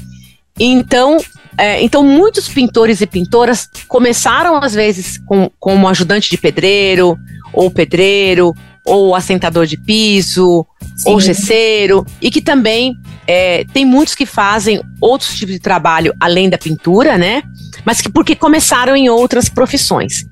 Então, 0.59 1.19
é, 1.57 1.83
então 1.83 2.03
muitos 2.03 2.49
pintores 2.49 3.01
e 3.01 3.07
pintoras 3.07 3.69
começaram 3.89 4.57
às 4.57 4.75
vezes 4.75 5.19
com, 5.19 5.51
como 5.59 5.89
ajudante 5.89 6.31
de 6.31 6.39
pedreiro 6.39 7.17
ou 7.53 7.71
pedreiro 7.71 8.55
ou 8.85 9.15
assentador 9.15 9.67
de 9.67 9.77
piso, 9.77 10.67
Sim. 10.97 11.11
ou 11.11 11.21
gesseiro, 11.21 12.05
e 12.21 12.31
que 12.31 12.41
também 12.41 12.95
é, 13.27 13.65
tem 13.73 13.85
muitos 13.85 14.15
que 14.15 14.27
fazem 14.27 14.83
outros 15.01 15.35
tipos 15.35 15.55
de 15.55 15.61
trabalho 15.61 16.13
além 16.19 16.51
da 16.51 16.59
pintura, 16.59 17.17
né? 17.17 17.43
Mas 17.85 18.01
que 18.01 18.09
porque 18.09 18.35
começaram 18.35 18.97
em 18.97 19.09
outras 19.09 19.49
profissões. 19.49 20.27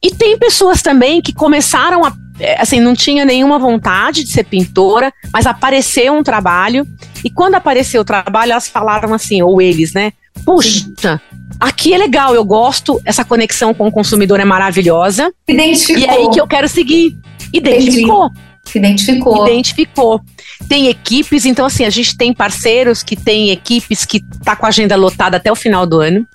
E 0.00 0.10
tem 0.12 0.38
pessoas 0.38 0.80
também 0.82 1.20
que 1.20 1.32
começaram 1.32 2.04
a, 2.04 2.12
é, 2.38 2.60
assim, 2.60 2.80
não 2.80 2.94
tinha 2.94 3.24
nenhuma 3.24 3.58
vontade 3.58 4.24
de 4.24 4.30
ser 4.30 4.44
pintora, 4.44 5.12
mas 5.32 5.46
apareceu 5.46 6.14
um 6.14 6.22
trabalho, 6.22 6.86
e 7.24 7.30
quando 7.30 7.54
apareceu 7.54 8.02
o 8.02 8.04
trabalho, 8.04 8.52
elas 8.52 8.68
falaram 8.68 9.14
assim, 9.14 9.42
ou 9.42 9.60
eles, 9.60 9.92
né? 9.92 10.12
Puxa, 10.44 11.20
aqui 11.60 11.92
é 11.92 11.98
legal, 11.98 12.34
eu 12.34 12.44
gosto, 12.44 13.00
essa 13.04 13.24
conexão 13.24 13.72
com 13.74 13.86
o 13.86 13.92
consumidor 13.92 14.40
é 14.40 14.44
maravilhosa. 14.44 15.32
Identificou. 15.46 16.02
E 16.02 16.04
é 16.04 16.10
aí 16.10 16.30
que 16.30 16.40
eu 16.40 16.46
quero 16.46 16.68
seguir. 16.68 17.16
Identificou. 17.52 18.30
Se 18.64 18.78
identificou. 18.78 19.46
Identificou. 19.46 20.20
Tem 20.68 20.88
equipes, 20.88 21.44
então 21.44 21.66
assim, 21.66 21.84
a 21.84 21.90
gente 21.90 22.16
tem 22.16 22.32
parceiros 22.32 23.02
que 23.02 23.16
têm 23.16 23.50
equipes 23.50 24.04
que 24.04 24.20
tá 24.44 24.54
com 24.54 24.64
a 24.64 24.68
agenda 24.68 24.96
lotada 24.96 25.36
até 25.36 25.50
o 25.50 25.56
final 25.56 25.84
do 25.84 26.00
ano. 26.00 26.26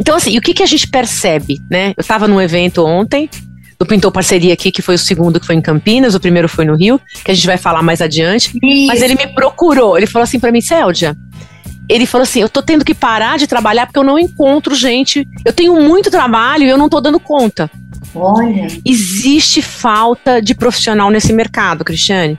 Então 0.00 0.16
assim, 0.16 0.30
e 0.30 0.38
o 0.38 0.40
que, 0.40 0.54
que 0.54 0.62
a 0.62 0.66
gente 0.66 0.88
percebe, 0.88 1.60
né? 1.70 1.92
Eu 1.96 2.00
estava 2.00 2.28
num 2.28 2.40
evento 2.40 2.84
ontem, 2.84 3.28
do 3.78 3.86
Pintor 3.86 4.12
Parceria 4.12 4.54
aqui, 4.54 4.70
que 4.70 4.82
foi 4.82 4.94
o 4.94 4.98
segundo 4.98 5.40
que 5.40 5.46
foi 5.46 5.54
em 5.54 5.60
Campinas, 5.60 6.14
o 6.14 6.20
primeiro 6.20 6.48
foi 6.48 6.64
no 6.64 6.76
Rio, 6.76 7.00
que 7.24 7.30
a 7.30 7.34
gente 7.34 7.46
vai 7.46 7.56
falar 7.56 7.82
mais 7.82 8.00
adiante. 8.00 8.56
Isso. 8.62 8.86
Mas 8.86 9.02
ele 9.02 9.14
me 9.14 9.26
procurou, 9.28 9.96
ele 9.96 10.06
falou 10.06 10.24
assim 10.24 10.38
para 10.38 10.52
mim, 10.52 10.60
Céudia, 10.60 11.16
ele 11.88 12.06
falou 12.06 12.22
assim: 12.22 12.40
eu 12.40 12.48
tô 12.48 12.62
tendo 12.62 12.84
que 12.84 12.94
parar 12.94 13.38
de 13.38 13.46
trabalhar 13.46 13.86
porque 13.86 13.98
eu 13.98 14.04
não 14.04 14.18
encontro 14.18 14.74
gente. 14.74 15.26
Eu 15.44 15.52
tenho 15.52 15.74
muito 15.80 16.10
trabalho 16.10 16.64
e 16.64 16.68
eu 16.68 16.78
não 16.78 16.88
tô 16.88 17.00
dando 17.00 17.20
conta. 17.20 17.70
Olha. 18.14 18.68
Existe 18.84 19.60
falta 19.60 20.40
de 20.40 20.54
profissional 20.54 21.10
nesse 21.10 21.32
mercado, 21.32 21.84
Cristiane. 21.84 22.38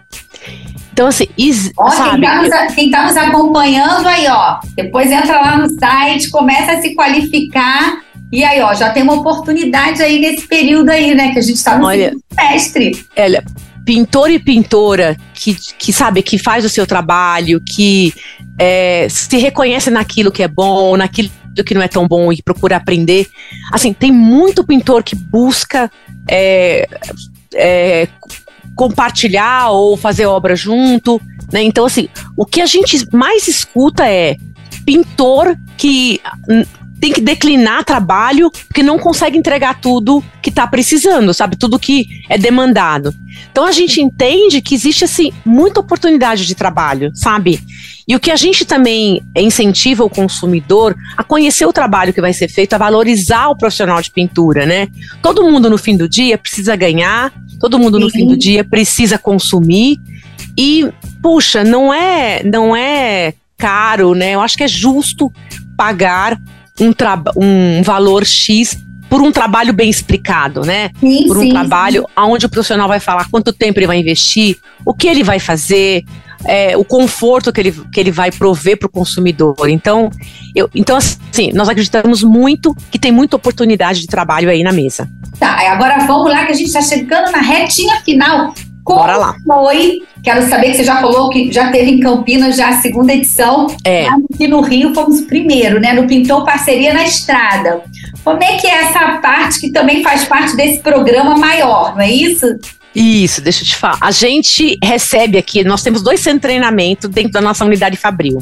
Então, 0.94 1.08
assim, 1.08 1.28
is, 1.38 1.72
ó, 1.78 1.90
sabe? 1.90 2.22
Quem 2.22 2.30
tá, 2.30 2.42
nos, 2.42 2.74
quem 2.74 2.92
tá 2.92 3.06
nos 3.06 3.18
acompanhando 3.18 4.08
aí, 4.08 4.28
ó, 4.30 4.60
depois 4.76 5.12
entra 5.12 5.42
lá 5.42 5.58
no 5.58 5.70
site, 5.78 6.30
começa 6.30 6.72
a 6.72 6.82
se 6.82 6.96
qualificar. 6.96 7.98
E 8.32 8.44
aí, 8.44 8.62
ó, 8.62 8.74
já 8.74 8.90
tem 8.90 9.04
uma 9.04 9.14
oportunidade 9.14 10.02
aí 10.02 10.20
nesse 10.20 10.48
período 10.48 10.90
aí, 10.90 11.14
né? 11.14 11.32
Que 11.32 11.40
a 11.40 11.42
gente 11.42 11.64
tá 11.64 11.78
no 11.78 11.86
Olha, 11.86 12.14
semestre. 12.38 13.06
Olha, 13.18 13.44
pintor 13.86 14.32
e 14.32 14.40
pintora 14.40 15.16
que, 15.34 15.56
que 15.78 15.94
sabe, 15.94 16.24
que 16.24 16.38
faz 16.38 16.66
o 16.66 16.70
seu 16.70 16.88
trabalho, 16.88 17.62
que 17.62 18.14
é, 18.60 19.08
se 19.10 19.38
reconhece 19.38 19.90
naquilo 19.92 20.32
que 20.32 20.44
é 20.44 20.48
bom, 20.48 20.98
naquilo 20.98 21.30
que 21.66 21.74
não 21.74 21.82
é 21.82 21.88
tão 21.88 22.08
bom 22.08 22.34
e 22.34 22.42
procura 22.42 22.78
aprender. 22.78 23.28
Assim, 23.72 23.94
tem 23.94 24.12
muito 24.12 24.66
pintor 24.66 25.04
que 25.04 25.16
busca 25.16 25.90
é, 26.28 26.88
é, 27.54 28.08
compartilhar 28.76 29.70
ou 29.70 29.96
fazer 29.96 30.26
obra 30.26 30.56
junto, 30.56 31.22
né? 31.54 31.62
Então, 31.62 31.86
assim, 31.86 32.10
o 32.36 32.46
que 32.46 32.62
a 32.62 32.66
gente 32.66 33.08
mais 33.14 33.48
escuta 33.48 34.10
é 34.10 34.36
pintor 34.86 35.56
que 35.78 36.20
tem 37.00 37.12
que 37.12 37.22
declinar 37.22 37.84
trabalho 37.84 38.52
porque 38.68 38.84
não 38.84 38.98
consegue 38.98 39.38
entregar 39.38 39.80
tudo 39.80 40.24
que 40.42 40.50
está 40.50 40.66
precisando, 40.66 41.34
sabe? 41.34 41.56
Tudo 41.56 41.80
que 41.80 42.08
é 42.30 42.38
demandado. 42.38 43.14
Então 43.52 43.66
a 43.66 43.72
gente 43.72 44.02
entende 44.02 44.62
que 44.62 44.76
existe 44.76 45.04
assim 45.04 45.32
muita 45.46 45.80
oportunidade 45.80 46.46
de 46.46 46.56
trabalho, 46.56 47.12
sabe? 47.14 47.60
E 48.08 48.16
o 48.16 48.20
que 48.20 48.30
a 48.30 48.36
gente 48.36 48.66
também 48.66 49.22
incentiva 49.36 50.04
o 50.04 50.10
consumidor 50.10 50.96
a 51.18 51.24
conhecer 51.24 51.66
o 51.66 51.74
trabalho 51.74 52.14
que 52.14 52.22
vai 52.22 52.34
ser 52.34 52.48
feito, 52.48 52.74
a 52.74 52.78
valorizar 52.78 53.50
o 53.50 53.58
profissional 53.58 54.02
de 54.02 54.12
pintura, 54.12 54.66
né? 54.66 54.88
Todo 55.22 55.44
mundo 55.44 55.70
no 55.70 55.78
fim 55.78 55.98
do 55.98 56.08
dia 56.08 56.38
precisa 56.38 56.76
ganhar, 56.76 57.34
todo 57.60 57.80
mundo 57.80 58.00
no 58.00 58.10
fim 58.10 58.28
do 58.28 58.38
dia 58.38 58.64
precisa 58.64 59.18
consumir. 59.18 59.98
E, 60.58 60.88
puxa, 61.22 61.64
não 61.64 61.94
é, 61.94 62.44
não 62.44 62.76
é 62.76 63.34
caro, 63.58 64.14
né? 64.14 64.36
Eu 64.36 64.42
acho 64.42 64.56
que 64.56 64.64
é 64.64 64.68
justo 64.68 65.32
pagar 65.76 66.40
um, 66.80 66.94
um 67.38 67.84
valor 67.84 68.26
X 68.26 68.78
por 69.10 69.22
um 69.22 69.32
trabalho 69.32 69.72
bem 69.72 69.90
explicado, 69.90 70.62
né? 70.62 70.90
Sim, 71.00 71.28
por 71.28 71.38
um 71.38 71.42
sim, 71.42 71.50
trabalho 71.50 72.02
sim. 72.02 72.22
onde 72.24 72.46
o 72.46 72.50
profissional 72.50 72.88
vai 72.88 73.00
falar 73.00 73.30
quanto 73.30 73.54
tempo 73.54 73.80
ele 73.80 73.88
vai 73.88 74.00
investir, 74.00 74.58
o 74.84 74.94
que 74.94 75.08
ele 75.08 75.24
vai 75.24 75.40
fazer, 75.40 76.04
é, 76.44 76.76
o 76.76 76.84
conforto 76.84 77.52
que 77.54 77.62
ele, 77.62 77.72
que 77.72 78.00
ele 78.00 78.12
vai 78.12 78.32
prover 78.32 78.78
para 78.78 78.88
o 78.88 78.90
consumidor. 78.90 79.70
Então, 79.70 80.10
eu, 80.56 80.70
então, 80.74 80.98
assim, 80.98 81.52
nós 81.54 81.70
acreditamos 81.70 82.24
muito 82.24 82.76
que 82.92 83.00
tem 83.00 83.12
muita 83.12 83.36
oportunidade 83.36 84.02
de 84.02 84.08
trabalho 84.08 84.50
aí 84.50 84.64
na 84.64 84.72
mesa. 84.72 85.10
Tá, 85.40 85.58
agora 85.72 86.06
vamos 86.06 86.30
lá 86.30 86.46
que 86.46 86.52
a 86.52 86.56
gente 86.56 86.68
está 86.68 86.82
chegando 86.82 87.32
na 87.32 87.42
retinha 87.42 88.02
final. 88.02 88.54
Como 88.86 89.00
Bora 89.00 89.18
lá. 89.18 89.36
foi? 89.44 90.04
Quero 90.24 90.48
saber 90.48 90.68
que 90.70 90.78
você 90.78 90.84
já 90.84 91.02
falou 91.02 91.32
que 91.32 91.52
já 91.52 91.72
teve 91.72 91.90
em 91.90 92.00
Campinas 92.00 92.56
já 92.56 92.70
a 92.70 92.82
segunda 92.82 93.12
edição. 93.12 93.66
É. 93.84 94.06
Aqui 94.08 94.48
no 94.48 94.62
Rio 94.62 94.94
fomos 94.94 95.22
o 95.22 95.26
primeiro, 95.26 95.80
né? 95.80 95.92
No 95.92 96.06
Pintou 96.08 96.46
Parceria 96.46 96.94
na 96.94 97.04
Estrada. 97.04 97.82
Como 98.24 98.44
é 98.44 98.58
que 98.58 98.68
é 98.68 98.84
essa 98.84 99.18
parte 99.18 99.60
que 99.60 99.72
também 99.72 100.04
faz 100.04 100.26
parte 100.26 100.56
desse 100.56 100.82
programa 100.82 101.36
maior, 101.36 101.96
não 101.96 102.02
é 102.02 102.12
isso? 102.12 102.46
Isso, 102.96 103.42
deixa 103.42 103.64
eu 103.64 103.68
te 103.68 103.76
falar. 103.76 103.98
A 104.00 104.12
gente 104.12 104.78
recebe 104.82 105.40
aqui, 105.40 105.64
nós 105.64 105.82
temos 105.82 106.04
dois 106.04 106.20
centros 106.20 106.42
de 106.42 106.48
treinamento 106.48 107.10
dentro 107.10 107.32
da 107.32 107.42
nossa 107.42 107.66
unidade 107.66 107.98
Fabril. 107.98 108.38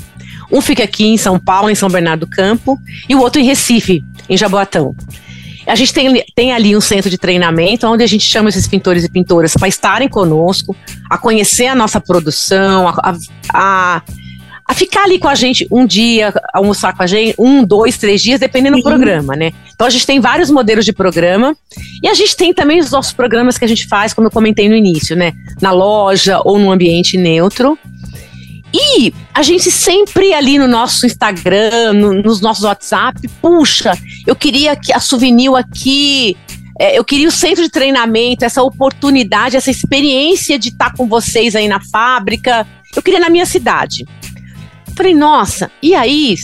Um 0.51 0.59
fica 0.59 0.83
aqui 0.83 1.05
em 1.05 1.17
São 1.17 1.39
Paulo, 1.39 1.69
em 1.69 1.75
São 1.75 1.89
Bernardo 1.89 2.25
do 2.25 2.29
Campo, 2.29 2.77
e 3.07 3.15
o 3.15 3.19
outro 3.19 3.39
em 3.41 3.45
Recife, 3.45 4.03
em 4.29 4.37
Jaboatão. 4.37 4.93
A 5.65 5.75
gente 5.75 5.93
tem, 5.93 6.23
tem 6.35 6.51
ali 6.51 6.75
um 6.75 6.81
centro 6.81 7.09
de 7.09 7.17
treinamento 7.17 7.87
onde 7.87 8.03
a 8.03 8.07
gente 8.07 8.25
chama 8.25 8.49
esses 8.49 8.67
pintores 8.67 9.03
e 9.03 9.09
pintoras 9.09 9.53
para 9.53 9.67
estarem 9.67 10.09
conosco, 10.09 10.75
a 11.09 11.17
conhecer 11.17 11.67
a 11.67 11.75
nossa 11.75 12.01
produção, 12.01 12.87
a, 12.87 13.15
a, 13.53 14.01
a, 14.67 14.73
ficar 14.73 15.03
ali 15.03 15.19
com 15.19 15.27
a 15.27 15.35
gente 15.35 15.67
um 15.71 15.85
dia, 15.85 16.33
almoçar 16.53 16.95
com 16.95 17.03
a 17.03 17.07
gente, 17.07 17.35
um, 17.39 17.63
dois, 17.63 17.97
três 17.97 18.21
dias, 18.21 18.39
dependendo 18.39 18.77
Sim. 18.77 18.83
do 18.83 18.89
programa, 18.89 19.35
né? 19.35 19.51
Então 19.73 19.87
a 19.87 19.89
gente 19.89 20.05
tem 20.05 20.19
vários 20.19 20.49
modelos 20.49 20.85
de 20.85 20.93
programa 20.93 21.55
e 22.01 22.07
a 22.07 22.13
gente 22.13 22.35
tem 22.35 22.53
também 22.53 22.79
os 22.79 22.91
nossos 22.91 23.13
programas 23.13 23.57
que 23.57 23.65
a 23.65 23.67
gente 23.67 23.87
faz, 23.87 24.13
como 24.13 24.27
eu 24.27 24.31
comentei 24.31 24.67
no 24.67 24.75
início, 24.75 25.15
né? 25.15 25.33
Na 25.61 25.71
loja 25.71 26.39
ou 26.43 26.59
num 26.59 26.71
ambiente 26.71 27.17
neutro. 27.17 27.77
E 28.73 29.13
a 29.33 29.43
gente 29.43 29.69
sempre 29.69 30.33
ali 30.33 30.57
no 30.57 30.67
nosso 30.67 31.05
Instagram, 31.05 31.93
no, 31.93 32.13
nos 32.13 32.41
nossos 32.41 32.63
WhatsApp, 32.63 33.27
puxa, 33.39 33.95
eu 34.25 34.35
queria 34.35 34.75
que 34.75 34.91
a 34.91 34.99
Souvenir 34.99 35.53
aqui, 35.55 36.35
é, 36.79 36.97
eu 36.97 37.03
queria 37.03 37.27
o 37.27 37.31
centro 37.31 37.63
de 37.63 37.69
treinamento, 37.69 38.43
essa 38.43 38.63
oportunidade, 38.63 39.55
essa 39.55 39.69
experiência 39.69 40.57
de 40.57 40.69
estar 40.69 40.91
com 40.93 41.07
vocês 41.07 41.55
aí 41.55 41.67
na 41.67 41.79
fábrica. 41.79 42.65
Eu 42.95 43.03
queria 43.03 43.19
na 43.19 43.29
minha 43.29 43.45
cidade. 43.45 44.07
Falei, 44.95 45.13
nossa, 45.13 45.71
e 45.81 45.93
aí? 45.93 46.35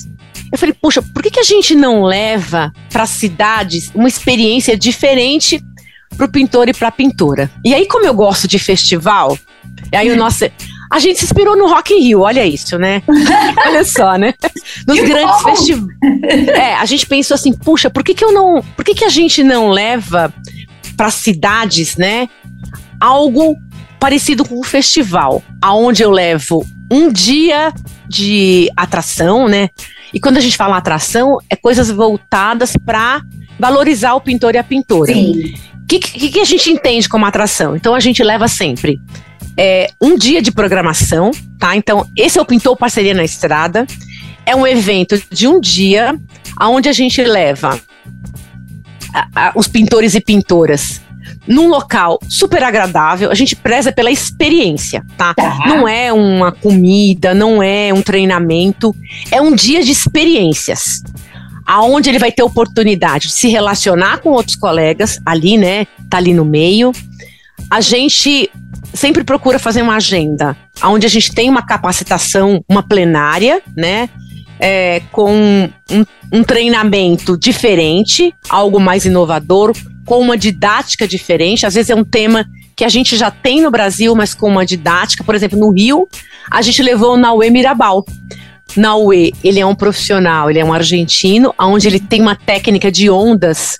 Eu 0.52 0.58
falei, 0.58 0.74
puxa, 0.80 1.02
por 1.02 1.24
que, 1.24 1.32
que 1.32 1.40
a 1.40 1.44
gente 1.44 1.76
não 1.76 2.04
leva 2.04 2.72
para 2.92 3.06
cidades 3.06 3.92
uma 3.94 4.08
experiência 4.08 4.78
diferente 4.78 5.64
para 6.16 6.26
o 6.26 6.32
pintor 6.32 6.70
e 6.70 6.74
para 6.74 6.90
a 6.90 6.92
pintora? 6.92 7.52
E 7.66 7.74
aí, 7.74 7.88
como 7.88 8.06
eu 8.06 8.14
gosto 8.14 8.48
de 8.48 8.58
festival, 8.58 9.38
aí 9.94 10.10
o 10.12 10.16
nosso 10.16 10.46
a 10.92 10.98
gente 10.98 11.20
se 11.20 11.26
inspirou 11.26 11.56
no 11.56 11.68
Rock 11.68 11.94
in 11.94 12.02
Rio, 12.02 12.22
olha 12.22 12.46
isso, 12.46 12.78
né? 12.80 13.04
olha 13.66 13.84
só, 13.84 14.16
né? 14.16 14.34
Nos 14.88 15.00
grandes 15.00 15.42
festivais. 15.42 15.88
É, 16.48 16.74
a 16.76 16.86
gente 16.86 17.06
pensou 17.06 17.36
assim, 17.36 17.54
puxa, 17.54 17.90
por 17.90 18.04
que, 18.04 18.16
que 18.16 18.26
eu 18.26 18.32
não. 18.32 18.64
Por 18.76 18.84
que, 18.84 18.96
que 18.96 19.06
a 19.06 19.10
gente 19.10 19.44
não 19.44 19.70
leva 19.70 20.34
para 20.98 21.12
cidades, 21.12 21.96
né? 21.96 22.28
Algo 23.00 23.56
parecido 24.00 24.44
com 24.44 24.60
um 24.60 24.64
festival, 24.64 25.44
aonde 25.62 26.02
eu 26.02 26.10
levo 26.10 26.66
um 26.92 27.12
dia 27.12 27.72
de 28.08 28.72
atração, 28.76 29.48
né? 29.48 29.70
E 30.12 30.20
quando 30.20 30.38
a 30.38 30.42
gente 30.42 30.58
fala 30.58 30.78
atração, 30.78 31.38
é 31.50 31.56
coisas 31.56 31.92
voltadas 31.92 32.76
para 32.84 33.22
valorizar 33.60 34.16
o 34.16 34.22
pintor 34.22 34.56
e 34.56 34.58
a 34.58 34.64
pintora. 34.64 35.14
Sim. 35.14 35.54
O 35.84 35.86
que, 35.88 36.00
que, 36.00 36.30
que 36.30 36.40
a 36.40 36.46
gente 36.46 36.72
entende 36.72 37.08
como 37.08 37.26
atração? 37.26 37.76
Então 37.76 37.94
a 37.94 38.00
gente 38.00 38.24
leva 38.24 38.48
sempre 38.48 39.00
é, 39.62 39.92
um 40.00 40.18
dia 40.18 40.42
de 40.42 40.54
programação, 40.54 41.32
tá? 41.60 41.76
Então, 41.76 42.10
esse 42.16 42.40
é 42.40 42.42
o 42.42 42.46
Pintou 42.46 42.78
Parceria 42.78 43.14
na 43.14 43.26
Estrada. 43.26 43.86
É 44.46 44.56
um 44.56 44.66
evento 44.66 45.22
de 45.30 45.50
um 45.50 45.60
dia, 45.60 46.18
onde 46.62 46.88
a 46.88 46.94
gente 46.94 47.22
leva 47.22 47.78
a, 49.14 49.28
a, 49.36 49.52
os 49.56 49.68
pintores 49.68 50.16
e 50.16 50.22
pintoras 50.22 51.02
num 51.46 51.68
local 51.68 52.20
super 52.30 52.64
agradável, 52.64 53.30
a 53.30 53.36
gente 53.36 53.54
preza 53.54 53.92
pela 53.92 54.10
experiência, 54.10 55.04
tá? 55.18 55.34
tá? 55.34 55.58
Não 55.68 55.86
é 55.86 56.14
uma 56.14 56.54
comida, 56.54 57.34
não 57.34 57.62
é 57.62 57.94
um 57.94 58.02
treinamento, 58.02 58.96
é 59.30 59.42
um 59.42 59.54
dia 59.54 59.84
de 59.84 59.92
experiências. 59.92 61.04
Aonde 61.66 62.10
ele 62.10 62.18
vai 62.18 62.32
ter 62.32 62.44
oportunidade 62.44 63.28
de 63.28 63.34
se 63.34 63.50
relacionar 63.50 64.20
com 64.20 64.30
outros 64.30 64.56
colegas 64.56 65.20
ali, 65.26 65.58
né? 65.58 65.86
Tá 66.10 66.18
ali 66.18 66.34
no 66.34 66.46
meio. 66.46 66.94
A 67.70 67.82
gente 67.82 68.50
sempre 68.94 69.24
procura 69.24 69.60
fazer 69.60 69.82
uma 69.82 69.96
agenda 69.96 70.56
onde 70.84 71.06
a 71.06 71.10
gente 71.10 71.34
tem 71.34 71.50
uma 71.50 71.62
capacitação, 71.62 72.64
uma 72.68 72.84
plenária, 72.84 73.62
né? 73.76 74.10
É, 74.62 75.02
com 75.12 75.32
um, 75.90 76.06
um 76.34 76.44
treinamento 76.44 77.38
diferente, 77.38 78.34
algo 78.50 78.78
mais 78.78 79.06
inovador, 79.06 79.74
com 80.06 80.20
uma 80.20 80.38
didática 80.38 81.08
diferente. 81.08 81.66
Às 81.66 81.76
vezes 81.76 81.90
é 81.90 81.96
um 81.96 82.04
tema 82.04 82.46
que 82.76 82.84
a 82.84 82.90
gente 82.90 83.16
já 83.16 83.32
tem 83.32 83.62
no 83.62 83.72
Brasil, 83.72 84.14
mas 84.16 84.34
com 84.34 84.50
uma 84.50 84.66
didática. 84.66 85.24
Por 85.24 85.36
exemplo, 85.36 85.58
no 85.58 85.70
Rio, 85.72 86.08
a 86.50 86.62
gente 86.62 86.82
levou 86.82 87.14
o 87.14 87.18
Naue 87.18 87.50
Mirabal. 87.50 88.06
Naue, 88.76 89.34
ele 89.44 89.60
é 89.60 89.66
um 89.66 89.76
profissional, 89.76 90.50
ele 90.50 90.60
é 90.60 90.66
um 90.66 90.74
argentino, 90.74 91.54
onde 91.60 91.88
ele 91.88 92.00
tem 92.00 92.22
uma 92.22 92.36
técnica 92.36 92.92
de 92.92 93.10
ondas 93.10 93.78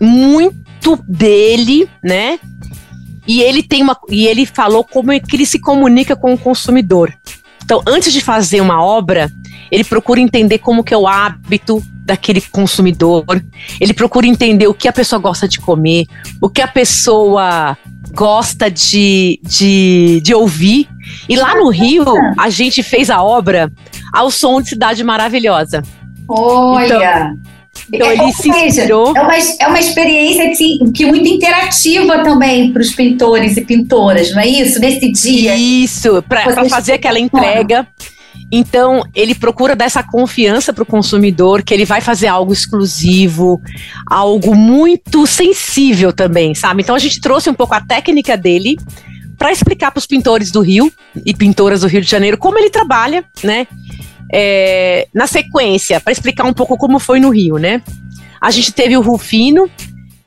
muito 0.00 0.98
dele, 1.06 1.88
né? 2.02 2.38
E 3.30 3.42
ele 3.42 3.62
tem 3.62 3.80
uma. 3.80 3.96
E 4.08 4.26
ele 4.26 4.44
falou 4.44 4.82
como 4.82 5.12
é 5.12 5.20
que 5.20 5.36
ele 5.36 5.46
se 5.46 5.60
comunica 5.60 6.16
com 6.16 6.34
o 6.34 6.38
consumidor. 6.38 7.16
Então, 7.64 7.80
antes 7.86 8.12
de 8.12 8.20
fazer 8.20 8.60
uma 8.60 8.82
obra, 8.82 9.30
ele 9.70 9.84
procura 9.84 10.18
entender 10.18 10.58
como 10.58 10.82
que 10.82 10.92
é 10.92 10.96
o 10.96 11.06
hábito 11.06 11.80
daquele 12.04 12.40
consumidor. 12.40 13.24
Ele 13.80 13.94
procura 13.94 14.26
entender 14.26 14.66
o 14.66 14.74
que 14.74 14.88
a 14.88 14.92
pessoa 14.92 15.20
gosta 15.20 15.46
de 15.46 15.60
comer, 15.60 16.06
o 16.42 16.50
que 16.50 16.60
a 16.60 16.66
pessoa 16.66 17.78
gosta 18.12 18.68
de, 18.68 19.40
de, 19.44 20.20
de 20.24 20.34
ouvir. 20.34 20.88
E 21.28 21.36
lá 21.36 21.54
no 21.54 21.68
Rio, 21.68 22.04
a 22.36 22.50
gente 22.50 22.82
fez 22.82 23.10
a 23.10 23.22
obra 23.22 23.70
ao 24.12 24.32
som 24.32 24.60
de 24.60 24.70
Cidade 24.70 25.04
Maravilhosa. 25.04 25.84
Olha! 26.28 26.84
Então, 26.84 27.49
então 27.92 28.08
é, 28.08 28.14
ele 28.14 28.32
se 28.32 28.48
inspirou. 28.48 29.16
É 29.16 29.20
uma, 29.20 29.36
é 29.36 29.66
uma 29.66 29.80
experiência 29.80 30.50
que, 30.56 30.78
que 30.92 31.06
muito 31.06 31.28
interativa 31.28 32.22
também 32.22 32.72
para 32.72 32.82
os 32.82 32.92
pintores 32.92 33.56
e 33.56 33.62
pintoras, 33.62 34.32
não 34.32 34.40
é 34.40 34.46
isso? 34.46 34.78
Nesse 34.78 35.10
dia. 35.10 35.56
Isso, 35.56 36.22
para 36.28 36.68
fazer 36.68 36.92
aquela 36.94 37.18
entrega. 37.18 37.86
Então, 38.52 39.04
ele 39.14 39.34
procura 39.34 39.76
dar 39.76 39.84
essa 39.84 40.02
confiança 40.02 40.72
para 40.72 40.82
o 40.82 40.86
consumidor 40.86 41.62
que 41.62 41.72
ele 41.72 41.84
vai 41.84 42.00
fazer 42.00 42.26
algo 42.26 42.52
exclusivo, 42.52 43.60
algo 44.06 44.56
muito 44.56 45.24
sensível 45.26 46.12
também, 46.12 46.54
sabe? 46.54 46.82
Então, 46.82 46.94
a 46.94 46.98
gente 46.98 47.20
trouxe 47.20 47.48
um 47.48 47.54
pouco 47.54 47.74
a 47.74 47.80
técnica 47.80 48.36
dele 48.36 48.76
para 49.38 49.52
explicar 49.52 49.90
para 49.90 49.98
os 49.98 50.06
pintores 50.06 50.50
do 50.50 50.60
Rio 50.60 50.92
e 51.24 51.32
pintoras 51.32 51.80
do 51.80 51.86
Rio 51.86 52.02
de 52.02 52.10
Janeiro 52.10 52.36
como 52.36 52.58
ele 52.58 52.70
trabalha, 52.70 53.24
né? 53.42 53.66
É, 54.32 55.08
na 55.12 55.26
sequência, 55.26 56.00
para 56.00 56.12
explicar 56.12 56.44
um 56.44 56.52
pouco 56.52 56.76
como 56.76 56.98
foi 56.98 57.18
no 57.18 57.30
Rio, 57.30 57.56
né? 57.56 57.82
A 58.40 58.50
gente 58.50 58.72
teve 58.72 58.96
o 58.96 59.00
Rufino, 59.00 59.68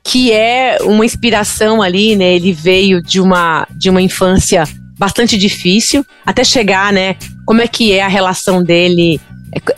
que 0.02 0.30
é 0.30 0.78
uma 0.82 1.04
inspiração 1.04 1.80
ali, 1.80 2.14
né? 2.14 2.34
Ele 2.34 2.52
veio 2.52 3.02
de 3.02 3.20
uma, 3.20 3.66
de 3.70 3.88
uma 3.88 4.02
infância 4.02 4.64
bastante 4.98 5.38
difícil, 5.38 6.04
até 6.24 6.44
chegar, 6.44 6.92
né? 6.92 7.16
Como 7.46 7.62
é 7.62 7.66
que 7.66 7.92
é 7.92 8.02
a 8.02 8.08
relação 8.08 8.62
dele 8.62 9.20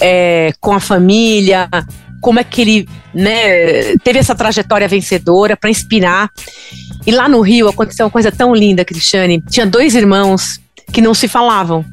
é, 0.00 0.52
com 0.60 0.72
a 0.72 0.80
família, 0.80 1.68
como 2.20 2.40
é 2.40 2.44
que 2.44 2.60
ele 2.60 2.88
né, 3.14 3.96
teve 4.02 4.18
essa 4.18 4.34
trajetória 4.34 4.88
vencedora 4.88 5.56
para 5.56 5.70
inspirar. 5.70 6.30
E 7.06 7.10
lá 7.10 7.28
no 7.28 7.40
Rio 7.40 7.68
aconteceu 7.68 8.04
uma 8.04 8.10
coisa 8.10 8.32
tão 8.32 8.54
linda, 8.54 8.84
Cristiane. 8.84 9.42
Tinha 9.48 9.66
dois 9.66 9.94
irmãos 9.94 10.60
que 10.92 11.00
não 11.00 11.14
se 11.14 11.28
falavam 11.28 11.84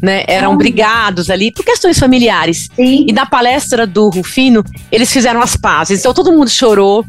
né? 0.00 0.24
Eram 0.26 0.52
ah. 0.52 0.56
brigados 0.56 1.30
ali 1.30 1.50
por 1.50 1.64
questões 1.64 1.98
familiares. 1.98 2.68
Sim. 2.74 3.06
E 3.08 3.12
na 3.12 3.26
palestra 3.26 3.86
do 3.86 4.08
Rufino, 4.08 4.62
eles 4.90 5.12
fizeram 5.12 5.40
as 5.40 5.56
pazes. 5.56 6.00
Então 6.00 6.12
todo 6.12 6.32
mundo 6.32 6.50
chorou. 6.50 7.04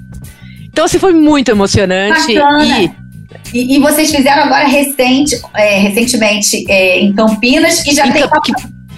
Então, 0.64 0.86
assim, 0.86 1.00
foi 1.00 1.14
muito 1.14 1.50
emocionante. 1.50 2.34
E, 2.34 2.92
e, 3.54 3.76
e, 3.76 3.80
vocês 3.80 4.12
fizeram 4.12 4.44
agora 4.44 4.68
recente, 4.68 5.40
é, 5.56 5.80
recentemente 5.80 6.66
é, 6.70 7.00
em 7.00 7.14
Campinas 7.14 7.86
e 7.86 7.96
já 7.96 8.12
tem, 8.12 8.24
uma, 8.24 8.42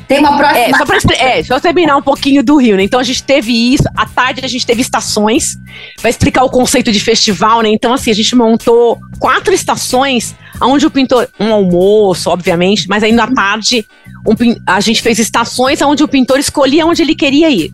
tem 0.08 0.20
uma 0.20 0.38
próxima. 0.38 0.60
É, 0.60 0.78
só 0.78 0.86
para 0.86 0.98
é, 1.16 1.44
só 1.44 1.60
terminar 1.60 1.96
um 1.96 2.02
pouquinho 2.02 2.44
do 2.44 2.58
Rio, 2.58 2.76
né? 2.76 2.84
Então 2.84 3.00
a 3.00 3.04
gente 3.04 3.24
teve 3.24 3.54
isso, 3.74 3.84
à 3.96 4.06
tarde 4.06 4.44
a 4.44 4.48
gente 4.48 4.66
teve 4.66 4.82
estações, 4.82 5.56
vai 6.02 6.10
explicar 6.10 6.44
o 6.44 6.50
conceito 6.50 6.92
de 6.92 7.00
festival, 7.00 7.62
né? 7.62 7.70
Então, 7.70 7.94
assim, 7.94 8.12
a 8.12 8.16
gente 8.16 8.36
montou 8.36 9.00
quatro 9.20 9.54
estações 9.54 10.36
onde 10.62 10.86
o 10.86 10.92
pintor, 10.92 11.28
um 11.40 11.54
almoço, 11.54 12.30
obviamente, 12.30 12.88
mas 12.88 13.04
aí 13.04 13.12
na 13.12 13.28
tarde 13.28 13.86
um, 14.28 14.34
a 14.66 14.80
gente 14.80 15.02
fez 15.02 15.20
estações 15.20 15.82
onde 15.82 16.04
o 16.04 16.08
pintor 16.08 16.40
escolhia 16.40 16.86
onde 16.86 17.02
ele 17.02 17.16
queria 17.16 17.50
ir. 17.50 17.72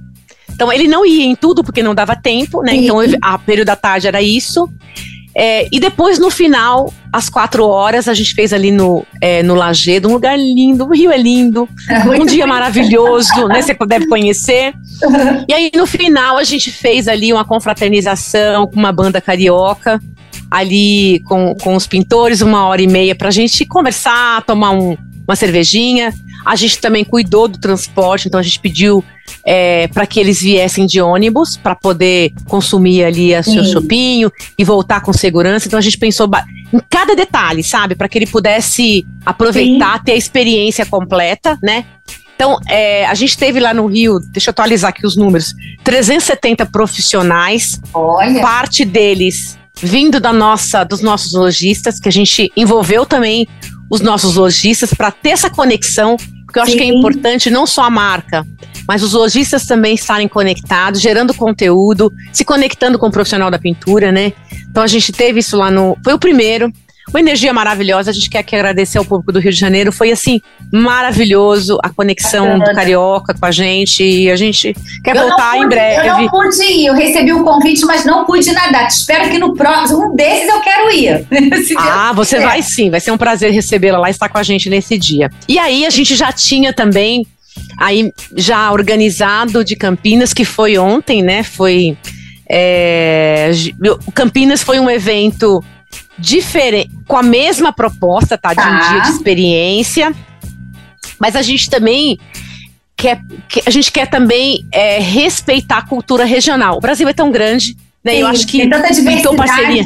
Então 0.49 0.71
ele 0.71 0.87
não 0.87 1.05
ia 1.05 1.25
em 1.25 1.35
tudo 1.35 1.63
porque 1.63 1.83
não 1.83 1.95
dava 1.95 2.15
tempo, 2.15 2.61
né? 2.61 2.75
Então 2.75 2.97
a 3.21 3.37
período 3.37 3.67
da 3.67 3.75
tarde 3.75 4.07
era 4.07 4.21
isso. 4.21 4.69
É, 5.37 5.67
e 5.69 5.81
depois, 5.81 6.17
no 6.17 6.31
final, 6.31 6.93
às 7.11 7.27
quatro 7.27 7.67
horas, 7.67 8.07
a 8.07 8.13
gente 8.13 8.33
fez 8.33 8.53
ali 8.53 8.71
no, 8.71 9.05
é, 9.19 9.43
no 9.43 9.53
Lagedo, 9.53 10.07
um 10.07 10.13
lugar 10.13 10.39
lindo, 10.39 10.85
o 10.85 10.93
Rio 10.93 11.11
é 11.11 11.17
lindo, 11.17 11.67
é 11.89 12.21
um 12.21 12.25
dia 12.25 12.47
maravilhoso, 12.47 13.45
né? 13.49 13.59
Você 13.61 13.75
deve 13.85 14.07
conhecer. 14.07 14.73
E 15.45 15.53
aí, 15.53 15.69
no 15.75 15.85
final, 15.85 16.37
a 16.37 16.43
gente 16.45 16.71
fez 16.71 17.09
ali 17.09 17.33
uma 17.33 17.43
confraternização 17.43 18.65
com 18.65 18.77
uma 18.77 18.93
banda 18.93 19.19
carioca, 19.19 19.99
ali 20.49 21.19
com, 21.25 21.55
com 21.55 21.75
os 21.75 21.87
pintores, 21.87 22.41
uma 22.41 22.65
hora 22.65 22.81
e 22.81 22.87
meia 22.87 23.15
para 23.15 23.29
a 23.29 23.31
gente 23.31 23.65
conversar, 23.65 24.43
tomar 24.43 24.71
um, 24.71 24.97
uma 25.27 25.35
cervejinha. 25.35 26.13
A 26.45 26.55
gente 26.55 26.79
também 26.79 27.03
cuidou 27.03 27.47
do 27.47 27.57
transporte, 27.57 28.27
então 28.27 28.39
a 28.39 28.43
gente 28.43 28.59
pediu 28.59 29.03
é, 29.43 29.87
para 29.87 30.05
que 30.05 30.19
eles 30.19 30.41
viessem 30.41 30.85
de 30.85 31.01
ônibus 31.01 31.57
para 31.57 31.75
poder 31.75 32.31
consumir 32.47 33.03
ali 33.03 33.35
o 33.35 33.43
seu 33.43 33.63
chopinho 33.65 34.31
e 34.57 34.63
voltar 34.63 35.01
com 35.01 35.11
segurança. 35.11 35.67
Então 35.67 35.79
a 35.79 35.81
gente 35.81 35.97
pensou 35.97 36.29
em 36.71 36.79
cada 36.89 37.15
detalhe, 37.15 37.63
sabe? 37.63 37.95
Para 37.95 38.07
que 38.07 38.17
ele 38.17 38.27
pudesse 38.27 39.05
aproveitar, 39.25 39.97
Sim. 39.97 40.03
ter 40.05 40.11
a 40.13 40.17
experiência 40.17 40.85
completa, 40.85 41.57
né? 41.61 41.85
Então, 42.35 42.59
é, 42.67 43.05
a 43.05 43.13
gente 43.13 43.37
teve 43.37 43.61
lá 43.61 43.73
no 43.73 43.85
Rio, 43.85 44.19
deixa 44.19 44.49
eu 44.49 44.51
atualizar 44.51 44.89
aqui 44.89 45.07
os 45.07 45.15
números, 45.15 45.53
370 45.85 46.65
profissionais. 46.65 47.79
Olha. 47.93 48.41
Parte 48.41 48.83
deles 48.83 49.57
vindo 49.81 50.19
da 50.19 50.31
nossa, 50.31 50.83
dos 50.83 51.01
nossos 51.01 51.33
lojistas, 51.33 51.99
que 51.99 52.09
a 52.09 52.11
gente 52.11 52.51
envolveu 52.55 53.05
também 53.05 53.47
os 53.89 54.01
nossos 54.01 54.35
lojistas 54.35 54.93
para 54.93 55.11
ter 55.11 55.29
essa 55.29 55.49
conexão, 55.49 56.17
porque 56.45 56.59
eu 56.59 56.63
acho 56.63 56.71
Sim. 56.71 56.77
que 56.77 56.83
é 56.83 56.87
importante 56.87 57.49
não 57.49 57.67
só 57.67 57.83
a 57.83 57.89
marca, 57.89 58.45
mas 58.87 59.03
os 59.03 59.13
lojistas 59.13 59.65
também 59.65 59.95
estarem 59.95 60.27
conectados, 60.27 61.01
gerando 61.01 61.33
conteúdo, 61.33 62.11
se 62.31 62.45
conectando 62.45 62.97
com 62.97 63.07
o 63.07 63.11
profissional 63.11 63.49
da 63.51 63.59
pintura, 63.59 64.11
né? 64.11 64.33
Então 64.69 64.83
a 64.83 64.87
gente 64.87 65.11
teve 65.11 65.39
isso 65.39 65.57
lá 65.57 65.71
no. 65.71 65.97
Foi 66.03 66.13
o 66.13 66.19
primeiro. 66.19 66.71
Uma 67.09 67.19
energia 67.19 67.53
maravilhosa. 67.53 68.11
A 68.11 68.13
gente 68.13 68.29
quer 68.29 68.43
que 68.43 68.55
agradecer 68.55 68.97
ao 68.97 69.05
público 69.05 69.31
do 69.31 69.39
Rio 69.39 69.51
de 69.51 69.59
Janeiro. 69.59 69.91
Foi 69.91 70.11
assim, 70.11 70.41
maravilhoso 70.71 71.77
a 71.83 71.89
conexão 71.89 72.59
do 72.59 72.65
Carioca 72.73 73.33
com 73.33 73.45
a 73.45 73.51
gente. 73.51 74.03
E 74.03 74.29
a 74.29 74.35
gente 74.35 74.75
quer 75.03 75.15
eu 75.15 75.21
voltar 75.21 75.51
pude, 75.51 75.65
em 75.65 75.69
breve. 75.69 76.07
Eu 76.07 76.17
não 76.17 76.29
pude 76.29 76.63
ir, 76.63 76.87
eu 76.87 76.95
recebi 76.95 77.31
o 77.31 77.43
convite, 77.43 77.85
mas 77.85 78.05
não 78.05 78.25
pude 78.25 78.51
nadar. 78.51 78.87
Te 78.87 78.95
espero 78.95 79.29
que 79.29 79.37
no 79.37 79.53
próximo, 79.53 80.11
um 80.11 80.15
desses 80.15 80.49
eu 80.49 80.61
quero 80.61 80.91
ir. 80.91 81.27
ah, 81.77 82.11
você 82.13 82.39
vai 82.39 82.61
sim, 82.61 82.89
vai 82.89 82.99
ser 82.99 83.11
um 83.11 83.17
prazer 83.17 83.51
recebê-la 83.51 83.99
lá 83.99 84.07
e 84.07 84.11
estar 84.11 84.29
com 84.29 84.37
a 84.37 84.43
gente 84.43 84.69
nesse 84.69 84.97
dia. 84.97 85.29
E 85.47 85.59
aí 85.59 85.85
a 85.85 85.89
gente 85.89 86.15
já 86.15 86.31
tinha 86.31 86.73
também 86.73 87.25
aí 87.77 88.11
já 88.35 88.71
organizado 88.71 89.63
de 89.63 89.75
Campinas, 89.75 90.33
que 90.33 90.45
foi 90.45 90.77
ontem, 90.77 91.21
né? 91.21 91.43
Foi. 91.43 91.97
É, 92.47 93.51
Campinas 94.13 94.61
foi 94.61 94.79
um 94.79 94.89
evento 94.89 95.63
diferente, 96.17 96.89
com 97.07 97.17
a 97.17 97.23
mesma 97.23 97.73
proposta, 97.73 98.37
tá? 98.37 98.53
De 98.53 98.59
um 98.59 98.63
tá. 98.63 98.89
dia 98.91 99.01
de 99.01 99.09
experiência. 99.09 100.13
Mas 101.19 101.35
a 101.35 101.41
gente 101.41 101.69
também 101.69 102.17
quer, 102.95 103.21
a 103.65 103.69
gente 103.69 103.91
quer 103.91 104.07
também 104.07 104.65
é, 104.71 104.99
respeitar 104.99 105.77
a 105.77 105.85
cultura 105.85 106.25
regional. 106.25 106.77
O 106.77 106.81
Brasil 106.81 107.07
é 107.07 107.13
tão 107.13 107.31
grande, 107.31 107.75
né? 108.03 108.13
Sim, 108.13 108.19
eu 108.19 108.27
acho 108.27 108.47
que 108.47 108.57
tem 108.59 108.69
tanta 108.69 108.87
pintou 108.87 109.35
parceria, 109.35 109.83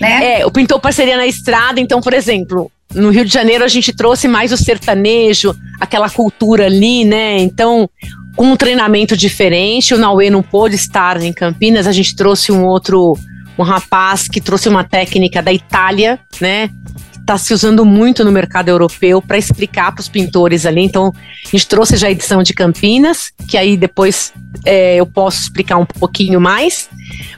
né? 0.00 0.40
É, 0.40 0.46
o 0.46 0.50
pintou 0.50 0.78
parceria 0.78 1.16
na 1.16 1.26
estrada. 1.26 1.80
Então, 1.80 2.00
por 2.00 2.14
exemplo, 2.14 2.70
no 2.94 3.10
Rio 3.10 3.24
de 3.24 3.32
Janeiro 3.32 3.64
a 3.64 3.68
gente 3.68 3.92
trouxe 3.92 4.28
mais 4.28 4.52
o 4.52 4.56
sertanejo, 4.56 5.54
aquela 5.80 6.08
cultura 6.08 6.66
ali, 6.66 7.04
né? 7.04 7.38
Então, 7.38 7.88
com 8.36 8.52
um 8.52 8.56
treinamento 8.56 9.16
diferente, 9.16 9.94
o 9.94 9.98
Naue 9.98 10.30
não 10.30 10.42
pôde 10.42 10.76
estar 10.76 11.20
em 11.22 11.32
Campinas, 11.32 11.86
a 11.86 11.92
gente 11.92 12.14
trouxe 12.14 12.52
um 12.52 12.64
outro 12.64 13.16
um 13.58 13.62
rapaz 13.62 14.28
que 14.28 14.40
trouxe 14.40 14.68
uma 14.68 14.84
técnica 14.84 15.42
da 15.42 15.52
Itália, 15.52 16.18
né? 16.40 16.70
Está 17.18 17.38
se 17.38 17.54
usando 17.54 17.84
muito 17.84 18.24
no 18.24 18.32
mercado 18.32 18.68
europeu 18.68 19.22
para 19.22 19.38
explicar 19.38 19.92
para 19.92 20.00
os 20.00 20.08
pintores 20.08 20.66
ali. 20.66 20.82
Então, 20.82 21.12
a 21.14 21.48
gente 21.48 21.68
trouxe 21.68 21.96
já 21.96 22.08
a 22.08 22.10
edição 22.10 22.42
de 22.42 22.52
Campinas, 22.52 23.30
que 23.46 23.56
aí 23.56 23.76
depois 23.76 24.32
é, 24.64 24.96
eu 24.96 25.06
posso 25.06 25.42
explicar 25.42 25.76
um 25.76 25.86
pouquinho 25.86 26.40
mais. 26.40 26.88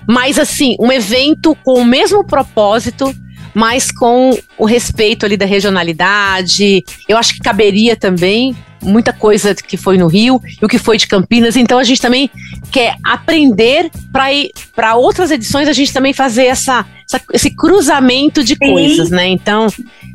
Mas, 0.07 0.39
assim, 0.39 0.75
um 0.81 0.91
evento 0.91 1.55
com 1.62 1.81
o 1.81 1.85
mesmo 1.85 2.25
propósito, 2.25 3.15
mas 3.55 3.90
com 3.90 4.36
o 4.59 4.64
respeito 4.64 5.24
ali 5.24 5.36
da 5.36 5.46
regionalidade. 5.46 6.84
Eu 7.09 7.16
acho 7.16 7.34
que 7.34 7.40
caberia 7.40 7.96
também 7.96 8.55
muita 8.82 9.12
coisa 9.12 9.55
que 9.55 9.76
foi 9.76 9.96
no 9.96 10.07
Rio 10.07 10.40
e 10.61 10.64
o 10.64 10.68
que 10.68 10.78
foi 10.78 10.98
de 10.98 11.07
Campinas. 11.07 11.57
Então 11.57 11.78
a 11.78 11.84
gente 11.84 12.00
também 12.00 12.30
quer 12.70 12.96
aprender 13.02 13.90
para 14.12 14.32
ir 14.32 14.52
para 14.74 14.94
outras 14.96 15.30
edições 15.30 15.68
a 15.68 15.72
gente 15.72 15.92
também 15.92 16.12
fazer 16.12 16.44
essa, 16.44 16.84
essa 17.09 17.22
esse 17.32 17.50
cruzamento 17.50 18.44
de 18.44 18.55
Sim. 18.55 18.72
coisas, 18.72 19.11
né? 19.11 19.28
Então 19.28 19.68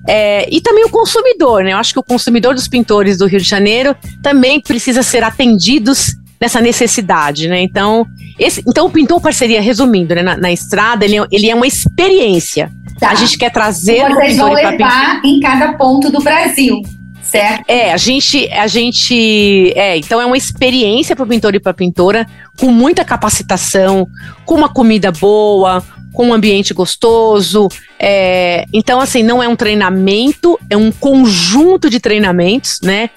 é, 0.07 0.47
e 0.53 0.61
também 0.61 0.85
o 0.85 0.89
consumidor, 0.89 1.63
né? 1.63 1.73
Eu 1.73 1.77
acho 1.77 1.93
que 1.93 1.99
o 1.99 2.03
consumidor 2.03 2.53
dos 2.53 2.67
pintores 2.67 3.17
do 3.17 3.25
Rio 3.25 3.39
de 3.39 3.47
Janeiro 3.47 3.95
também 4.21 4.59
precisa 4.59 5.01
ser 5.01 5.23
atendidos 5.23 6.15
nessa 6.39 6.61
necessidade, 6.61 7.47
né? 7.47 7.61
Então, 7.61 8.07
esse, 8.37 8.63
então 8.65 8.85
o 8.85 8.89
pintor 8.89 9.19
parceria, 9.19 9.61
resumindo, 9.61 10.15
né, 10.15 10.23
na, 10.23 10.37
na 10.37 10.51
estrada, 10.51 11.03
ele, 11.03 11.17
é, 11.17 11.25
ele 11.31 11.49
é 11.49 11.55
uma 11.55 11.67
experiência. 11.67 12.71
Tá. 12.99 13.11
A 13.11 13.15
gente 13.15 13.37
quer 13.37 13.51
trazer 13.51 13.97
e 13.97 14.13
vocês 14.13 14.37
vão 14.37 14.51
levar 14.51 15.21
em 15.23 15.39
cada 15.39 15.73
ponto 15.73 16.11
do 16.11 16.21
Brasil 16.21 16.81
certo? 17.29 17.63
É, 17.67 17.93
a 17.93 17.97
gente, 17.97 18.51
a 18.51 18.67
gente, 18.67 19.71
é, 19.75 19.97
então 19.97 20.19
é 20.19 20.25
uma 20.25 20.37
experiência 20.37 21.15
para 21.15 21.23
o 21.23 21.27
pintor 21.27 21.55
e 21.55 21.59
para 21.59 21.71
a 21.71 21.75
pintora, 21.75 22.27
com 22.59 22.71
muita 22.71 23.05
capacitação, 23.05 24.07
com 24.45 24.55
uma 24.55 24.69
comida 24.69 25.11
boa, 25.11 25.83
com 26.13 26.29
um 26.29 26.33
ambiente 26.33 26.73
gostoso. 26.73 27.67
É, 27.99 28.65
então, 28.73 28.99
assim, 28.99 29.23
não 29.23 29.41
é 29.41 29.47
um 29.47 29.55
treinamento, 29.55 30.59
é 30.69 30.75
um 30.75 30.91
conjunto 30.91 31.89
de 31.89 31.99
treinamentos, 31.99 32.79
né? 32.81 33.09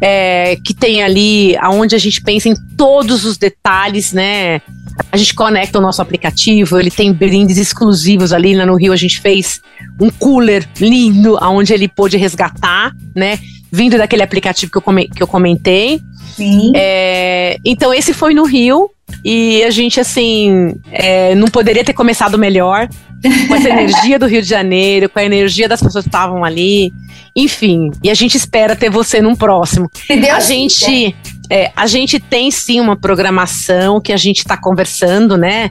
É, 0.00 0.56
que 0.64 0.74
tem 0.74 1.00
ali 1.00 1.56
aonde 1.58 1.94
a 1.94 1.98
gente 1.98 2.20
pensa 2.20 2.48
em 2.48 2.56
todos 2.76 3.24
os 3.24 3.38
detalhes, 3.38 4.12
né? 4.12 4.60
A 5.10 5.16
gente 5.16 5.34
conecta 5.34 5.78
o 5.78 5.82
nosso 5.82 6.00
aplicativo, 6.00 6.78
ele 6.78 6.90
tem 6.90 7.12
brindes 7.12 7.58
exclusivos 7.58 8.32
ali. 8.32 8.54
Lá 8.54 8.66
no 8.66 8.76
Rio 8.76 8.92
a 8.92 8.96
gente 8.96 9.20
fez 9.20 9.60
um 10.00 10.10
cooler 10.10 10.68
lindo, 10.80 11.38
onde 11.42 11.72
ele 11.72 11.88
pôde 11.88 12.16
resgatar, 12.16 12.94
né? 13.14 13.38
Vindo 13.70 13.96
daquele 13.96 14.22
aplicativo 14.22 14.70
que 14.70 14.78
eu, 14.78 14.82
come, 14.82 15.08
que 15.08 15.22
eu 15.22 15.26
comentei. 15.26 16.00
Sim. 16.36 16.72
É, 16.74 17.58
então 17.64 17.92
esse 17.92 18.12
foi 18.12 18.34
no 18.34 18.44
Rio 18.44 18.90
e 19.24 19.62
a 19.64 19.70
gente, 19.70 20.00
assim, 20.00 20.74
é, 20.90 21.34
não 21.34 21.48
poderia 21.48 21.84
ter 21.84 21.92
começado 21.92 22.38
melhor. 22.38 22.88
Com 23.46 23.54
essa 23.54 23.68
energia 23.70 24.18
do 24.18 24.26
Rio 24.26 24.42
de 24.42 24.48
Janeiro, 24.48 25.08
com 25.08 25.18
a 25.18 25.24
energia 25.24 25.68
das 25.68 25.80
pessoas 25.80 26.04
que 26.04 26.08
estavam 26.08 26.44
ali. 26.44 26.92
Enfim, 27.36 27.90
e 28.02 28.10
a 28.10 28.14
gente 28.14 28.36
espera 28.36 28.74
ter 28.74 28.90
você 28.90 29.20
num 29.20 29.34
próximo. 29.34 29.88
A 30.34 30.40
gente, 30.40 31.14
é, 31.52 31.70
a 31.76 31.86
gente 31.86 32.18
tem 32.18 32.50
sim 32.50 32.80
uma 32.80 32.96
programação 32.96 34.00
que 34.00 34.10
a 34.10 34.16
gente 34.16 34.38
está 34.38 34.56
conversando, 34.56 35.36
né? 35.36 35.68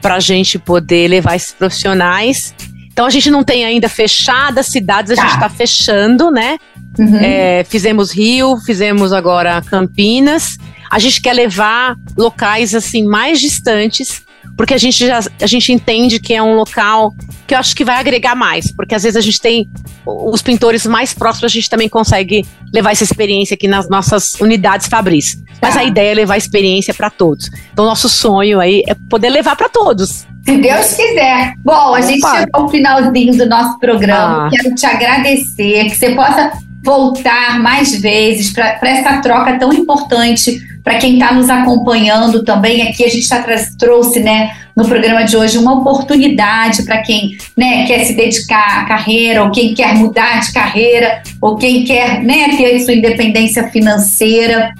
Para 0.00 0.14
a 0.14 0.20
gente 0.20 0.60
poder 0.60 1.08
levar 1.08 1.34
esses 1.34 1.50
profissionais. 1.50 2.54
Então 2.86 3.04
a 3.04 3.10
gente 3.10 3.28
não 3.28 3.42
tem 3.42 3.64
ainda 3.64 3.88
fechadas 3.88 4.66
cidades, 4.66 5.10
a 5.10 5.16
tá. 5.16 5.22
gente 5.22 5.34
está 5.34 5.48
fechando, 5.48 6.30
né? 6.30 6.56
Uhum. 6.96 7.16
É, 7.16 7.64
fizemos 7.68 8.12
Rio, 8.12 8.58
fizemos 8.64 9.12
agora 9.12 9.60
Campinas. 9.62 10.56
A 10.88 11.00
gente 11.00 11.20
quer 11.20 11.32
levar 11.32 11.96
locais 12.16 12.72
assim 12.72 13.04
mais 13.04 13.40
distantes 13.40 14.22
porque 14.56 14.74
a 14.74 14.78
gente 14.78 15.06
já 15.06 15.20
a 15.40 15.46
gente 15.46 15.72
entende 15.72 16.18
que 16.18 16.34
é 16.34 16.42
um 16.42 16.54
local 16.54 17.14
que 17.48 17.54
eu 17.54 17.58
acho 17.58 17.74
que 17.74 17.82
vai 17.82 17.96
agregar 17.96 18.34
mais, 18.34 18.70
porque 18.70 18.94
às 18.94 19.02
vezes 19.02 19.16
a 19.16 19.22
gente 19.22 19.40
tem 19.40 19.68
os 20.04 20.42
pintores 20.42 20.84
mais 20.86 21.14
próximos, 21.14 21.50
a 21.50 21.54
gente 21.54 21.70
também 21.70 21.88
consegue 21.88 22.44
levar 22.72 22.92
essa 22.92 23.04
experiência 23.04 23.54
aqui 23.54 23.66
nas 23.66 23.88
nossas 23.88 24.34
unidades 24.34 24.86
Fabris. 24.86 25.42
Mas 25.60 25.74
a 25.74 25.80
tá. 25.80 25.84
ideia 25.84 26.12
é 26.12 26.14
levar 26.14 26.34
a 26.34 26.38
experiência 26.38 26.92
para 26.92 27.08
todos. 27.08 27.50
Então 27.72 27.86
nosso 27.86 28.06
sonho 28.08 28.60
aí 28.60 28.84
é 28.86 28.94
poder 29.08 29.30
levar 29.30 29.56
para 29.56 29.68
todos. 29.70 30.26
Se 30.44 30.56
Deus 30.58 30.94
quiser. 30.94 31.54
Bom, 31.64 31.94
a 31.94 32.00
gente 32.02 32.20
chegou 32.20 32.48
ao 32.52 32.68
finalzinho 32.68 33.36
do 33.36 33.46
nosso 33.46 33.78
programa. 33.78 34.46
Ah. 34.46 34.50
Quero 34.50 34.74
te 34.74 34.86
agradecer, 34.86 35.84
que 35.84 35.96
você 35.96 36.10
possa 36.14 36.52
voltar 36.84 37.58
mais 37.60 37.98
vezes 38.00 38.52
para 38.52 38.78
essa 38.82 39.20
troca 39.20 39.58
tão 39.58 39.72
importante 39.72 40.60
para 40.84 40.96
quem 40.96 41.14
está 41.14 41.32
nos 41.32 41.50
acompanhando 41.50 42.44
também 42.44 42.88
aqui 42.88 43.04
a 43.04 43.08
gente 43.08 43.28
tá, 43.28 43.44
trouxe 43.78 44.20
né 44.20 44.56
no 44.78 44.86
programa 44.86 45.24
de 45.24 45.36
hoje 45.36 45.58
uma 45.58 45.74
oportunidade 45.74 46.84
para 46.84 47.02
quem 47.02 47.36
né 47.56 47.84
quer 47.84 48.04
se 48.04 48.14
dedicar 48.14 48.82
à 48.82 48.84
carreira 48.84 49.42
ou 49.42 49.50
quem 49.50 49.74
quer 49.74 49.92
mudar 49.96 50.38
de 50.38 50.52
carreira 50.52 51.20
ou 51.42 51.56
quem 51.56 51.84
quer 51.84 52.22
né 52.22 52.56
ter 52.56 52.78
sua 52.78 52.94
independência 52.94 53.68
financeira 53.70 54.72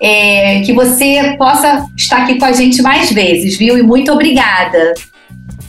é, 0.00 0.60
que 0.62 0.72
você 0.72 1.36
possa 1.38 1.86
estar 1.96 2.22
aqui 2.22 2.34
com 2.36 2.44
a 2.44 2.52
gente 2.52 2.82
mais 2.82 3.12
vezes 3.12 3.56
viu? 3.56 3.78
E 3.78 3.82
muito 3.82 4.10
obrigada. 4.10 4.92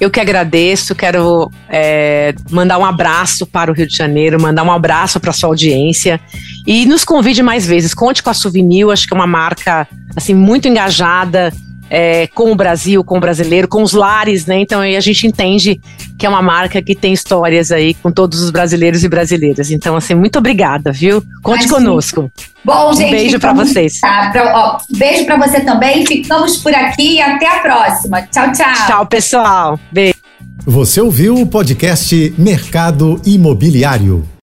Eu 0.02 0.10
que 0.10 0.20
agradeço, 0.20 0.96
quero 0.96 1.50
é, 1.70 2.34
mandar 2.50 2.80
um 2.80 2.86
abraço 2.86 3.46
para 3.46 3.72
o 3.72 3.74
Rio 3.74 3.88
de 3.88 3.96
Janeiro, 3.96 4.42
mandar 4.42 4.64
um 4.64 4.72
abraço 4.72 5.20
para 5.22 5.30
a 5.30 5.34
sua 5.34 5.48
audiência. 5.50 6.20
E 6.68 6.86
nos 6.86 7.06
convide 7.06 7.42
mais 7.42 7.66
vezes. 7.66 7.94
Conte 7.94 8.22
com 8.22 8.30
a 8.30 8.34
Souvenir, 8.34 8.90
acho 8.90 9.08
que 9.08 9.14
é 9.14 9.18
uma 9.18 9.28
marca 9.28 9.88
assim 10.16 10.34
muito 10.34 10.68
engajada 10.68 11.54
é, 11.90 12.28
com 12.28 12.52
o 12.52 12.56
Brasil, 12.56 13.04
com 13.04 13.18
o 13.18 13.20
brasileiro, 13.20 13.68
com 13.68 13.84
os 13.84 13.94
lares, 13.94 14.46
né? 14.46 14.60
Então 14.60 14.82
aí 14.82 14.96
a 14.96 15.02
gente 15.02 15.28
entende 15.28 15.80
que 16.18 16.26
é 16.26 16.30
uma 16.30 16.42
marca 16.42 16.82
que 16.82 16.96
tem 16.96 17.14
histórias 17.14 17.72
aí 17.72 17.94
com 17.94 18.12
todos 18.12 18.42
os 18.42 18.50
brasileiros 18.50 19.04
e 19.04 19.10
brasileiras. 19.10 19.70
Então, 19.70 19.96
assim, 19.96 20.16
muito 20.16 20.40
obrigada, 20.40 20.92
viu? 20.92 21.24
Conte 21.44 21.68
conosco. 21.68 22.32
Bom, 22.64 22.94
gente. 22.94 23.08
Um 23.08 23.12
beijo 23.12 23.40
para 23.40 23.54
vocês. 23.54 24.00
Tá, 24.00 24.30
pra, 24.32 24.58
ó, 24.58 24.78
beijo 24.98 25.26
para 25.26 25.38
você 25.38 25.60
também. 25.62 26.06
Ficamos 26.06 26.58
por 26.58 26.74
aqui 26.74 27.16
e 27.16 27.22
até 27.22 27.48
a 27.48 27.60
próxima. 27.60 28.22
Tchau, 28.24 28.52
tchau. 28.52 28.88
Tchau, 28.88 29.06
pessoal. 29.06 29.80
Beijo. 29.92 30.16
Você 30.66 31.00
ouviu 31.00 31.36
o 31.36 31.46
podcast 31.46 32.34
Mercado 32.38 33.22
Imobiliário. 33.26 34.28